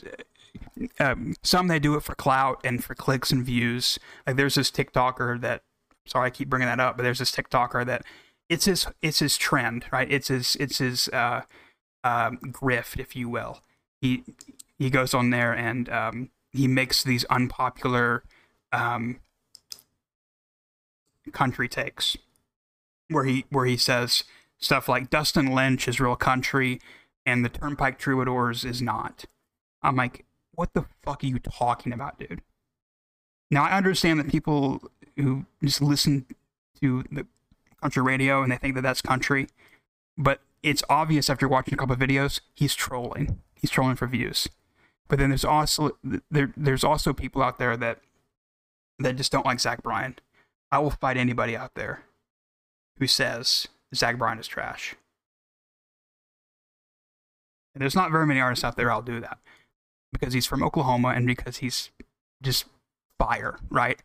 um, 1.00 1.34
some 1.42 1.68
they 1.68 1.80
do 1.80 1.96
it 1.96 2.04
for 2.04 2.14
clout 2.14 2.62
and 2.64 2.84
for 2.84 2.94
clicks 2.94 3.32
and 3.32 3.44
views. 3.44 3.98
Like 4.28 4.36
there's 4.36 4.56
this 4.56 4.70
TikToker 4.70 5.42
that 5.42 5.64
sorry 6.06 6.28
I 6.28 6.30
keep 6.30 6.50
bringing 6.50 6.68
that 6.68 6.80
up, 6.80 6.98
but 6.98 7.04
there's 7.04 7.20
this 7.20 7.32
TikToker 7.32 7.84
that 7.88 8.04
it's 8.48 8.66
his 8.66 8.86
it's 9.02 9.20
his 9.20 9.38
trend, 9.38 9.86
right? 9.92 10.10
It's 10.12 10.28
his 10.28 10.56
it's 10.60 10.78
his 10.78 11.10
uh, 11.10 11.42
um, 12.04 12.38
grift, 12.38 13.00
if 13.00 13.16
you 13.16 13.30
will. 13.30 13.62
He 14.02 14.24
he 14.78 14.90
goes 14.90 15.14
on 15.14 15.30
there 15.30 15.54
and 15.54 15.90
um, 15.90 16.30
he 16.52 16.68
makes 16.68 17.04
these 17.04 17.24
unpopular 17.26 18.24
um, 18.72 19.20
country 21.32 21.68
takes, 21.68 22.18
where 23.10 23.26
he 23.26 23.46
where 23.50 23.66
he 23.66 23.78
says 23.78 24.24
stuff 24.58 24.88
like 24.88 25.10
Dustin 25.10 25.54
Lynch 25.54 25.88
is 25.88 26.00
real 26.00 26.16
country 26.16 26.80
and 27.26 27.46
the 27.46 27.50
Turnpike 27.50 28.00
Troubadours 28.00 28.66
is 28.66 28.82
not. 28.82 29.26
I'm 29.82 29.96
like, 29.96 30.26
what 30.54 30.74
the 30.74 30.86
fuck 31.04 31.24
are 31.24 31.28
you 31.28 31.40
talking 31.40 31.94
about, 31.94 32.20
dude? 32.20 32.42
Now 33.50 33.64
I 33.64 33.78
understand 33.78 34.20
that 34.20 34.30
people 34.30 34.82
who 35.16 35.46
just 35.64 35.82
listen 35.82 36.26
to 36.82 37.04
the 37.12 37.28
country 37.82 38.02
radio 38.02 38.44
and 38.44 38.52
they 38.52 38.58
think 38.58 38.76
that 38.76 38.82
that's 38.82 39.02
country, 39.02 39.48
but 40.18 40.42
it's 40.64 40.84
obvious 40.90 41.30
after 41.30 41.48
watching 41.48 41.74
a 41.74 41.78
couple 41.78 41.94
of 41.94 42.00
videos 42.00 42.42
he's 42.54 42.76
trolling. 42.76 43.40
He's 43.56 43.70
trolling 43.70 43.96
for 43.96 44.08
views. 44.08 44.48
But 45.08 45.20
then 45.20 45.30
there's 45.30 45.46
also 45.46 45.98
there 46.30 46.54
there's 46.56 46.84
also 46.84 47.14
people 47.14 47.44
out 47.44 47.60
there 47.60 47.76
that 47.78 48.00
that 49.00 49.16
just 49.16 49.32
don't 49.32 49.46
like 49.46 49.60
Zach 49.60 49.84
Bryan. 49.84 50.18
I 50.72 50.80
will 50.80 50.92
fight 50.92 51.18
anybody 51.18 51.56
out 51.56 51.76
there 51.76 52.04
who 52.98 53.08
says 53.08 53.68
Zach 53.94 54.18
Bryan 54.18 54.40
is 54.40 54.48
trash. 54.48 54.96
And 57.74 57.82
there's 57.82 57.96
not 57.96 58.12
very 58.12 58.26
many 58.26 58.40
artists 58.40 58.64
out 58.64 58.78
there 58.78 58.92
I'll 58.92 59.02
do 59.02 59.20
that 59.20 59.38
because 60.12 60.34
he's 60.34 60.46
from 60.46 60.64
Oklahoma 60.64 61.10
and 61.10 61.26
because 61.26 61.58
he's 61.58 61.90
just 62.42 62.66
fire, 63.18 63.60
right? 63.70 64.02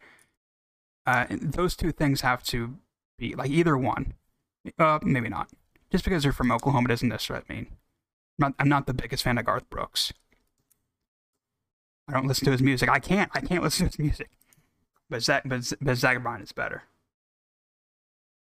Uh, 1.07 1.27
those 1.31 1.77
two 1.77 1.92
things 1.92 2.21
have 2.23 2.42
to 2.45 2.77
be 3.19 3.35
like 3.35 3.51
either 3.51 3.77
one. 3.77 4.14
Uh, 4.79 4.99
maybe 5.03 5.29
not. 5.29 5.51
Just 5.90 6.05
because 6.05 6.22
they're 6.22 6.33
from 6.33 6.51
Oklahoma 6.51 6.88
doesn't 6.88 7.09
necessarily 7.09 7.44
mean. 7.49 7.66
I'm 8.38 8.49
not, 8.49 8.55
I'm 8.59 8.68
not 8.68 8.87
the 8.87 8.94
biggest 8.94 9.22
fan 9.22 9.38
of 9.38 9.46
Garth 9.46 9.68
Brooks. 9.70 10.12
I 12.09 12.12
don't 12.12 12.27
listen 12.27 12.44
to 12.46 12.53
his 12.53 12.62
music. 12.62 12.88
I 12.88 12.99
can't. 12.99 13.31
I 13.35 13.40
can't 13.40 13.62
listen 13.62 13.88
to 13.88 13.90
his 13.90 13.99
music. 13.99 14.31
But 15.09 15.22
Zach, 15.22 15.42
but, 15.46 15.72
but 15.81 15.96
Zach 15.96 16.22
Bryan 16.22 16.42
is 16.42 16.53
better. 16.53 16.83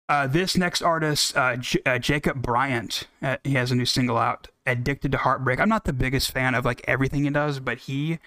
Uh, 0.09 0.27
this 0.27 0.57
next 0.57 0.83
artist, 0.83 1.37
uh, 1.37 1.57
J- 1.57 1.81
uh, 1.85 1.99
Jacob 1.99 2.41
Bryant, 2.41 3.09
uh, 3.23 3.39
he 3.43 3.55
has 3.55 3.73
a 3.73 3.75
new 3.75 3.85
single 3.85 4.17
out, 4.17 4.49
"Addicted 4.65 5.13
to 5.13 5.19
Heartbreak." 5.19 5.59
I'm 5.59 5.69
not 5.69 5.85
the 5.85 5.93
biggest 5.93 6.31
fan 6.31 6.55
of 6.55 6.65
like 6.65 6.83
everything 6.87 7.25
he 7.25 7.31
does, 7.31 7.59
but 7.59 7.79
he 7.79 8.19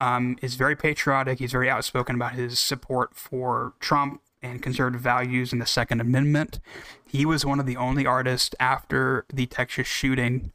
um, 0.00 0.36
is 0.42 0.56
very 0.56 0.74
patriotic. 0.74 1.38
He's 1.38 1.52
very 1.52 1.70
outspoken 1.70 2.16
about 2.16 2.32
his 2.32 2.58
support 2.58 3.14
for 3.14 3.74
Trump 3.78 4.22
and 4.42 4.62
conservative 4.62 5.00
values 5.00 5.52
and 5.52 5.60
the 5.60 5.66
Second 5.66 6.00
Amendment. 6.00 6.60
He 7.06 7.26
was 7.26 7.44
one 7.44 7.60
of 7.60 7.66
the 7.66 7.76
only 7.76 8.06
artists 8.06 8.54
after 8.58 9.26
the 9.32 9.46
Texas 9.46 9.86
shooting 9.86 10.52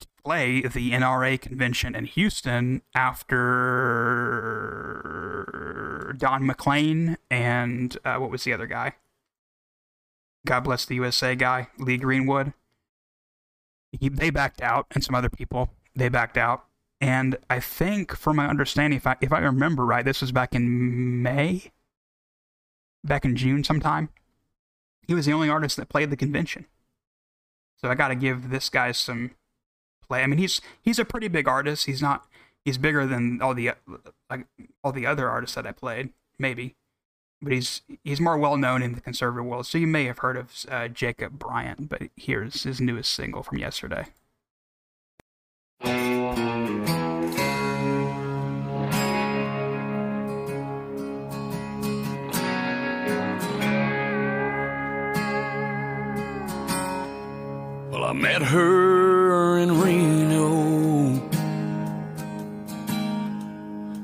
to 0.00 0.06
play 0.24 0.62
the 0.62 0.90
NRA 0.92 1.40
convention 1.40 1.94
in 1.94 2.06
Houston 2.06 2.82
after 2.94 3.36
Don 6.18 6.46
McLean 6.46 7.16
and 7.30 7.96
uh, 8.04 8.16
what 8.16 8.30
was 8.30 8.44
the 8.44 8.52
other 8.52 8.66
guy? 8.66 8.94
God 10.46 10.60
bless 10.60 10.86
the 10.86 10.94
USA 10.94 11.34
guy, 11.34 11.68
Lee 11.78 11.98
Greenwood. 11.98 12.54
He, 13.92 14.08
they 14.08 14.30
backed 14.30 14.62
out, 14.62 14.86
and 14.92 15.04
some 15.04 15.14
other 15.14 15.28
people 15.28 15.70
they 15.94 16.08
backed 16.08 16.38
out. 16.38 16.64
And 17.00 17.36
I 17.50 17.60
think, 17.60 18.16
from 18.16 18.36
my 18.36 18.46
understanding, 18.46 18.96
if 18.96 19.06
I 19.06 19.16
if 19.20 19.32
I 19.32 19.40
remember 19.40 19.84
right, 19.84 20.04
this 20.04 20.20
was 20.22 20.32
back 20.32 20.54
in 20.54 21.22
May, 21.22 21.72
back 23.06 23.24
in 23.24 23.36
June 23.36 23.64
sometime. 23.64 24.08
He 25.06 25.14
was 25.14 25.26
the 25.26 25.32
only 25.32 25.48
artist 25.48 25.76
that 25.76 25.88
played 25.88 26.10
the 26.10 26.16
convention. 26.16 26.66
So 27.76 27.88
I 27.88 27.94
got 27.94 28.08
to 28.08 28.14
give 28.14 28.50
this 28.50 28.68
guy 28.68 28.92
some 28.92 29.32
play. 30.06 30.22
I 30.22 30.26
mean, 30.26 30.38
he's 30.38 30.60
he's 30.82 30.98
a 30.98 31.04
pretty 31.04 31.28
big 31.28 31.46
artist. 31.46 31.86
He's 31.86 32.02
not 32.02 32.26
he's 32.64 32.78
bigger 32.78 33.06
than 33.06 33.40
all 33.40 33.54
the 33.54 33.72
like 34.30 34.46
all 34.82 34.92
the 34.92 35.06
other 35.06 35.28
artists 35.28 35.54
that 35.54 35.66
I 35.66 35.72
played, 35.72 36.10
maybe. 36.38 36.74
But 37.42 37.52
he's 37.52 37.82
he's 38.02 38.20
more 38.20 38.38
well 38.38 38.56
known 38.56 38.82
in 38.82 38.94
the 38.94 39.00
conservative 39.00 39.44
world. 39.44 39.66
So 39.66 39.78
you 39.78 39.86
may 39.86 40.04
have 40.04 40.18
heard 40.18 40.36
of 40.36 40.64
uh, 40.70 40.88
Jacob 40.88 41.38
Bryant. 41.38 41.88
But 41.88 42.02
here's 42.16 42.62
his 42.62 42.80
newest 42.80 43.12
single 43.12 43.42
from 43.42 43.58
yesterday. 43.58 44.06
I 58.06 58.12
met 58.12 58.40
her 58.40 59.58
in 59.58 59.80
Reno. 59.80 61.08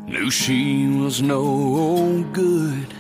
Knew 0.08 0.28
she 0.28 0.88
was 0.88 1.22
no 1.22 2.24
good. 2.32 2.92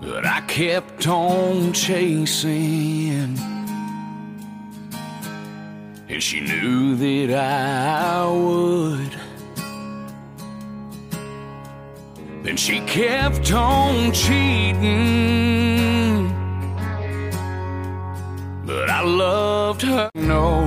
But 0.00 0.24
I 0.24 0.42
kept 0.42 1.08
on 1.08 1.72
chasing. 1.72 3.36
And 6.08 6.22
she 6.22 6.42
knew 6.42 6.94
that 6.94 7.36
I 7.36 8.30
would. 8.30 9.12
Then 12.44 12.56
she 12.56 12.78
kept 12.82 13.52
on 13.52 14.12
cheating. 14.12 15.85
But 18.66 18.90
I 18.90 19.00
loved 19.00 19.82
her. 19.82 20.10
No. 20.16 20.64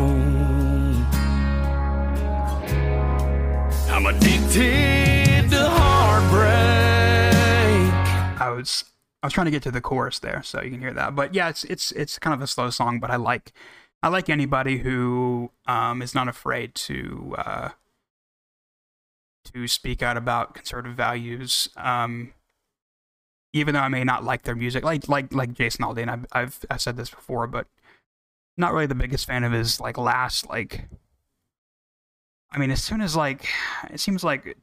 I'm 3.90 4.06
addicted 4.06 5.50
to 5.50 5.70
heartbreak. 5.70 6.50
I 8.42 8.50
was 8.56 8.86
I 9.22 9.28
was 9.28 9.34
trying 9.34 9.46
to 9.46 9.52
get 9.52 9.64
to 9.64 9.72
the 9.72 9.82
chorus 9.82 10.20
there, 10.20 10.42
so 10.44 10.62
you 10.62 10.72
can 10.72 10.80
hear 10.80 10.94
that. 10.94 11.14
But 11.14 11.36
yeah, 11.36 11.50
it's 11.50 11.66
it's 11.66 11.92
it's 11.92 12.18
kind 12.18 12.34
of 12.34 12.42
a 12.42 12.48
slow 12.48 12.70
song, 12.70 13.02
but 13.02 13.12
I 13.12 13.18
like 13.18 13.52
I 14.02 14.08
like 14.08 14.30
anybody 14.30 14.78
who 14.78 15.52
um, 15.68 16.02
is 16.02 16.16
not 16.16 16.30
afraid 16.30 16.76
to 16.76 17.36
uh, 17.38 17.70
to 19.54 19.68
speak 19.68 20.02
out 20.02 20.16
about 20.16 20.54
conservative 20.54 20.96
values. 20.96 21.68
Um, 21.76 22.32
even 23.52 23.74
though 23.74 23.82
I 23.82 23.90
may 23.90 24.06
not 24.06 24.24
like 24.24 24.44
their 24.44 24.56
music, 24.56 24.86
like 24.86 25.10
like 25.10 25.34
like 25.34 25.54
Jason 25.54 25.84
Aldean, 25.84 26.08
I've 26.08 26.26
I've 26.32 26.66
I've 26.70 26.82
said 26.82 26.96
this 26.96 27.10
before, 27.10 27.46
but 27.46 27.68
not 28.60 28.74
really 28.74 28.86
the 28.86 28.96
biggest 28.96 29.26
fan 29.26 29.44
of 29.44 29.52
his 29.52 29.80
like 29.80 29.98
last 29.98 30.48
like. 30.50 30.88
I 32.52 32.58
mean, 32.58 32.72
as 32.72 32.84
soon 32.84 33.02
as 33.02 33.16
like 33.16 33.48
it 33.90 34.00
seems 34.00 34.24
like 34.24 34.58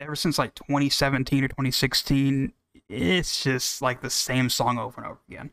ever 0.00 0.14
since 0.14 0.38
like 0.38 0.54
2017 0.54 1.44
or 1.44 1.48
2016, 1.48 2.52
it's 2.88 3.42
just 3.42 3.80
like 3.80 4.02
the 4.02 4.10
same 4.10 4.50
song 4.50 4.78
over 4.78 5.00
and 5.00 5.10
over 5.10 5.20
again. 5.28 5.50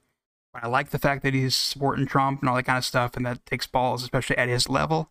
But 0.54 0.66
I 0.66 0.68
like 0.68 0.90
the 0.90 1.00
fact 1.00 1.24
that 1.24 1.34
he's 1.34 1.56
supporting 1.56 2.06
Trump 2.06 2.42
and 2.42 2.50
all 2.50 2.56
that 2.56 2.64
kind 2.64 2.78
of 2.78 2.86
stuff, 2.86 3.16
and 3.16 3.26
that 3.26 3.46
takes 3.46 3.66
balls, 3.68 4.04
especially 4.04 4.38
at 4.38 4.50
his 4.50 4.68
level. 4.68 5.10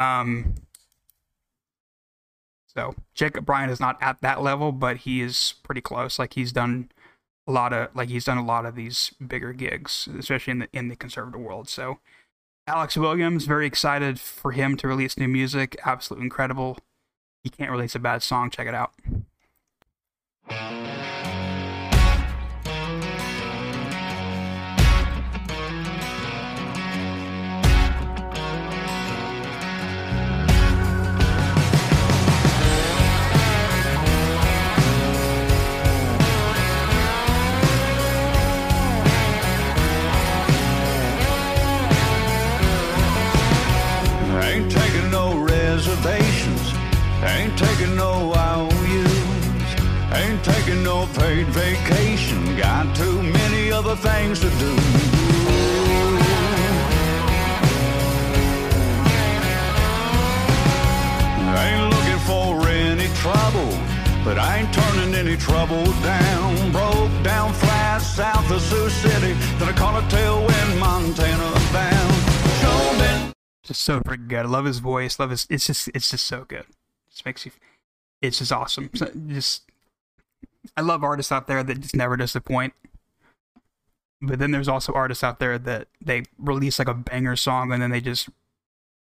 Um, 0.00 0.54
so 2.66 2.94
Jacob 3.14 3.46
Bryant 3.46 3.70
is 3.70 3.80
not 3.80 3.96
at 4.00 4.20
that 4.22 4.42
level, 4.42 4.72
but 4.72 4.98
he 4.98 5.20
is 5.20 5.54
pretty 5.62 5.80
close. 5.80 6.18
Like 6.18 6.34
he's 6.34 6.52
done 6.52 6.90
a 7.46 7.52
lot 7.52 7.72
of 7.72 7.88
like 7.94 8.08
he's 8.08 8.24
done 8.24 8.38
a 8.38 8.44
lot 8.44 8.66
of 8.66 8.74
these 8.74 9.12
bigger 9.24 9.52
gigs, 9.52 10.08
especially 10.18 10.52
in 10.52 10.58
the 10.60 10.68
in 10.72 10.88
the 10.88 10.96
conservative 10.96 11.40
world. 11.40 11.68
So 11.68 11.98
Alex 12.66 12.96
Williams, 12.96 13.46
very 13.46 13.66
excited 13.66 14.20
for 14.20 14.52
him 14.52 14.76
to 14.76 14.88
release 14.88 15.18
new 15.18 15.28
music. 15.28 15.76
Absolutely 15.84 16.26
incredible. 16.26 16.78
He 17.42 17.50
can't 17.50 17.70
release 17.70 17.94
a 17.94 17.98
bad 17.98 18.22
song. 18.22 18.50
Check 18.50 18.68
it 18.68 18.74
out. 18.74 18.92
Paid 51.30 51.46
vacation. 51.48 52.56
Got 52.56 52.96
too 52.96 53.22
many 53.22 53.70
other 53.70 53.94
things 53.94 54.40
to 54.40 54.50
do. 54.64 54.72
Ain't 61.62 61.86
looking 61.94 62.20
for 62.30 62.66
any 62.68 63.08
trouble, 63.22 63.70
but 64.24 64.38
I 64.38 64.58
ain't 64.58 64.74
turning 64.74 65.14
any 65.14 65.36
trouble 65.36 65.84
down. 66.02 66.72
Broke 66.72 67.14
down 67.22 67.52
flat 67.52 67.98
south 67.98 68.50
of 68.50 68.60
Sioux 68.60 68.90
City, 68.90 69.32
then 69.58 69.68
I 69.68 69.72
caught 69.72 70.02
a 70.02 70.06
tailwind 70.14 70.80
Montana 70.80 71.50
bound. 71.72 72.10
Just 73.62 73.82
so 73.82 74.00
freaking 74.00 74.26
good. 74.26 74.46
I 74.46 74.48
love 74.48 74.64
his 74.64 74.80
voice. 74.80 75.20
Love 75.20 75.30
his. 75.30 75.46
It's 75.48 75.66
just. 75.66 75.88
It's 75.94 76.10
just 76.10 76.26
so 76.26 76.44
good. 76.48 76.66
Just 77.08 77.24
makes 77.24 77.46
you. 77.46 77.52
It's 78.20 78.38
just 78.40 78.50
awesome. 78.50 78.90
So 78.94 79.06
just. 79.28 79.70
I 80.76 80.82
love 80.82 81.02
artists 81.02 81.32
out 81.32 81.46
there 81.46 81.62
that 81.62 81.80
just 81.80 81.96
never 81.96 82.16
disappoint. 82.16 82.74
But 84.22 84.38
then 84.38 84.50
there's 84.50 84.68
also 84.68 84.92
artists 84.92 85.24
out 85.24 85.38
there 85.38 85.58
that 85.58 85.88
they 86.00 86.24
release 86.38 86.78
like 86.78 86.88
a 86.88 86.94
banger 86.94 87.36
song 87.36 87.72
and 87.72 87.80
then 87.80 87.90
they 87.90 88.00
just 88.00 88.28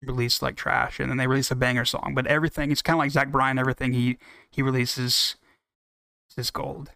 release 0.02 0.42
like 0.42 0.56
trash 0.56 1.00
and 1.00 1.10
then 1.10 1.18
they 1.18 1.28
release 1.28 1.50
a 1.50 1.56
banger 1.56 1.86
song. 1.86 2.14
But 2.14 2.28
everything 2.28 2.72
it's 2.72 2.82
kind 2.82 2.96
of 2.96 3.00
like 3.00 3.12
Zach 3.12 3.32
Bryan. 3.32 3.58
Everything 3.58 3.94
he 3.94 4.18
he 4.52 4.62
releases 4.62 5.36
is 6.38 6.52
gold. 6.52 6.92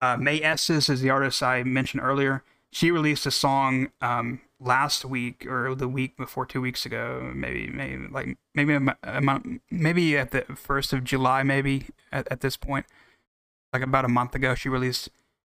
Uh, 0.00 0.16
Mae 0.16 0.42
Estes 0.42 0.88
is 0.88 1.00
the 1.00 1.10
artist 1.10 1.42
I 1.42 1.62
mentioned 1.62 2.02
earlier. 2.02 2.44
She 2.70 2.90
released 2.90 3.26
a 3.26 3.30
song 3.30 3.90
um, 4.00 4.40
last 4.60 5.04
week 5.04 5.46
or 5.46 5.74
the 5.74 5.88
week 5.88 6.16
before, 6.16 6.44
two 6.44 6.60
weeks 6.60 6.84
ago, 6.84 7.30
maybe, 7.34 7.68
maybe 7.68 8.06
like 8.08 8.36
maybe 8.54 8.74
a, 8.74 9.20
month, 9.20 9.60
maybe 9.70 10.16
at 10.16 10.30
the 10.30 10.42
first 10.56 10.92
of 10.92 11.04
July, 11.04 11.42
maybe 11.42 11.86
at, 12.12 12.30
at 12.30 12.40
this 12.40 12.56
point, 12.56 12.86
like 13.72 13.82
about 13.82 14.04
a 14.04 14.08
month 14.08 14.34
ago, 14.34 14.54
she 14.54 14.68
released. 14.68 15.08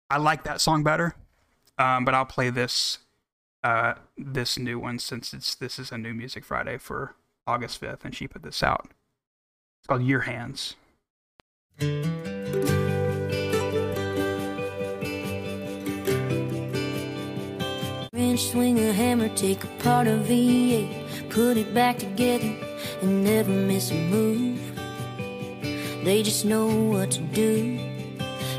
I 0.08 0.18
like 0.18 0.44
that 0.44 0.60
song 0.60 0.82
better, 0.82 1.14
um, 1.78 2.04
but 2.04 2.14
I'll 2.14 2.26
play 2.26 2.50
this 2.50 2.98
uh, 3.62 3.94
this 4.16 4.58
new 4.58 4.78
one 4.78 4.98
since 4.98 5.32
it's 5.32 5.54
this 5.54 5.78
is 5.78 5.92
a 5.92 5.98
new 5.98 6.14
Music 6.14 6.44
Friday 6.44 6.78
for 6.78 7.14
August 7.46 7.78
fifth, 7.78 8.04
and 8.04 8.14
she 8.14 8.26
put 8.26 8.42
this 8.42 8.62
out. 8.62 8.88
It's 9.80 9.86
called 9.86 10.02
Your 10.02 10.20
Hands. 10.20 10.76
Swing 18.40 18.78
a 18.78 18.92
hammer, 18.92 19.28
take 19.30 19.62
apart 19.64 20.06
a 20.06 20.12
V8, 20.12 21.30
put 21.30 21.56
it 21.56 21.72
back 21.74 21.98
together, 21.98 22.52
and 23.02 23.22
never 23.22 23.50
miss 23.50 23.90
a 23.90 23.94
move. 23.94 24.60
They 26.04 26.22
just 26.22 26.44
know 26.44 26.66
what 26.66 27.10
to 27.12 27.20
do. 27.20 27.78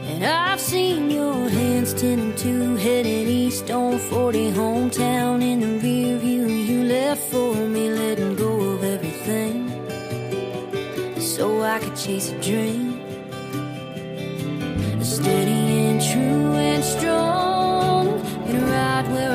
And 0.04 0.24
I've 0.24 0.60
seen 0.60 1.10
your 1.10 1.50
hands 1.50 1.94
ten 1.94 2.20
and 2.20 2.38
two, 2.38 2.76
headed 2.76 3.28
east 3.28 3.72
on 3.72 3.98
40, 3.98 4.52
hometown 4.52 5.42
in 5.42 5.60
the 5.60 5.80
rear 5.80 6.18
view. 6.18 6.48
You 6.48 6.84
left 6.84 7.22
for 7.32 7.56
me, 7.56 7.90
letting 7.90 8.36
go 8.36 8.60
of 8.74 8.84
everything, 8.84 9.70
so 11.20 11.62
I 11.64 11.80
could 11.80 11.96
chase 11.96 12.30
a 12.32 12.40
dream. 12.40 13.00
Steady 15.02 15.62
and 15.90 16.02
true 16.02 16.54
and 16.54 16.84
strong, 16.84 18.20
and 18.48 18.62
right 18.64 19.08
where 19.10 19.31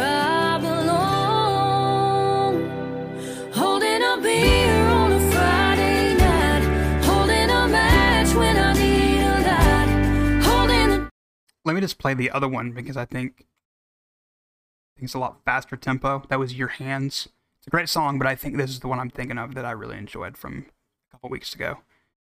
let 11.67 11.75
me 11.75 11.81
just 11.81 11.99
play 11.99 12.15
the 12.15 12.31
other 12.31 12.49
one 12.49 12.71
because 12.71 12.97
I 12.97 13.05
think, 13.05 13.33
I 13.41 15.01
think 15.01 15.05
it's 15.05 15.15
a 15.15 15.19
lot 15.19 15.45
faster 15.45 15.77
tempo. 15.77 16.23
That 16.29 16.39
was 16.39 16.55
Your 16.55 16.69
Hands. 16.69 17.29
It's 17.59 17.67
a 17.67 17.71
great 17.71 17.89
song, 17.89 18.19
but 18.19 18.29
I 18.29 18.37
think 18.37 18.57
this 18.57 18.71
is 18.71 18.81
the 18.81 18.89
one 18.89 19.01
I'm 19.01 19.11
thinking 19.11 19.37
of 19.37 19.55
that 19.57 19.65
I 19.65 19.73
really 19.73 19.99
enjoyed 19.99 20.39
from 20.39 20.67
a 21.09 21.13
couple 21.13 21.29
weeks 21.29 21.55
ago. 21.55 21.79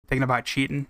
Thinking 0.09 0.23
about 0.23 0.47
cheating. 0.47 0.87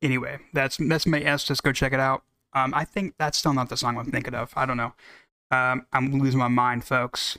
Anyway, 0.00 0.38
that's 0.52 0.76
that's 0.76 1.06
Mae 1.06 1.24
Estes. 1.24 1.48
Just 1.48 1.62
go 1.62 1.72
check 1.72 1.92
it 1.92 2.00
out. 2.00 2.22
Um, 2.52 2.72
I 2.74 2.84
think 2.84 3.14
that's 3.18 3.38
still 3.38 3.52
not 3.52 3.68
the 3.68 3.76
song 3.76 3.98
I'm 3.98 4.10
thinking 4.10 4.34
of. 4.34 4.52
I 4.56 4.64
don't 4.66 4.76
know. 4.76 4.94
Um, 5.50 5.86
I'm 5.92 6.18
losing 6.18 6.38
my 6.38 6.48
mind, 6.48 6.84
folks. 6.84 7.38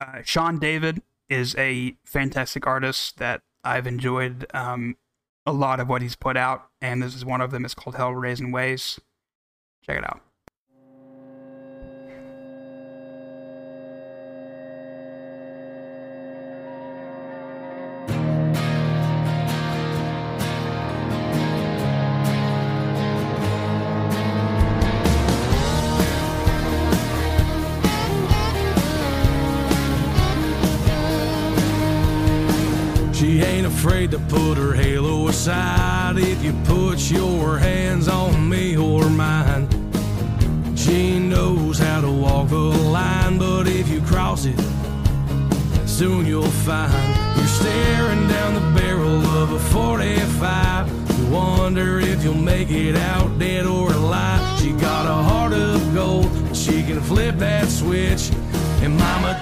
Uh, 0.00 0.22
Sean 0.24 0.58
David 0.58 1.02
is 1.28 1.54
a 1.56 1.96
fantastic 2.04 2.66
artist 2.66 3.18
that 3.18 3.42
I've 3.64 3.86
enjoyed 3.86 4.46
um, 4.54 4.96
a 5.44 5.52
lot 5.52 5.80
of 5.80 5.88
what 5.88 6.02
he's 6.02 6.16
put 6.16 6.36
out, 6.36 6.68
and 6.80 7.02
this 7.02 7.14
is 7.14 7.24
one 7.24 7.40
of 7.40 7.50
them. 7.50 7.64
It's 7.64 7.74
called 7.74 7.96
Hell 7.96 8.12
Raising 8.12 8.52
Ways. 8.52 9.00
Check 9.84 9.98
it 9.98 10.04
out. 10.04 10.20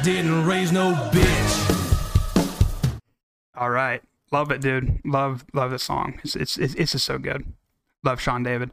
Didn't 0.05 0.44
raise 0.44 0.70
no 0.70 0.92
bitch. 1.12 3.00
All 3.57 3.70
right, 3.70 4.02
love 4.30 4.50
it, 4.50 4.61
dude. 4.61 5.00
Love 5.02 5.46
love 5.55 5.70
this 5.70 5.82
song. 5.82 6.20
It's 6.22 6.36
it's 6.36 6.59
it's, 6.59 6.74
it's 6.74 6.92
just 6.92 7.07
so 7.07 7.16
good. 7.16 7.46
Love 8.02 8.20
Sean 8.20 8.42
David. 8.42 8.70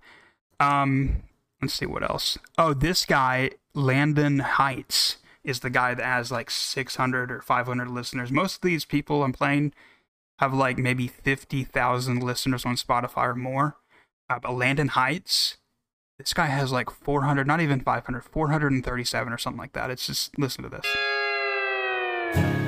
Um, 0.60 1.24
let's 1.62 1.74
see 1.74 1.86
what 1.86 2.04
else. 2.04 2.38
Oh, 2.58 2.74
this 2.74 3.06
guy 3.06 3.52
Landon 3.74 4.40
Heights 4.40 5.18
is 5.42 5.62
the 5.62 5.70
guy 5.70 5.94
that 5.94 6.06
has 6.06 6.32
like 6.32 6.52
600 6.52 7.32
or 7.32 7.42
500 7.42 7.88
listeners. 7.88 8.30
Most 8.30 8.56
of 8.58 8.62
these 8.62 8.84
people 8.84 9.24
I'm 9.24 9.32
playing 9.32 9.74
have 10.40 10.54
like 10.54 10.78
maybe 10.78 11.08
50,000 11.08 12.22
listeners 12.22 12.66
on 12.66 12.76
Spotify 12.76 13.30
or 13.30 13.36
more. 13.36 13.78
Uh, 14.30 14.40
but 14.40 14.54
Landon 14.54 14.90
Heights, 14.90 15.58
this 16.20 16.34
guy 16.34 16.48
has 16.48 16.74
like 16.74 16.90
400, 16.92 17.48
not 17.48 17.62
even 17.62 17.80
500, 17.80 18.22
437 18.22 19.34
or 19.34 19.38
something 19.38 19.60
like 19.60 19.74
that. 19.74 19.90
It's 19.90 20.08
just 20.08 20.38
listen 20.38 20.64
to 20.64 20.70
this. 20.70 20.86
My 22.34 22.61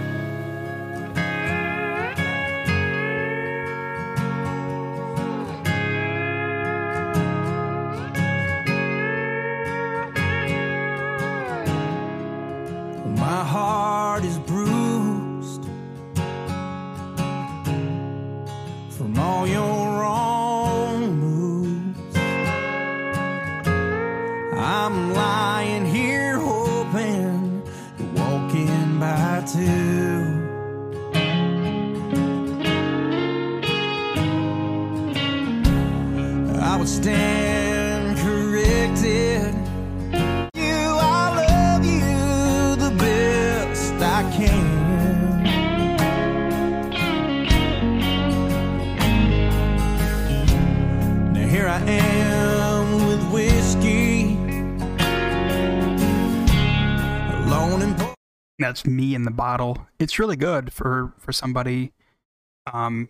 that's 58.64 58.86
me 58.86 59.14
in 59.16 59.24
the 59.24 59.32
bottle. 59.32 59.88
It's 59.99 60.20
really 60.20 60.36
good 60.36 60.72
for 60.74 61.14
for 61.18 61.32
somebody 61.32 61.91
um 62.72 63.09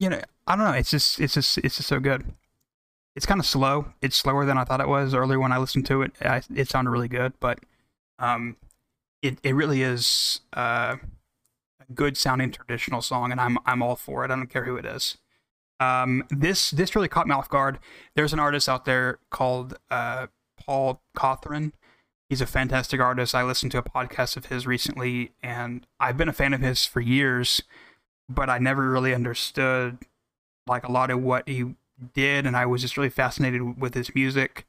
you 0.00 0.08
know 0.08 0.18
i 0.46 0.56
don't 0.56 0.64
know 0.64 0.72
it's 0.72 0.90
just 0.90 1.20
it's 1.20 1.34
just 1.34 1.58
it's 1.58 1.76
just 1.76 1.88
so 1.88 2.00
good. 2.00 2.24
It's 3.14 3.24
kind 3.26 3.40
of 3.40 3.46
slow. 3.46 3.86
It's 4.02 4.16
slower 4.16 4.44
than 4.44 4.58
i 4.58 4.64
thought 4.64 4.80
it 4.80 4.88
was 4.88 5.14
earlier 5.14 5.38
when 5.38 5.52
i 5.52 5.58
listened 5.58 5.86
to 5.86 6.02
it. 6.02 6.12
I, 6.20 6.42
it 6.54 6.68
sounded 6.68 6.90
really 6.90 7.08
good 7.08 7.34
but 7.40 7.58
um 8.18 8.56
it 9.22 9.38
it 9.42 9.54
really 9.54 9.82
is 9.82 10.40
uh 10.54 10.96
a 11.88 11.92
good 11.94 12.16
sounding 12.16 12.50
traditional 12.50 13.02
song 13.02 13.30
and 13.32 13.40
i'm 13.40 13.58
i'm 13.66 13.82
all 13.82 13.96
for 13.96 14.24
it. 14.24 14.30
I 14.30 14.36
don't 14.36 14.48
care 14.48 14.64
who 14.64 14.76
it 14.76 14.86
is. 14.86 15.18
Um 15.80 16.24
this 16.30 16.70
this 16.70 16.94
really 16.94 17.08
caught 17.08 17.26
me 17.26 17.34
off 17.34 17.48
guard. 17.48 17.78
There's 18.14 18.32
an 18.32 18.40
artist 18.40 18.68
out 18.68 18.84
there 18.86 19.18
called 19.30 19.78
uh 19.90 20.28
Paul 20.58 21.02
Cauthen 21.16 21.72
he's 22.28 22.40
a 22.40 22.46
fantastic 22.46 23.00
artist. 23.00 23.34
I 23.34 23.42
listened 23.42 23.72
to 23.72 23.78
a 23.78 23.82
podcast 23.82 24.36
of 24.36 24.46
his 24.46 24.66
recently, 24.66 25.32
and 25.42 25.86
I've 26.00 26.16
been 26.16 26.28
a 26.28 26.32
fan 26.32 26.54
of 26.54 26.60
his 26.60 26.84
for 26.84 27.00
years, 27.00 27.62
but 28.28 28.50
I 28.50 28.58
never 28.58 28.90
really 28.90 29.14
understood 29.14 29.98
like 30.66 30.86
a 30.86 30.92
lot 30.92 31.10
of 31.10 31.22
what 31.22 31.48
he 31.48 31.76
did, 32.14 32.46
and 32.46 32.56
I 32.56 32.66
was 32.66 32.82
just 32.82 32.96
really 32.96 33.10
fascinated 33.10 33.80
with 33.80 33.94
his 33.94 34.14
music. 34.14 34.66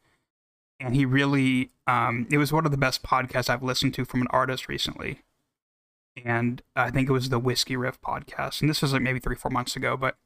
And 0.80 0.96
he 0.96 1.06
really, 1.06 1.72
um, 1.88 2.28
it 2.30 2.38
was 2.38 2.54
one 2.54 2.66
of 2.66 2.72
the 2.72 2.78
best 2.78 3.02
podcasts 3.02 3.50
I've 3.50 3.64
listened 3.64 3.96
to 3.96 4.06
from 4.06 4.22
an 4.22 4.28
artist 4.30 4.68
recently. 4.68 5.24
And 6.24 6.62
I 6.76 6.92
think 6.92 7.10
it 7.10 7.14
was 7.14 7.30
the 7.30 7.40
Whiskey 7.40 7.76
Riff 7.76 8.00
podcast, 8.00 8.62
and 8.62 8.70
this 8.70 8.82
was 8.82 8.94
like 8.94 9.02
maybe 9.02 9.20
three, 9.20 9.36
four 9.36 9.52
months 9.52 9.76
ago, 9.76 9.98
but 9.98 10.18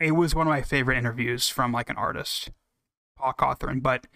it 0.00 0.12
was 0.12 0.34
one 0.34 0.46
of 0.46 0.50
my 0.50 0.62
favorite 0.62 0.96
interviews 0.96 1.48
from 1.48 1.72
like 1.72 1.90
an 1.90 1.96
artist, 1.96 2.50
Paul 3.18 3.34
Cauthen. 3.34 3.82
But 3.82 4.06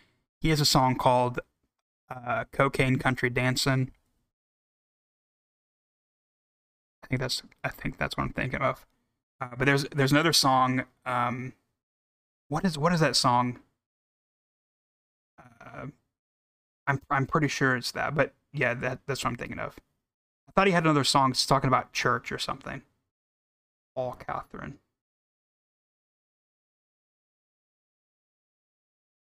he 0.43 0.49
has 0.51 0.61
a 0.61 0.65
song 0.65 0.97
called 0.97 1.39
uh, 2.11 2.45
"Cocaine 2.53 2.99
Country 2.99 3.31
Dancin'." 3.31 3.93
I 7.05 7.07
think 7.07 7.21
that's 7.21 7.43
I 7.63 7.69
think 7.69 7.97
that's 7.97 8.17
what 8.17 8.25
I'm 8.25 8.33
thinking 8.33 8.61
of. 8.61 8.85
Uh, 9.41 9.51
but 9.57 9.67
there's 9.67 9.85
there's 9.95 10.11
another 10.11 10.33
song. 10.33 10.85
Um, 11.07 11.53
what 12.49 12.65
is 12.65 12.77
what 12.77 12.93
is 12.93 12.99
that 13.01 13.15
song? 13.15 13.61
Uh, 15.39 15.87
I'm 16.89 17.01
I'm 17.09 17.27
pretty 17.27 17.49
sure 17.49 17.77
it's 17.77 17.93
that, 17.93 18.17
but 18.17 18.35
yeah, 18.53 18.75
that 18.75 19.01
that's 19.07 19.23
what 19.23 19.31
I'm 19.31 19.37
thinking 19.37 19.61
of. 19.61 19.77
I 20.49 20.53
thought 20.53 20.67
he 20.67 20.73
had 20.73 20.83
another 20.83 21.05
song 21.05 21.33
talking 21.33 21.69
about 21.69 21.93
church 21.93 22.33
or 22.33 22.39
something. 22.39 22.83
Paul 23.95 24.17
Cauthen. 24.19 24.75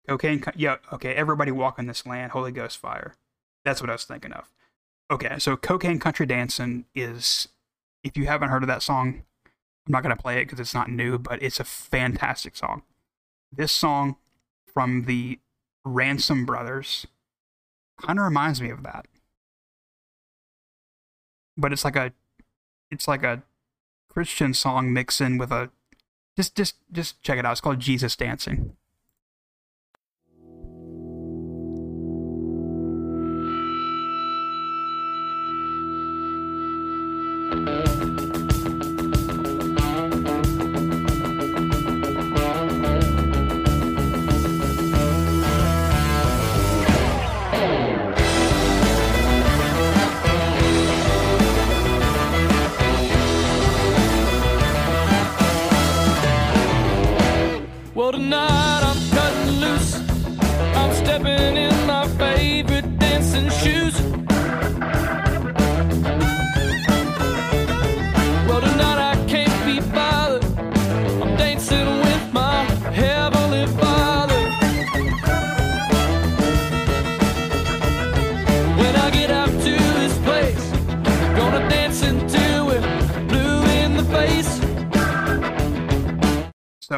Cocaine, 0.08 0.39
co- 0.39 0.51
yeah, 0.56 0.78
okay. 0.93 1.14
Everybody 1.14 1.51
walk 1.51 1.80
on 1.80 1.88
this 1.88 2.06
land, 2.06 2.32
Holy 2.32 2.51
Ghost 2.51 2.78
fire. 2.78 3.16
That's 3.64 3.82
what 3.82 3.89
I 3.89 3.93
was 3.93 4.03
thinking 4.03 4.32
of. 4.34 4.49
Okay, 5.12 5.38
so 5.39 5.56
Cocaine 5.56 5.99
Country 5.99 6.26
Dancing 6.26 6.86
is, 6.95 7.47
if 8.03 8.18
you 8.18 8.26
haven't 8.26 8.49
heard 8.49 8.64
of 8.64 8.68
that 8.68 8.84
song, 8.84 9.24
I'm 9.88 9.91
not 9.91 10.03
gonna 10.03 10.16
play 10.16 10.41
it 10.41 10.45
because 10.45 10.60
it's 10.60 10.74
not 10.74 10.89
new, 10.89 11.18
but 11.18 11.41
it's 11.41 11.60
a 11.60 11.64
fantastic 11.64 12.56
song. 12.56 12.84
This 13.51 13.72
song 13.72 14.18
from 14.72 15.03
the 15.06 15.39
Ransom 15.84 16.45
Brothers 16.45 17.06
kind 18.01 18.20
of 18.20 18.26
reminds 18.26 18.62
me 18.62 18.70
of 18.70 18.84
that, 18.84 19.08
but 21.58 21.72
it's 21.72 21.86
like 21.86 21.95
a, 21.95 22.14
it's 22.91 23.08
like 23.08 23.24
a 23.24 23.43
Christian 24.10 24.53
song 24.53 24.91
mixed 24.93 25.22
in 25.22 25.38
with 25.38 25.51
a, 25.51 25.70
just 26.36 26.56
just 26.56 26.76
just 26.91 27.22
check 27.22 27.38
it 27.38 27.45
out. 27.45 27.53
It's 27.53 27.62
called 27.62 27.80
Jesus 27.80 28.16
Dancing. 28.16 28.76
Well, 58.06 58.12
tonight 58.12 58.95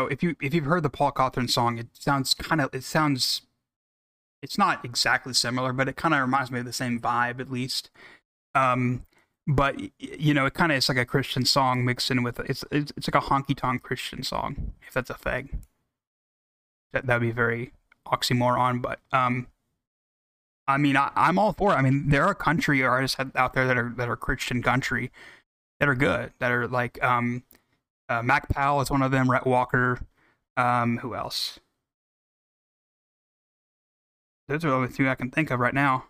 If 0.07 0.23
you 0.23 0.35
if 0.41 0.53
you've 0.53 0.65
heard 0.65 0.83
the 0.83 0.89
Paul 0.89 1.11
Cauthen 1.11 1.49
song, 1.49 1.77
it 1.77 1.87
sounds 1.93 2.33
kind 2.33 2.61
of 2.61 2.73
it 2.73 2.83
sounds 2.83 3.41
it's 4.41 4.57
not 4.57 4.83
exactly 4.85 5.33
similar, 5.33 5.73
but 5.73 5.87
it 5.87 5.95
kind 5.95 6.13
of 6.13 6.21
reminds 6.21 6.51
me 6.51 6.59
of 6.59 6.65
the 6.65 6.73
same 6.73 6.99
vibe 6.99 7.39
at 7.39 7.51
least. 7.51 7.89
Um, 8.55 9.05
but 9.47 9.79
you 9.99 10.33
know, 10.33 10.45
it 10.45 10.53
kind 10.53 10.71
of 10.71 10.77
is 10.77 10.89
like 10.89 10.97
a 10.97 11.05
Christian 11.05 11.45
song 11.45 11.85
mixed 11.85 12.11
in 12.11 12.23
with 12.23 12.39
it's 12.41 12.63
it's, 12.71 12.91
it's 12.97 13.07
like 13.07 13.23
a 13.23 13.27
honky 13.27 13.55
tonk 13.55 13.83
Christian 13.83 14.23
song, 14.23 14.73
if 14.87 14.93
that's 14.93 15.09
a 15.09 15.15
thing. 15.15 15.61
That 16.93 17.05
that'd 17.05 17.21
be 17.21 17.31
very 17.31 17.73
oxymoron, 18.07 18.81
but 18.81 18.99
um, 19.11 19.47
I 20.67 20.77
mean, 20.77 20.97
I, 20.97 21.11
I'm 21.15 21.39
all 21.39 21.53
for 21.53 21.71
it. 21.73 21.75
I 21.75 21.81
mean, 21.81 22.09
there 22.09 22.25
are 22.25 22.35
country 22.35 22.83
artists 22.83 23.17
out 23.35 23.53
there 23.53 23.67
that 23.67 23.77
are 23.77 23.93
that 23.97 24.09
are 24.09 24.17
Christian 24.17 24.61
country 24.61 25.11
that 25.79 25.87
are 25.87 25.95
good, 25.95 26.33
that 26.39 26.51
are 26.51 26.67
like 26.67 27.01
um, 27.03 27.43
uh, 28.09 28.21
Mac 28.21 28.49
Powell 28.49 28.81
is 28.81 28.89
one 28.89 29.01
of 29.01 29.11
them. 29.11 29.29
Rhett 29.29 29.45
Walker. 29.45 29.99
Um, 30.55 30.97
who 30.99 31.13
else? 31.13 31.59
Those 34.47 34.63
are 34.65 34.69
the 34.69 34.75
only 34.75 34.89
two 34.89 35.09
I 35.09 35.15
can 35.15 35.29
think 35.29 35.51
of 35.51 35.59
right 35.59 35.73
now. 35.73 36.05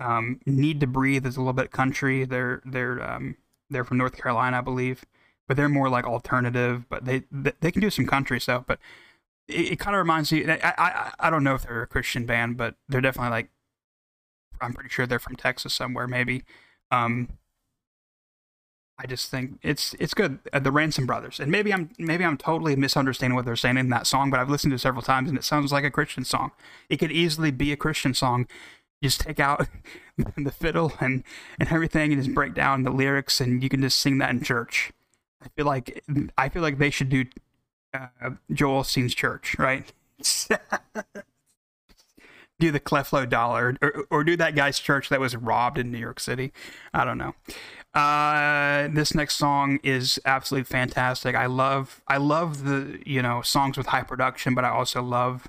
Um, 0.00 0.40
Need 0.46 0.80
to 0.80 0.86
Breathe 0.86 1.26
is 1.26 1.36
a 1.36 1.40
little 1.40 1.52
bit 1.52 1.70
country. 1.70 2.24
They're 2.24 2.62
they're 2.64 3.02
um, 3.02 3.36
they're 3.68 3.84
from 3.84 3.98
North 3.98 4.16
Carolina, 4.16 4.58
I 4.58 4.60
believe, 4.60 5.04
but 5.46 5.56
they're 5.56 5.68
more 5.68 5.88
like 5.88 6.06
alternative. 6.06 6.88
But 6.88 7.04
they 7.04 7.24
they, 7.30 7.52
they 7.60 7.70
can 7.70 7.82
do 7.82 7.90
some 7.90 8.06
country 8.06 8.40
stuff. 8.40 8.64
But 8.66 8.78
it, 9.46 9.72
it 9.72 9.78
kind 9.78 9.94
of 9.94 9.98
reminds 9.98 10.32
me. 10.32 10.48
I, 10.48 10.74
I 10.78 11.12
I 11.18 11.30
don't 11.30 11.44
know 11.44 11.54
if 11.54 11.64
they're 11.64 11.82
a 11.82 11.86
Christian 11.86 12.26
band, 12.26 12.56
but 12.56 12.76
they're 12.88 13.00
definitely 13.00 13.30
like. 13.30 13.50
I'm 14.60 14.72
pretty 14.72 14.90
sure 14.90 15.06
they're 15.06 15.20
from 15.20 15.36
Texas 15.36 15.74
somewhere, 15.74 16.08
maybe. 16.08 16.42
Um, 16.90 17.28
I 19.00 19.06
just 19.06 19.30
think 19.30 19.60
it's 19.62 19.94
it's 20.00 20.12
good. 20.12 20.40
Uh, 20.52 20.58
the 20.58 20.72
Ransom 20.72 21.06
Brothers, 21.06 21.38
and 21.38 21.52
maybe 21.52 21.72
I'm 21.72 21.90
maybe 21.98 22.24
I'm 22.24 22.36
totally 22.36 22.74
misunderstanding 22.74 23.36
what 23.36 23.44
they're 23.44 23.54
saying 23.54 23.76
in 23.76 23.90
that 23.90 24.08
song, 24.08 24.28
but 24.30 24.40
I've 24.40 24.50
listened 24.50 24.72
to 24.72 24.74
it 24.74 24.80
several 24.80 25.02
times, 25.02 25.28
and 25.28 25.38
it 25.38 25.44
sounds 25.44 25.70
like 25.70 25.84
a 25.84 25.90
Christian 25.90 26.24
song. 26.24 26.50
It 26.88 26.96
could 26.96 27.12
easily 27.12 27.52
be 27.52 27.70
a 27.70 27.76
Christian 27.76 28.12
song. 28.12 28.48
Just 29.00 29.20
take 29.20 29.38
out 29.38 29.68
the 30.36 30.50
fiddle 30.50 30.94
and 31.00 31.22
and 31.60 31.70
everything, 31.70 32.12
and 32.12 32.20
just 32.20 32.34
break 32.34 32.54
down 32.54 32.82
the 32.82 32.90
lyrics, 32.90 33.40
and 33.40 33.62
you 33.62 33.68
can 33.68 33.80
just 33.80 34.00
sing 34.00 34.18
that 34.18 34.30
in 34.30 34.42
church. 34.42 34.90
I 35.40 35.46
feel 35.54 35.66
like 35.66 36.02
I 36.36 36.48
feel 36.48 36.62
like 36.62 36.78
they 36.78 36.90
should 36.90 37.08
do 37.08 37.26
uh, 37.94 38.30
Joel 38.52 38.82
Osteen's 38.82 39.14
church, 39.14 39.56
right? 39.58 39.92
do 42.58 42.72
the 42.72 42.80
Creflo 42.80 43.28
Dollar, 43.28 43.76
or, 43.80 44.06
or 44.10 44.24
do 44.24 44.36
that 44.36 44.56
guy's 44.56 44.80
church 44.80 45.08
that 45.08 45.20
was 45.20 45.36
robbed 45.36 45.78
in 45.78 45.92
New 45.92 45.98
York 45.98 46.18
City. 46.18 46.52
I 46.92 47.04
don't 47.04 47.18
know. 47.18 47.34
Uh, 47.98 48.86
this 48.92 49.12
next 49.12 49.34
song 49.36 49.80
is 49.82 50.20
absolutely 50.24 50.64
fantastic. 50.64 51.34
I 51.34 51.46
love, 51.46 52.00
I 52.06 52.18
love 52.18 52.62
the 52.62 53.00
you 53.04 53.20
know 53.22 53.42
songs 53.42 53.76
with 53.76 53.88
high 53.88 54.04
production, 54.04 54.54
but 54.54 54.64
I 54.64 54.68
also 54.68 55.02
love 55.02 55.48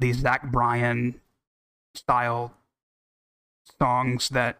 these 0.00 0.18
Zach 0.18 0.50
Bryan 0.50 1.20
style 1.94 2.52
songs 3.80 4.28
that 4.30 4.58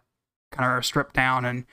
kind 0.53 0.65
of 0.65 0.77
are 0.77 0.81
stripped 0.81 1.15
down. 1.15 1.43
And 1.43 1.65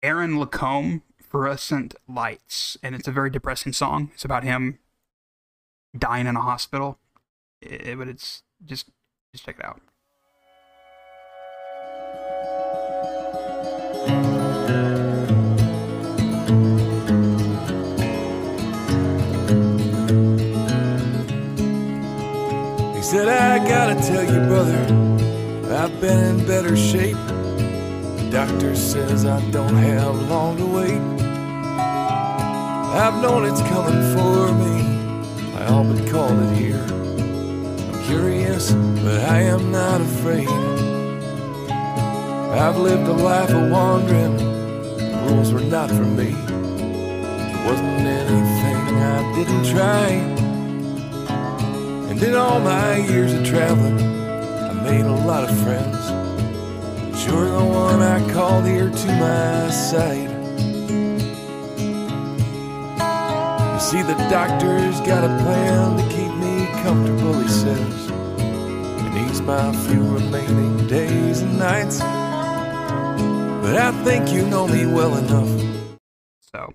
Aaron 0.00 0.38
Lacombe, 0.38 1.02
Fluorescent 1.20 1.96
Lights, 2.08 2.76
and 2.80 2.94
it's 2.94 3.08
a 3.08 3.12
very 3.12 3.30
depressing 3.30 3.72
song. 3.72 4.12
It's 4.14 4.24
about 4.24 4.44
him 4.44 4.78
dying 5.98 6.28
in 6.28 6.36
a 6.36 6.40
hospital, 6.40 7.00
Eh, 7.62 7.94
but 7.94 8.08
it's 8.08 8.42
just 8.64 8.90
just 9.32 9.44
check 9.44 9.58
it 9.58 9.64
out. 9.64 9.80
Said, 23.10 23.26
I 23.26 23.58
gotta 23.66 23.96
tell 23.96 24.22
you, 24.22 24.38
brother, 24.46 24.78
I've 25.74 26.00
been 26.00 26.38
in 26.38 26.46
better 26.46 26.76
shape. 26.76 27.16
The 27.16 28.28
doctor 28.30 28.76
says 28.76 29.26
I 29.26 29.40
don't 29.50 29.74
have 29.74 30.14
long 30.28 30.56
to 30.58 30.66
wait. 30.66 31.00
I've 33.02 33.20
known 33.20 33.46
it's 33.46 33.62
coming 33.62 34.00
for 34.14 34.52
me. 34.62 35.58
I 35.58 35.66
all 35.70 35.82
but 35.82 36.08
called 36.08 36.38
it 36.38 36.56
here. 36.56 36.86
I'm 37.90 38.04
curious, 38.04 38.70
but 39.02 39.18
I 39.28 39.40
am 39.40 39.72
not 39.72 40.00
afraid. 40.00 40.48
I've 42.62 42.76
lived 42.76 43.08
a 43.08 43.12
life 43.12 43.50
of 43.50 43.72
wandering. 43.72 44.36
The 44.36 45.34
rules 45.34 45.52
were 45.52 45.58
not 45.58 45.88
for 45.88 46.04
me. 46.04 46.28
It 46.28 47.66
wasn't 47.66 48.06
anything 48.06 48.98
I 49.02 49.34
didn't 49.34 49.64
try. 49.64 50.39
In 52.22 52.34
all 52.34 52.60
my 52.60 52.98
years 52.98 53.32
of 53.32 53.46
traveling, 53.46 53.98
I 53.98 54.72
made 54.74 55.06
a 55.06 55.10
lot 55.10 55.42
of 55.42 55.58
friends. 55.62 55.96
But 57.10 57.26
you're 57.26 57.48
the 57.48 57.64
one 57.64 58.02
I 58.02 58.20
called 58.30 58.66
here 58.66 58.90
to 58.90 59.06
my 59.18 59.70
side. 59.70 60.28
You 63.72 63.80
see, 63.80 64.02
the 64.02 64.18
doctor's 64.28 65.00
got 65.00 65.24
a 65.24 65.42
plan 65.42 65.96
to 65.96 66.02
keep 66.14 66.34
me 66.34 66.66
comfortable, 66.82 67.40
he 67.40 67.48
says. 67.48 68.10
And 68.10 69.30
ease 69.30 69.40
my 69.40 69.72
few 69.86 70.02
remaining 70.02 70.86
days 70.88 71.40
and 71.40 71.58
nights. 71.58 72.00
But 73.62 73.76
I 73.76 73.92
think 74.04 74.30
you 74.30 74.46
know 74.46 74.68
me 74.68 74.84
well 74.84 75.16
enough. 75.16 75.48
So, 76.52 76.74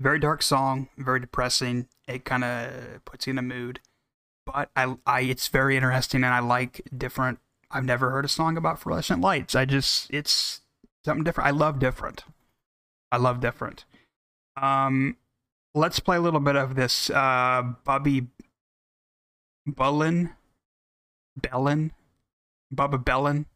very 0.00 0.18
dark 0.18 0.42
song, 0.42 0.88
very 0.98 1.20
depressing. 1.20 1.86
It 2.08 2.24
kind 2.24 2.42
of 2.42 3.04
puts 3.04 3.28
you 3.28 3.30
in 3.30 3.38
a 3.38 3.42
mood, 3.42 3.78
but 4.44 4.70
I, 4.76 4.96
I, 5.06 5.20
it's 5.22 5.48
very 5.48 5.76
interesting, 5.76 6.24
and 6.24 6.34
I 6.34 6.40
like 6.40 6.82
different. 6.96 7.38
I've 7.70 7.84
never 7.84 8.10
heard 8.10 8.24
a 8.24 8.28
song 8.28 8.56
about 8.56 8.78
fluorescent 8.78 9.20
lights. 9.20 9.54
I 9.54 9.64
just, 9.64 10.10
it's 10.10 10.60
something 11.04 11.24
different. 11.24 11.48
I 11.48 11.52
love 11.52 11.78
different. 11.78 12.24
I 13.10 13.16
love 13.16 13.40
different. 13.40 13.84
Um, 14.60 15.16
let's 15.74 16.00
play 16.00 16.16
a 16.16 16.20
little 16.20 16.40
bit 16.40 16.56
of 16.56 16.74
this. 16.74 17.10
Uh, 17.10 17.62
Bubby 17.84 18.26
Bullen, 19.66 20.30
Bellin, 21.36 21.92
Bubba 22.74 23.02
Bellin. 23.02 23.46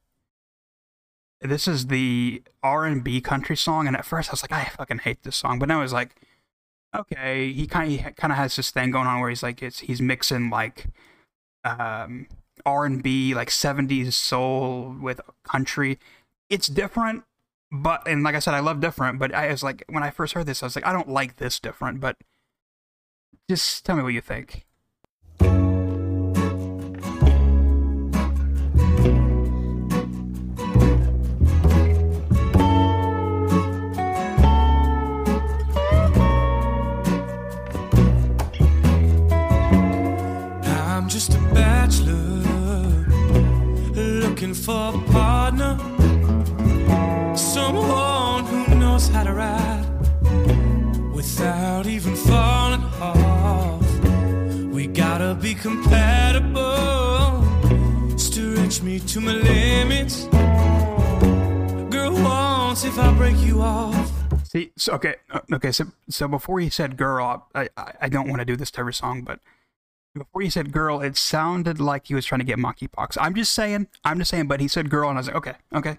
This 1.41 1.69
is 1.69 1.89
the 1.89 2.43
R 2.63 2.87
and 2.87 3.05
B 3.05 3.21
country 3.21 3.57
song, 3.57 3.87
and 3.87 3.97
at 3.97 4.07
first 4.07 4.31
I 4.31 4.33
was 4.33 4.43
like, 4.43 4.53
I 4.53 4.65
fucking 4.65 4.99
hate 4.99 5.23
this 5.23 5.37
song, 5.37 5.59
but 5.59 5.69
now 5.69 5.81
I 5.81 5.83
was 5.83 5.93
like, 5.93 6.17
okay, 6.95 7.53
he 7.53 7.67
kind 7.67 8.01
of 8.07 8.17
kind 8.17 8.33
of 8.33 8.39
has 8.39 8.57
this 8.57 8.71
thing 8.71 8.91
going 8.91 9.07
on 9.07 9.21
where 9.21 9.29
he's 9.31 9.43
like, 9.43 9.63
it's 9.63 9.81
he's 9.81 10.01
mixing 10.01 10.51
like 10.51 10.87
um 11.65 12.29
R 12.65 12.85
and 12.87 13.03
B, 13.03 13.35
like 13.35 13.51
'70s 13.51 14.13
soul 14.15 14.97
with 15.01 15.21
country. 15.45 15.99
It's 16.51 16.69
different. 16.69 17.25
but 17.73 18.07
and 18.09 18.23
like 18.25 18.35
I 18.37 18.41
said, 18.41 18.55
I 18.55 18.61
love 18.61 18.81
different. 18.81 19.19
But 19.19 19.35
I 19.35 19.51
was 19.51 19.63
like, 19.63 19.85
when 19.89 20.03
I 20.03 20.11
first 20.11 20.35
heard 20.35 20.47
this, 20.47 20.63
I 20.63 20.67
was 20.67 20.77
like, 20.77 20.87
I 20.87 20.93
don't 20.93 21.09
like 21.09 21.37
this 21.37 21.61
different. 21.61 22.01
But 22.01 22.17
just 23.49 23.85
tell 23.85 23.97
me 23.97 24.03
what 24.03 24.13
you 24.15 24.21
think. 24.21 24.66
For 44.67 44.93
a 44.93 44.99
partner, 45.13 45.79
someone 47.37 48.45
who 48.47 48.75
knows 48.75 49.07
how 49.07 49.23
to 49.23 49.33
ride 49.33 49.87
without 51.15 51.87
even 51.87 52.17
falling 52.17 52.83
off. 53.01 53.81
We 54.75 54.89
gotta 54.89 55.37
be 55.37 55.55
compatible, 55.55 56.59
stretch 58.19 58.83
me 58.83 58.99
to 58.99 59.21
my 59.21 59.35
limits. 59.35 60.25
Girl 61.95 62.15
wants 62.15 62.83
if 62.85 62.99
I 62.99 63.15
break 63.17 63.39
you 63.39 63.63
off. 63.63 64.11
See, 64.43 64.73
so 64.77 64.95
okay, 64.95 65.15
uh, 65.31 65.43
okay. 65.53 65.71
So, 65.71 65.85
so 66.09 66.27
before 66.27 66.59
you 66.59 66.71
said 66.71 66.97
"girl," 66.97 67.47
I, 67.55 67.69
I, 67.77 67.93
I 68.01 68.09
don't 68.09 68.29
want 68.29 68.41
to 68.41 68.45
do 68.45 68.57
this 68.57 68.73
to 68.73 68.81
every 68.81 68.95
song, 68.95 69.23
but 69.23 69.39
before 70.19 70.43
you 70.43 70.51
said 70.51 70.73
"girl," 70.73 71.01
it 71.01 71.17
sounded 71.17 71.81
like 71.81 72.07
he 72.07 72.15
was 72.15 72.25
trying 72.25 72.41
to 72.41 72.45
get 72.45 72.59
monkeypox. 72.59 73.17
I'm 73.21 73.35
just 73.35 73.53
saying, 73.53 73.89
I'm 74.05 74.19
just 74.19 74.31
saying. 74.31 74.49
But 74.49 74.61
he 74.61 74.69
said 74.69 74.91
"girl," 74.91 75.09
and 75.09 75.19
I 75.19 75.21
was 75.21 75.27
like, 75.29 75.37
okay, 75.37 75.55
okay, 75.75 75.99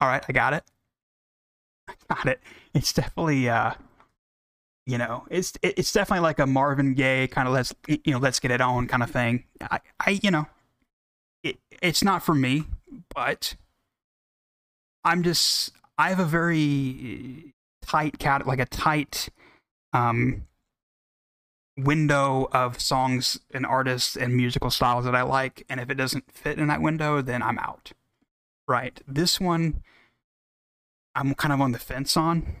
all 0.00 0.08
right, 0.08 0.24
I 0.28 0.32
got 0.32 0.54
it, 0.54 0.64
I 1.88 1.94
got 2.14 2.26
it. 2.26 2.40
It's 2.74 2.92
definitely, 2.92 3.48
uh, 3.48 3.74
you 4.86 4.98
know, 4.98 5.26
it's 5.30 5.52
it's 5.62 5.92
definitely 5.92 6.22
like 6.22 6.38
a 6.38 6.46
Marvin 6.46 6.94
Gaye 6.94 7.26
kind 7.28 7.48
of 7.48 7.54
let's 7.54 7.74
you 7.86 8.12
know 8.12 8.18
let's 8.18 8.40
get 8.40 8.50
it 8.50 8.60
on 8.60 8.86
kind 8.86 9.02
of 9.02 9.10
thing. 9.10 9.44
I, 9.60 9.80
I 9.98 10.10
you 10.22 10.30
know, 10.30 10.46
it 11.42 11.58
it's 11.82 12.02
not 12.02 12.22
for 12.22 12.34
me, 12.34 12.64
but 13.14 13.54
I'm 15.04 15.22
just 15.22 15.72
I 15.98 16.08
have 16.08 16.20
a 16.20 16.24
very 16.24 17.54
tight 17.82 18.18
cat 18.18 18.46
like 18.46 18.60
a 18.60 18.66
tight 18.66 19.28
um 19.92 20.46
window 21.84 22.48
of 22.52 22.80
songs 22.80 23.40
and 23.52 23.66
artists 23.66 24.16
and 24.16 24.36
musical 24.36 24.70
styles 24.70 25.04
that 25.04 25.14
I 25.14 25.22
like 25.22 25.64
and 25.68 25.80
if 25.80 25.90
it 25.90 25.94
doesn't 25.94 26.32
fit 26.32 26.58
in 26.58 26.68
that 26.68 26.82
window 26.82 27.22
then 27.22 27.42
I'm 27.42 27.58
out. 27.58 27.92
Right. 28.66 29.00
This 29.06 29.40
one 29.40 29.82
I'm 31.14 31.34
kind 31.34 31.52
of 31.52 31.60
on 31.60 31.72
the 31.72 31.78
fence 31.78 32.16
on. 32.16 32.56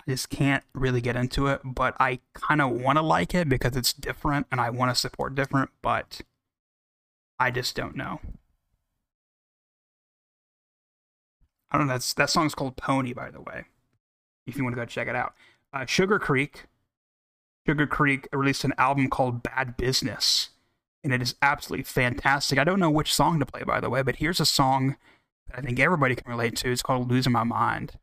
I 0.00 0.10
just 0.10 0.28
can't 0.30 0.64
really 0.74 1.00
get 1.00 1.16
into 1.16 1.46
it, 1.46 1.60
but 1.64 1.94
I 2.00 2.20
kind 2.34 2.60
of 2.60 2.70
want 2.70 2.96
to 2.96 3.02
like 3.02 3.34
it 3.34 3.48
because 3.48 3.76
it's 3.76 3.92
different 3.92 4.46
and 4.50 4.60
I 4.60 4.70
want 4.70 4.90
to 4.90 4.94
support 4.94 5.34
different, 5.34 5.70
but 5.82 6.22
I 7.38 7.50
just 7.50 7.76
don't 7.76 7.94
know. 7.94 8.20
I 11.70 11.78
don't 11.78 11.86
know. 11.86 11.94
That's 11.94 12.14
that 12.14 12.30
song's 12.30 12.54
called 12.54 12.76
Pony, 12.76 13.12
by 13.12 13.30
the 13.30 13.40
way. 13.40 13.64
If 14.46 14.56
you 14.56 14.64
want 14.64 14.74
to 14.74 14.80
go 14.80 14.86
check 14.86 15.08
it 15.08 15.14
out, 15.14 15.34
uh, 15.72 15.84
Sugar 15.84 16.18
Creek. 16.18 16.64
Sugar 17.68 17.86
Creek 17.86 18.26
released 18.32 18.64
an 18.64 18.72
album 18.78 19.10
called 19.10 19.42
Bad 19.42 19.76
Business, 19.76 20.48
and 21.04 21.12
it 21.12 21.20
is 21.20 21.34
absolutely 21.42 21.84
fantastic. 21.84 22.58
I 22.58 22.64
don't 22.64 22.80
know 22.80 22.88
which 22.88 23.12
song 23.14 23.38
to 23.40 23.44
play, 23.44 23.62
by 23.62 23.78
the 23.78 23.90
way, 23.90 24.00
but 24.00 24.16
here's 24.16 24.40
a 24.40 24.46
song 24.46 24.96
that 25.48 25.58
I 25.58 25.60
think 25.60 25.78
everybody 25.78 26.14
can 26.14 26.30
relate 26.30 26.56
to. 26.56 26.72
It's 26.72 26.80
called 26.80 27.10
"Losing 27.10 27.34
My 27.34 27.44
Mind." 27.44 27.98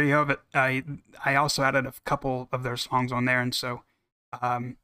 There 0.00 0.08
you 0.08 0.14
have 0.14 0.30
it. 0.30 0.40
I 0.54 0.82
I 1.24 1.34
also 1.34 1.62
added 1.62 1.86
a 1.86 1.92
couple 2.04 2.48
of 2.52 2.62
their 2.62 2.76
songs 2.76 3.12
on 3.12 3.26
there, 3.26 3.40
and 3.40 3.54
so 3.54 3.82
um, 4.40 4.78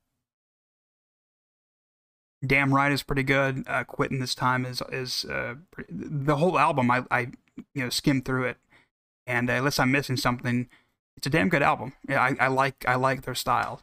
"Damn 2.46 2.74
Right" 2.74 2.92
is 2.92 3.02
pretty 3.02 3.22
good. 3.22 3.64
Uh, 3.66 3.84
"Quitting 3.84 4.20
This 4.20 4.34
Time" 4.34 4.66
is 4.66 4.82
is 4.92 5.24
uh, 5.24 5.54
pretty, 5.70 5.92
the 5.92 6.36
whole 6.36 6.58
album. 6.58 6.90
I 6.90 7.04
I 7.10 7.20
you 7.74 7.84
know 7.84 7.88
skimmed 7.88 8.26
through 8.26 8.44
it, 8.44 8.58
and 9.26 9.48
unless 9.48 9.78
I'm 9.78 9.90
missing 9.90 10.18
something, 10.18 10.68
it's 11.16 11.26
a 11.26 11.30
damn 11.30 11.48
good 11.48 11.62
album. 11.62 11.94
Yeah, 12.08 12.20
I, 12.22 12.36
I 12.38 12.48
like 12.48 12.84
I 12.86 12.96
like 12.96 13.22
their 13.22 13.34
style. 13.34 13.82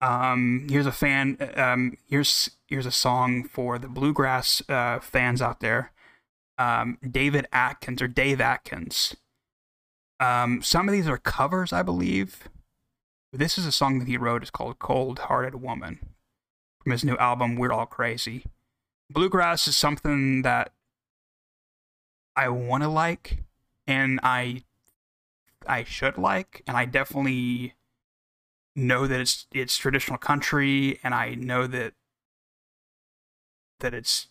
Um, 0.00 0.66
here's 0.70 0.86
a 0.86 0.92
fan. 0.92 1.36
Um, 1.56 1.98
here's 2.08 2.50
here's 2.66 2.86
a 2.86 2.90
song 2.90 3.44
for 3.44 3.78
the 3.78 3.88
bluegrass 3.88 4.62
uh, 4.68 4.98
fans 5.00 5.42
out 5.42 5.60
there. 5.60 5.92
Um, 6.56 6.98
David 7.08 7.48
Atkins 7.52 8.00
or 8.00 8.08
Dave 8.08 8.40
Atkins. 8.40 9.14
Um, 10.20 10.62
some 10.62 10.88
of 10.88 10.92
these 10.92 11.08
are 11.08 11.18
covers, 11.18 11.72
I 11.72 11.82
believe. 11.82 12.48
This 13.32 13.58
is 13.58 13.66
a 13.66 13.72
song 13.72 13.98
that 13.98 14.08
he 14.08 14.16
wrote. 14.16 14.42
It's 14.42 14.50
called 14.50 14.78
"Cold 14.78 15.18
Hearted 15.20 15.56
Woman" 15.56 15.98
from 16.82 16.92
his 16.92 17.04
new 17.04 17.16
album 17.16 17.56
"We're 17.56 17.72
All 17.72 17.86
Crazy." 17.86 18.44
Bluegrass 19.10 19.66
is 19.66 19.76
something 19.76 20.42
that 20.42 20.72
I 22.36 22.48
want 22.48 22.82
to 22.84 22.88
like, 22.88 23.42
and 23.86 24.20
I 24.22 24.62
I 25.66 25.84
should 25.84 26.16
like, 26.16 26.62
and 26.66 26.76
I 26.76 26.84
definitely 26.84 27.74
know 28.76 29.06
that 29.06 29.20
it's 29.20 29.46
it's 29.52 29.76
traditional 29.76 30.18
country, 30.18 31.00
and 31.02 31.14
I 31.14 31.34
know 31.34 31.66
that 31.66 31.94
that 33.80 33.94
it's 33.94 34.28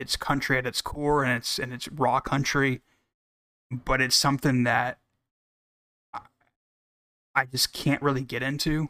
it's 0.00 0.16
country 0.16 0.56
at 0.56 0.66
its 0.66 0.80
core, 0.80 1.22
and 1.22 1.36
it's 1.36 1.58
and 1.58 1.72
it's 1.72 1.88
raw 1.88 2.20
country 2.20 2.80
but 3.70 4.00
it's 4.00 4.16
something 4.16 4.64
that 4.64 4.98
I- 7.34 7.46
just 7.46 7.72
can't 7.72 8.02
really 8.02 8.22
get 8.22 8.42
into 8.42 8.88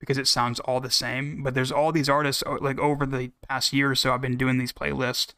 because 0.00 0.18
it 0.18 0.26
sounds 0.26 0.60
all 0.60 0.80
the 0.80 0.90
same. 0.90 1.42
But 1.42 1.54
there's 1.54 1.72
all 1.72 1.92
these 1.92 2.08
artists 2.08 2.42
like 2.60 2.78
over 2.78 3.06
the 3.06 3.32
past 3.48 3.72
year 3.72 3.90
or 3.90 3.94
so 3.94 4.12
I've 4.12 4.20
been 4.20 4.36
doing 4.36 4.58
these 4.58 4.72
playlists 4.72 5.34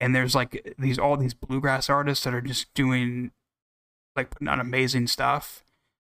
and 0.00 0.14
there's 0.14 0.34
like 0.34 0.74
these 0.78 0.98
all 0.98 1.16
these 1.16 1.34
bluegrass 1.34 1.88
artists 1.90 2.24
that 2.24 2.34
are 2.34 2.40
just 2.40 2.72
doing 2.74 3.32
like 4.16 4.30
putting 4.30 4.48
out 4.48 4.60
amazing 4.60 5.06
stuff. 5.08 5.64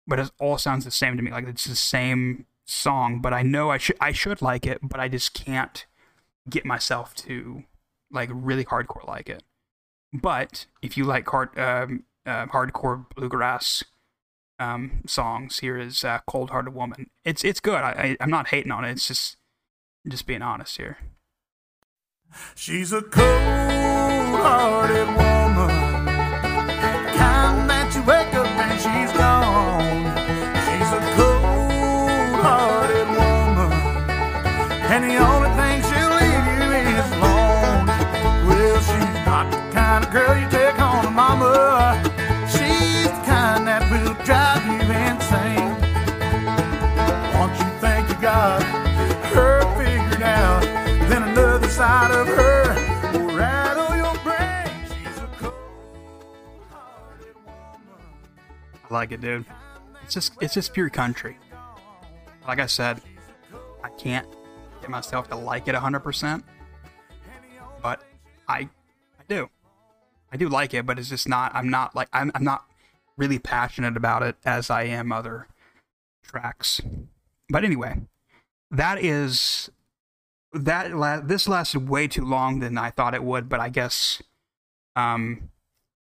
But 0.07 0.19
it 0.19 0.31
all 0.39 0.57
sounds 0.57 0.85
the 0.85 0.91
same 0.91 1.17
to 1.17 1.23
me. 1.23 1.31
Like 1.31 1.47
it's 1.47 1.65
the 1.65 1.75
same 1.75 2.45
song, 2.65 3.21
but 3.21 3.33
I 3.33 3.43
know 3.43 3.71
I 3.71 3.77
should 3.77 3.97
I 4.01 4.11
should 4.11 4.41
like 4.41 4.65
it, 4.67 4.79
but 4.83 4.99
I 4.99 5.07
just 5.07 5.33
can't 5.33 5.85
get 6.49 6.65
myself 6.65 7.15
to 7.15 7.63
like 8.11 8.29
really 8.33 8.65
hardcore 8.65 9.07
like 9.07 9.29
it. 9.29 9.43
But 10.13 10.65
if 10.81 10.97
you 10.97 11.05
like 11.05 11.29
hard, 11.29 11.57
um, 11.57 12.03
uh, 12.25 12.47
hardcore 12.47 13.05
bluegrass 13.15 13.83
um, 14.57 15.03
songs, 15.05 15.59
here 15.59 15.77
is 15.77 16.03
uh, 16.03 16.17
"Cold 16.27 16.49
Hearted 16.49 16.73
Woman." 16.73 17.11
It's 17.23 17.43
it's 17.43 17.59
good. 17.59 17.75
I, 17.75 17.91
I 17.91 18.17
I'm 18.19 18.31
not 18.31 18.47
hating 18.47 18.71
on 18.71 18.83
it. 18.85 18.91
It's 18.91 19.07
just 19.07 19.37
just 20.07 20.25
being 20.25 20.41
honest 20.41 20.77
here. 20.77 20.97
She's 22.55 22.91
a 22.93 23.01
cold-hearted 23.01 25.07
woman, 25.07 25.88
I 58.89 58.93
like 58.93 59.11
it, 59.11 59.21
dude. 59.21 59.45
It's 60.03 60.13
just 60.13 60.33
it's 60.41 60.53
just 60.53 60.73
pure 60.73 60.89
country. 60.89 61.37
Like 62.47 62.59
I 62.59 62.65
said, 62.65 63.01
I 63.83 63.89
can't 63.89 64.27
get 64.81 64.89
myself 64.89 65.29
to 65.29 65.35
like 65.35 65.67
it 65.67 65.75
100%, 65.75 66.43
but 67.83 68.01
I 68.47 68.69
I 69.19 69.23
do. 69.27 69.49
I 70.31 70.37
do 70.37 70.49
like 70.49 70.73
it, 70.73 70.85
but 70.85 70.97
it's 70.97 71.09
just 71.09 71.27
not 71.27 71.53
I'm 71.53 71.69
not 71.69 71.95
like 71.95 72.09
I'm 72.13 72.31
I'm 72.33 72.43
not 72.43 72.65
really 73.17 73.39
passionate 73.39 73.97
about 73.97 74.23
it 74.23 74.37
as 74.45 74.69
I 74.69 74.83
am 74.83 75.11
other 75.11 75.47
tracks. 76.23 76.81
But 77.49 77.63
anyway, 77.63 78.01
that 78.71 79.03
is 79.03 79.69
that 80.53 80.95
la- 80.95 81.19
this 81.19 81.47
lasted 81.47 81.87
way 81.89 82.07
too 82.07 82.25
long 82.25 82.59
than 82.59 82.77
I 82.77 82.89
thought 82.89 83.13
it 83.13 83.23
would, 83.23 83.49
but 83.49 83.59
I 83.59 83.69
guess 83.69 84.21
um 84.95 85.49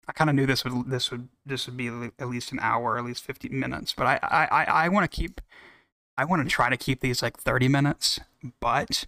I 0.07 0.13
kind 0.13 0.29
of 0.29 0.37
knew 0.37 0.47
this 0.47 0.65
would 0.65 0.91
this 0.91 1.11
would 1.11 1.29
this 1.47 1.67
would 1.67 1.77
be 1.77 1.89
at 2.19 2.29
least 2.29 2.53
an 2.53 2.59
hour, 2.61 2.99
at 2.99 3.05
least 3.05 3.25
15 3.25 3.59
minutes. 3.59 3.95
But 3.97 4.07
I 4.07 4.19
I 4.23 4.45
I, 4.45 4.65
I 4.85 4.89
want 4.89 5.11
to 5.11 5.17
keep 5.17 5.41
I 6.17 6.25
want 6.25 6.43
to 6.43 6.49
try 6.49 6.69
to 6.69 6.77
keep 6.77 7.01
these 7.01 7.23
like 7.23 7.39
30 7.39 7.69
minutes, 7.69 8.21
but 8.61 9.07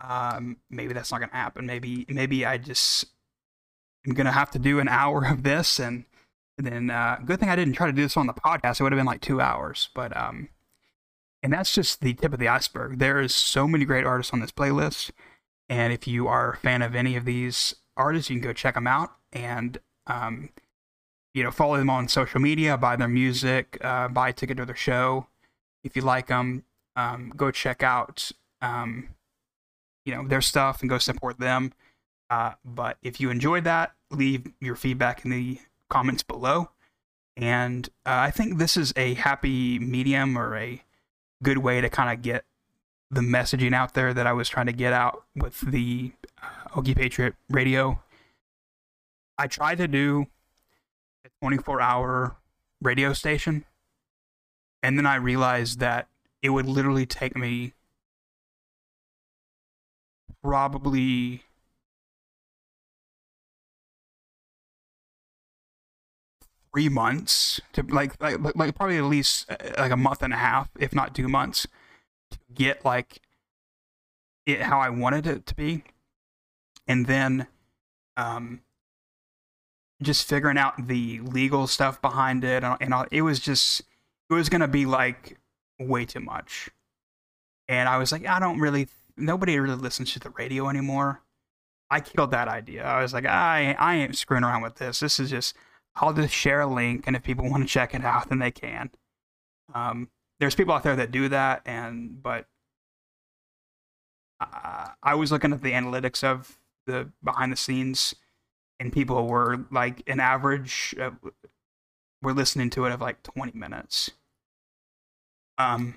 um 0.00 0.58
maybe 0.70 0.92
that's 0.92 1.12
not 1.12 1.20
gonna 1.20 1.32
happen. 1.32 1.66
Maybe 1.66 2.06
maybe 2.08 2.44
I 2.44 2.58
just 2.58 3.06
am 4.06 4.14
gonna 4.14 4.32
have 4.32 4.50
to 4.52 4.58
do 4.58 4.80
an 4.80 4.88
hour 4.88 5.24
of 5.26 5.42
this, 5.42 5.78
and, 5.78 6.04
and 6.56 6.66
then 6.66 6.90
uh, 6.90 7.18
good 7.24 7.40
thing 7.40 7.50
I 7.50 7.56
didn't 7.56 7.74
try 7.74 7.86
to 7.86 7.92
do 7.92 8.02
this 8.02 8.16
on 8.16 8.26
the 8.26 8.34
podcast. 8.34 8.80
It 8.80 8.82
would 8.82 8.92
have 8.92 8.98
been 8.98 9.06
like 9.06 9.20
two 9.20 9.40
hours, 9.40 9.90
but 9.94 10.16
um, 10.16 10.48
and 11.42 11.52
that's 11.52 11.72
just 11.72 12.00
the 12.00 12.14
tip 12.14 12.32
of 12.32 12.40
the 12.40 12.48
iceberg. 12.48 12.98
There 12.98 13.20
is 13.20 13.34
so 13.34 13.68
many 13.68 13.84
great 13.84 14.04
artists 14.06 14.32
on 14.32 14.40
this 14.40 14.52
playlist, 14.52 15.10
and 15.68 15.92
if 15.92 16.08
you 16.08 16.26
are 16.26 16.52
a 16.52 16.56
fan 16.56 16.82
of 16.82 16.94
any 16.94 17.16
of 17.16 17.24
these 17.24 17.74
artists, 17.98 18.30
you 18.30 18.36
can 18.36 18.48
go 18.48 18.52
check 18.52 18.74
them 18.74 18.86
out 18.86 19.10
and 19.32 19.78
um, 20.06 20.50
you 21.34 21.42
know 21.42 21.50
follow 21.50 21.76
them 21.76 21.90
on 21.90 22.08
social 22.08 22.40
media, 22.40 22.76
buy 22.78 22.96
their 22.96 23.08
music, 23.08 23.78
uh, 23.82 24.08
buy 24.08 24.30
a 24.30 24.32
ticket 24.32 24.56
to 24.56 24.64
their 24.64 24.76
show. 24.76 25.26
If 25.84 25.96
you 25.96 26.02
like 26.02 26.28
them, 26.28 26.64
um, 26.96 27.32
go 27.36 27.50
check 27.50 27.82
out 27.82 28.30
um, 28.62 29.10
you 30.04 30.14
know 30.14 30.26
their 30.26 30.40
stuff 30.40 30.80
and 30.80 30.88
go 30.88 30.98
support 30.98 31.38
them. 31.38 31.72
Uh, 32.30 32.52
but 32.64 32.98
if 33.02 33.20
you 33.20 33.30
enjoyed 33.30 33.64
that, 33.64 33.92
leave 34.10 34.46
your 34.60 34.76
feedback 34.76 35.24
in 35.24 35.30
the 35.30 35.58
comments 35.88 36.22
below. 36.22 36.70
And 37.36 37.88
uh, 38.04 38.18
I 38.18 38.30
think 38.30 38.58
this 38.58 38.76
is 38.76 38.92
a 38.96 39.14
happy 39.14 39.78
medium 39.78 40.36
or 40.36 40.56
a 40.56 40.82
good 41.42 41.58
way 41.58 41.80
to 41.80 41.88
kind 41.88 42.12
of 42.12 42.22
get 42.22 42.44
the 43.10 43.20
messaging 43.20 43.74
out 43.74 43.94
there 43.94 44.12
that 44.12 44.26
I 44.26 44.32
was 44.32 44.48
trying 44.48 44.66
to 44.66 44.72
get 44.72 44.92
out 44.92 45.24
with 45.34 45.60
the 45.60 46.12
uh, 46.42 46.80
Okie 46.80 46.96
Patriot 46.96 47.34
radio. 47.48 48.02
I 49.38 49.46
tried 49.46 49.78
to 49.78 49.88
do 49.88 50.26
a 51.24 51.28
24 51.40 51.80
hour 51.80 52.36
radio 52.82 53.12
station, 53.12 53.64
and 54.82 54.98
then 54.98 55.06
I 55.06 55.16
realized 55.16 55.80
that 55.80 56.08
it 56.42 56.50
would 56.50 56.66
literally 56.66 57.06
take 57.06 57.36
me 57.36 57.72
probably 60.42 61.42
three 66.72 66.88
months 66.88 67.60
to 67.72 67.82
like 67.82 68.20
like 68.22 68.38
like 68.54 68.74
probably 68.74 68.98
at 68.98 69.04
least 69.04 69.50
uh, 69.50 69.56
like 69.78 69.90
a 69.90 69.96
month 69.96 70.22
and 70.22 70.32
a 70.32 70.36
half, 70.36 70.68
if 70.78 70.94
not 70.94 71.14
two 71.14 71.28
months, 71.28 71.66
to 72.30 72.38
get 72.54 72.84
like 72.84 73.20
it 74.46 74.62
how 74.62 74.80
I 74.80 74.90
wanted 74.90 75.26
it 75.26 75.46
to 75.46 75.54
be, 75.54 75.84
and 76.86 77.06
then 77.06 77.46
um 78.16 78.60
just 80.02 80.28
figuring 80.28 80.58
out 80.58 80.86
the 80.86 81.20
legal 81.20 81.66
stuff 81.66 82.00
behind 82.00 82.44
it 82.44 82.62
and, 82.62 82.76
and 82.80 82.94
all, 82.94 83.06
it 83.10 83.22
was 83.22 83.40
just 83.40 83.82
it 84.30 84.34
was 84.34 84.48
gonna 84.48 84.68
be 84.68 84.86
like 84.86 85.38
way 85.78 86.04
too 86.04 86.20
much, 86.20 86.70
and 87.68 87.88
I 87.88 87.98
was 87.98 88.12
like 88.12 88.26
I 88.26 88.38
don't 88.38 88.60
really 88.60 88.88
nobody 89.16 89.58
really 89.58 89.76
listens 89.76 90.12
to 90.12 90.20
the 90.20 90.30
radio 90.30 90.68
anymore. 90.68 91.22
I 91.90 92.00
killed 92.00 92.32
that 92.32 92.48
idea. 92.48 92.84
I 92.84 93.02
was 93.02 93.12
like 93.12 93.26
I 93.26 93.74
I 93.78 93.96
ain't 93.96 94.16
screwing 94.16 94.44
around 94.44 94.62
with 94.62 94.76
this. 94.76 95.00
This 95.00 95.18
is 95.20 95.30
just 95.30 95.54
I'll 95.96 96.12
just 96.12 96.34
share 96.34 96.60
a 96.60 96.66
link, 96.66 97.06
and 97.06 97.16
if 97.16 97.22
people 97.22 97.50
want 97.50 97.62
to 97.64 97.68
check 97.68 97.94
it 97.94 98.04
out, 98.04 98.28
then 98.28 98.38
they 98.38 98.50
can. 98.50 98.90
Um, 99.74 100.08
there's 100.40 100.54
people 100.54 100.74
out 100.74 100.82
there 100.82 100.96
that 100.96 101.10
do 101.10 101.28
that, 101.28 101.62
and 101.66 102.22
but 102.22 102.46
uh, 104.40 104.88
I 105.02 105.14
was 105.14 105.32
looking 105.32 105.52
at 105.52 105.62
the 105.62 105.72
analytics 105.72 106.22
of 106.22 106.58
the 106.86 107.10
behind 107.22 107.52
the 107.52 107.56
scenes, 107.56 108.14
and 108.78 108.92
people 108.92 109.26
were 109.26 109.64
like 109.70 110.02
an 110.06 110.20
average. 110.20 110.94
Uh, 111.00 111.10
we're 112.22 112.32
listening 112.32 112.70
to 112.70 112.84
it 112.84 112.92
of 112.92 113.00
like 113.00 113.22
20 113.22 113.56
minutes. 113.56 114.10
Um, 115.56 115.94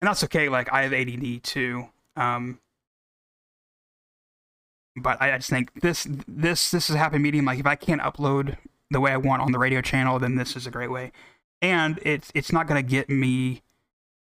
and 0.00 0.08
that's 0.08 0.22
okay. 0.24 0.48
Like 0.48 0.72
I 0.72 0.82
have 0.82 0.92
ADD 0.92 1.42
too. 1.42 1.88
Um, 2.16 2.60
but 4.96 5.20
I 5.20 5.36
just 5.36 5.50
think 5.50 5.80
this 5.80 6.06
this 6.26 6.70
this 6.70 6.88
is 6.88 6.96
a 6.96 6.98
happy 6.98 7.18
medium. 7.18 7.44
Like 7.44 7.58
if 7.58 7.66
I 7.66 7.74
can't 7.74 8.00
upload 8.00 8.56
the 8.90 9.00
way 9.00 9.12
I 9.12 9.16
want 9.16 9.42
on 9.42 9.52
the 9.52 9.58
radio 9.58 9.80
channel, 9.80 10.18
then 10.18 10.36
this 10.36 10.56
is 10.56 10.66
a 10.66 10.70
great 10.70 10.90
way. 10.90 11.12
And 11.60 11.98
it's 12.02 12.30
it's 12.34 12.52
not 12.52 12.68
to 12.68 12.82
get 12.82 13.10
me 13.10 13.62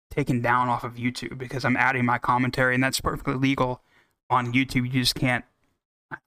taken 0.10 0.42
down 0.42 0.70
off 0.70 0.84
of 0.84 0.96
YouTube 0.96 1.38
because 1.38 1.66
I'm 1.66 1.78
adding 1.78 2.06
my 2.06 2.18
commentary, 2.18 2.76
and 2.76 2.84
that's 2.84 3.02
perfectly 3.02 3.36
legal 3.36 3.82
on 4.30 4.54
YouTube. 4.54 4.86
You 4.86 5.02
just 5.02 5.16
can't. 5.16 5.46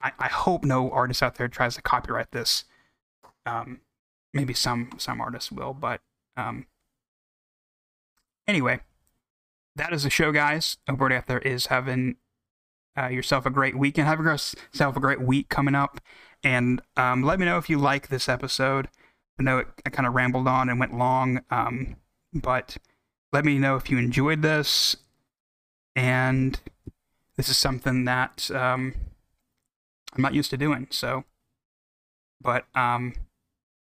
I, 0.02 0.12
I 0.18 0.28
hope 0.28 0.64
no 0.64 0.90
artist 0.90 1.22
out 1.22 1.36
there 1.36 1.48
tries 1.48 1.74
to 1.76 1.82
copyright 1.82 2.32
this. 2.32 2.64
Um, 3.46 3.80
maybe 4.34 4.54
some 4.54 4.90
some 4.98 5.20
artists 5.20 5.50
will, 5.50 5.72
but 5.72 6.00
um, 6.36 6.66
anyway, 8.46 8.80
that 9.76 9.92
is 9.92 10.02
the 10.02 10.10
show, 10.10 10.32
guys. 10.32 10.78
Everybody 10.88 11.14
out 11.14 11.26
there 11.26 11.38
is 11.38 11.66
having 11.66 12.16
uh, 12.98 13.08
yourself 13.08 13.46
a 13.46 13.50
great 13.50 13.76
weekend. 13.76 14.08
Have 14.08 14.20
yourself 14.20 14.96
a 14.96 15.00
great 15.00 15.20
week 15.20 15.48
coming 15.48 15.74
up. 15.74 16.00
And 16.42 16.82
um, 16.96 17.22
let 17.22 17.38
me 17.38 17.46
know 17.46 17.58
if 17.58 17.70
you 17.70 17.78
like 17.78 18.08
this 18.08 18.28
episode. 18.28 18.88
I 19.38 19.42
know 19.42 19.58
it, 19.58 19.68
I 19.86 19.90
kind 19.90 20.06
of 20.06 20.14
rambled 20.14 20.48
on 20.48 20.68
and 20.68 20.80
went 20.80 20.96
long, 20.96 21.40
um, 21.50 21.96
but 22.34 22.76
let 23.32 23.44
me 23.44 23.58
know 23.58 23.76
if 23.76 23.90
you 23.90 23.98
enjoyed 23.98 24.42
this. 24.42 24.96
And 25.96 26.58
this 27.36 27.48
is 27.48 27.58
something 27.58 28.04
that 28.04 28.50
um, 28.50 28.94
I'm 30.14 30.22
not 30.22 30.34
used 30.34 30.50
to 30.50 30.56
doing. 30.56 30.86
So, 30.90 31.24
but 32.40 32.64
um, 32.74 33.14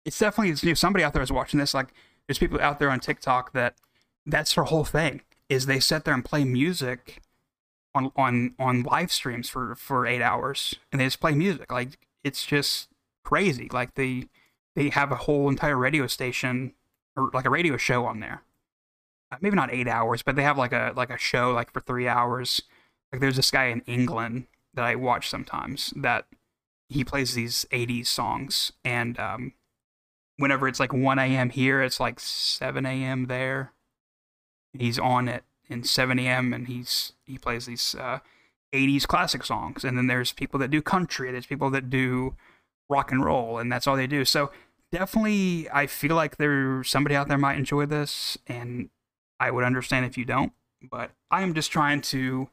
it's 0.05 0.19
definitely 0.19 0.55
you 0.63 0.71
know, 0.71 0.75
somebody 0.75 1.05
out 1.05 1.13
there 1.13 1.23
is 1.23 1.33
watching 1.33 1.59
this. 1.59 1.75
Like, 1.75 1.89
there's 2.27 2.39
people 2.39 2.61
out 2.61 2.79
there 2.79 2.91
on 2.91 3.01
TikTok 3.01 3.53
that 3.53 3.75
that's 4.25 4.55
their 4.55 4.65
whole 4.65 4.85
thing 4.85 5.23
is 5.49 5.67
they 5.67 5.81
sit 5.81 6.05
there 6.05 6.15
and 6.15 6.25
play 6.25 6.45
music 6.45 7.23
on 7.95 8.11
on 8.17 8.55
on 8.59 8.83
live 8.83 9.13
streams 9.13 9.49
for 9.49 9.75
for 9.77 10.07
eight 10.07 10.21
hours 10.21 10.75
and 10.91 11.01
they 11.01 11.07
just 11.07 11.21
play 11.21 11.33
music 11.33 11.71
like 11.73 11.99
it's 12.25 12.45
just 12.45 12.89
crazy. 13.23 13.69
Like 13.73 13.95
they 13.95 14.29
they 14.75 14.89
have 14.91 15.13
a 15.13 15.17
whole 15.17 15.49
entire 15.49 15.77
radio 15.77 16.07
station 16.07 16.73
or 17.17 17.31
like 17.33 17.45
a 17.45 17.51
radio 17.51 17.77
show 17.77 18.05
on 18.05 18.21
there. 18.21 18.43
Maybe 19.41 19.57
not 19.57 19.73
eight 19.73 19.89
hours, 19.89 20.23
but 20.23 20.37
they 20.37 20.43
have 20.43 20.59
like 20.59 20.73
a 20.73 20.93
like 20.97 21.11
a 21.11 21.19
show 21.19 21.53
like 21.53 21.73
for 21.73 21.81
three 21.81 22.09
hours. 22.09 22.63
Like 23.13 23.21
there's 23.21 23.37
this 23.37 23.51
guy 23.51 23.67
in 23.67 23.83
England 23.87 24.47
that 24.75 24.85
I 24.85 24.95
watch 24.95 25.29
sometimes 25.29 25.93
that 25.97 26.27
he 26.89 27.03
plays 27.03 27.35
these 27.35 27.67
80s 27.73 28.07
songs 28.07 28.73
and 28.85 29.19
um, 29.19 29.55
whenever 30.37 30.69
it's 30.69 30.81
like 30.81 30.93
1 30.93 31.19
a.m. 31.19 31.51
here, 31.51 31.83
it's 31.83 31.99
like 31.99 32.21
7 32.21 32.85
a.m. 32.87 33.27
there. 33.27 33.73
He's 34.73 34.99
on 34.99 35.29
it 35.29 35.45
in 35.69 35.83
7 35.83 36.19
a.m. 36.19 36.53
and 36.53 36.69
he's 36.69 37.13
he 37.25 37.39
plays 37.39 37.67
these 37.67 37.95
uh, 37.99 38.21
80s 38.73 39.07
classic 39.07 39.45
songs. 39.45 39.85
And 39.85 39.97
then 39.97 40.07
there's 40.07 40.33
people 40.33 40.61
that 40.61 40.71
do 40.71 40.83
country, 40.83 41.31
there's 41.31 41.47
people 41.47 41.71
that 41.71 41.91
do 41.91 42.35
rock 42.89 43.11
and 43.11 43.25
roll, 43.25 43.59
and 43.59 43.71
that's 43.73 43.87
all 43.87 43.97
they 43.97 44.07
do. 44.07 44.25
So 44.25 44.51
definitely, 44.93 45.69
I 45.73 45.87
feel 45.87 46.15
like 46.15 46.37
there's 46.37 46.89
somebody 46.89 47.17
out 47.17 47.29
there 47.29 47.39
might 47.39 47.59
enjoy 47.59 47.87
this, 47.87 48.39
and 48.47 48.91
I 49.39 49.51
would 49.51 49.65
understand 49.65 50.07
if 50.07 50.17
you 50.19 50.25
don't. 50.25 50.53
But 50.83 51.11
I 51.31 51.43
am 51.43 51.55
just 51.55 51.73
trying 51.73 52.01
to 52.03 52.49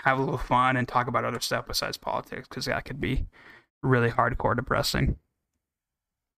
have 0.00 0.18
a 0.18 0.22
little 0.22 0.38
fun 0.38 0.76
and 0.76 0.88
talk 0.88 1.08
about 1.08 1.24
other 1.24 1.40
stuff 1.40 1.66
besides 1.66 1.96
politics 1.96 2.48
because 2.48 2.66
that 2.66 2.84
could 2.84 3.00
be 3.00 3.26
really 3.82 4.10
hardcore 4.10 4.56
depressing. 4.56 5.16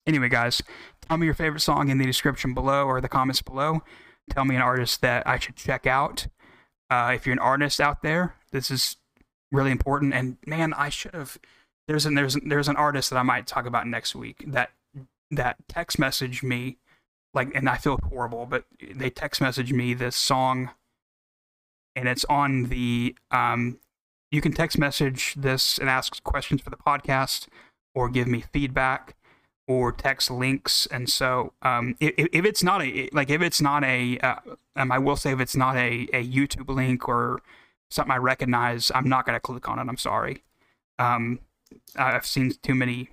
Anyway, 0.06 0.28
guys, 0.28 0.62
tell 1.00 1.16
me 1.16 1.26
your 1.26 1.34
favorite 1.34 1.60
song 1.60 1.88
in 1.88 1.98
the 1.98 2.06
description 2.06 2.54
below 2.54 2.86
or 2.86 3.00
the 3.00 3.08
comments 3.08 3.42
below. 3.42 3.82
Tell 4.30 4.44
me 4.44 4.56
an 4.56 4.62
artist 4.62 5.00
that 5.02 5.26
I 5.26 5.38
should 5.38 5.56
check 5.56 5.86
out. 5.86 6.26
Uh, 6.90 7.12
if 7.14 7.26
you're 7.26 7.32
an 7.32 7.38
artist 7.38 7.80
out 7.80 8.02
there, 8.02 8.34
this 8.50 8.70
is 8.70 8.96
really 9.52 9.70
important. 9.70 10.12
And 10.14 10.38
man, 10.46 10.72
I 10.74 10.88
should 10.88 11.14
have. 11.14 11.38
There's 11.88 12.06
an 12.06 12.14
there's 12.14 12.36
there's 12.44 12.68
an 12.68 12.76
artist 12.76 13.10
that 13.10 13.16
I 13.16 13.22
might 13.22 13.46
talk 13.46 13.66
about 13.66 13.86
next 13.86 14.14
week 14.14 14.44
that 14.46 14.70
that 15.30 15.56
text 15.68 15.98
messaged 15.98 16.42
me, 16.42 16.78
like, 17.34 17.54
and 17.54 17.68
I 17.68 17.76
feel 17.76 17.98
horrible, 18.10 18.46
but 18.46 18.64
they 18.80 19.10
text 19.10 19.40
messaged 19.40 19.72
me 19.72 19.94
this 19.94 20.16
song, 20.16 20.70
and 21.96 22.08
it's 22.08 22.24
on 22.26 22.64
the 22.64 23.16
um. 23.30 23.78
You 24.30 24.40
can 24.40 24.52
text 24.52 24.78
message 24.78 25.34
this 25.34 25.76
and 25.78 25.90
ask 25.90 26.22
questions 26.24 26.62
for 26.62 26.70
the 26.70 26.76
podcast, 26.76 27.48
or 27.94 28.08
give 28.08 28.26
me 28.26 28.44
feedback. 28.52 29.14
or 29.68 29.92
text 29.92 30.30
links. 30.30 30.86
And 30.86 31.08
so, 31.08 31.52
um, 31.62 31.96
if, 32.00 32.28
if 32.32 32.44
it's 32.44 32.62
not 32.62 32.82
a 32.82 33.08
like 33.12 33.30
if 33.30 33.40
it's 33.42 33.60
not 33.60 33.84
a, 33.84 34.18
uh, 34.18 34.36
um, 34.76 34.92
I 34.92 34.98
will 34.98 35.16
say 35.16 35.32
if 35.32 35.40
it's 35.40 35.56
not 35.56 35.76
a, 35.76 36.08
a 36.12 36.26
YouTube 36.26 36.68
link 36.74 37.08
or 37.08 37.40
something 37.90 38.12
I 38.12 38.16
recognize, 38.16 38.90
I'm 38.94 39.08
not 39.08 39.26
gonna 39.26 39.40
click 39.40 39.68
on 39.68 39.78
it. 39.78 39.86
I'm 39.88 39.96
sorry. 39.96 40.42
Um, 40.98 41.40
I've 41.96 42.26
seen 42.26 42.52
too 42.62 42.74
many 42.74 43.10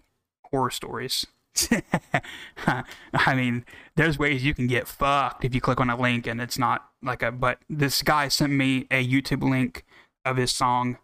horror 0.51 0.72
stories. 0.72 1.26
I 3.14 3.36
mean, 3.36 3.66
there's 3.95 4.18
ways 4.18 4.43
you 4.43 4.54
can 4.54 4.68
get 4.68 4.88
fucked 4.88 5.43
if 5.43 5.54
you 5.54 5.62
click 5.62 5.80
on 5.80 5.89
a 5.89 6.00
link 6.00 6.28
and 6.28 6.39
it's 6.41 6.58
not 6.58 6.89
like 7.02 7.22
a. 7.22 7.32
But 7.32 7.60
this 7.70 8.02
guy 8.02 8.28
sent 8.28 8.54
me 8.54 8.88
a 8.91 9.06
YouTube 9.06 9.47
link 9.47 9.86
of 10.26 10.38
his 10.38 10.52
song, 10.52 10.97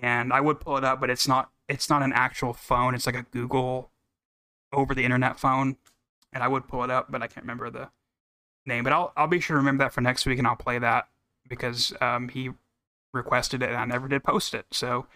and 0.00 0.32
I 0.32 0.40
would 0.40 0.60
pull 0.60 0.76
it 0.76 0.84
up, 0.84 1.00
but 1.00 1.10
it's 1.10 1.26
not. 1.28 1.50
It's 1.68 1.90
not 1.90 2.02
an 2.02 2.12
actual 2.12 2.52
phone. 2.52 2.94
It's 2.94 3.06
like 3.06 3.16
a 3.16 3.22
Google 3.22 3.90
over 4.72 4.94
the 4.94 5.04
internet 5.04 5.38
phone, 5.38 5.76
and 6.32 6.42
I 6.42 6.48
would 6.48 6.68
pull 6.68 6.84
it 6.84 6.90
up, 6.90 7.10
but 7.10 7.22
I 7.22 7.26
can't 7.26 7.44
remember 7.44 7.70
the 7.70 7.90
name. 8.66 8.84
But 8.84 8.92
I'll 8.92 9.12
I'll 9.16 9.26
be 9.26 9.40
sure 9.40 9.54
to 9.54 9.58
remember 9.58 9.84
that 9.84 9.92
for 9.92 10.00
next 10.00 10.26
week, 10.26 10.38
and 10.38 10.46
I'll 10.46 10.56
play 10.56 10.78
that 10.78 11.08
because 11.48 11.92
um, 12.00 12.28
he 12.28 12.50
requested 13.14 13.62
it, 13.62 13.70
and 13.70 13.78
I 13.78 13.84
never 13.84 14.08
did 14.08 14.24
post 14.24 14.54
it. 14.54 14.66
So. 14.72 15.06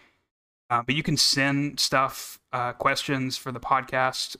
Uh, 0.69 0.81
but 0.81 0.95
you 0.95 1.03
can 1.03 1.17
send 1.17 1.81
stuff, 1.81 2.39
uh, 2.53 2.71
questions 2.71 3.35
for 3.35 3.51
the 3.51 3.59
podcast. 3.59 4.37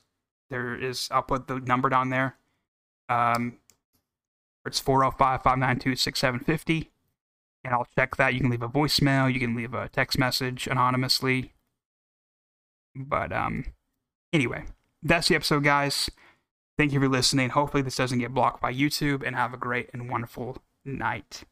There 0.52 0.74
is, 0.74 1.08
I'll 1.10 1.22
put 1.22 1.48
the 1.48 1.60
number 1.60 1.88
down 1.88 2.10
there. 2.10 2.36
Um, 3.08 3.58
it's 4.66 4.78
405 4.78 5.42
592 5.42 5.96
6750. 5.96 6.90
And 7.64 7.72
I'll 7.72 7.88
check 7.96 8.16
that. 8.16 8.34
You 8.34 8.40
can 8.40 8.50
leave 8.50 8.62
a 8.62 8.68
voicemail, 8.68 9.32
you 9.32 9.40
can 9.40 9.56
leave 9.56 9.72
a 9.72 9.88
text 9.88 10.18
message 10.18 10.66
anonymously. 10.66 11.54
But 12.94 13.32
um, 13.32 13.64
anyway, 14.30 14.64
that's 15.02 15.28
the 15.28 15.36
episode, 15.36 15.64
guys. 15.64 16.10
Thank 16.76 16.92
you 16.92 17.00
for 17.00 17.08
listening. 17.08 17.48
Hopefully, 17.50 17.82
this 17.82 17.96
doesn't 17.96 18.18
get 18.18 18.34
blocked 18.34 18.60
by 18.60 18.74
YouTube, 18.74 19.26
and 19.26 19.34
have 19.34 19.54
a 19.54 19.56
great 19.56 19.88
and 19.94 20.10
wonderful 20.10 20.58
night. 20.84 21.44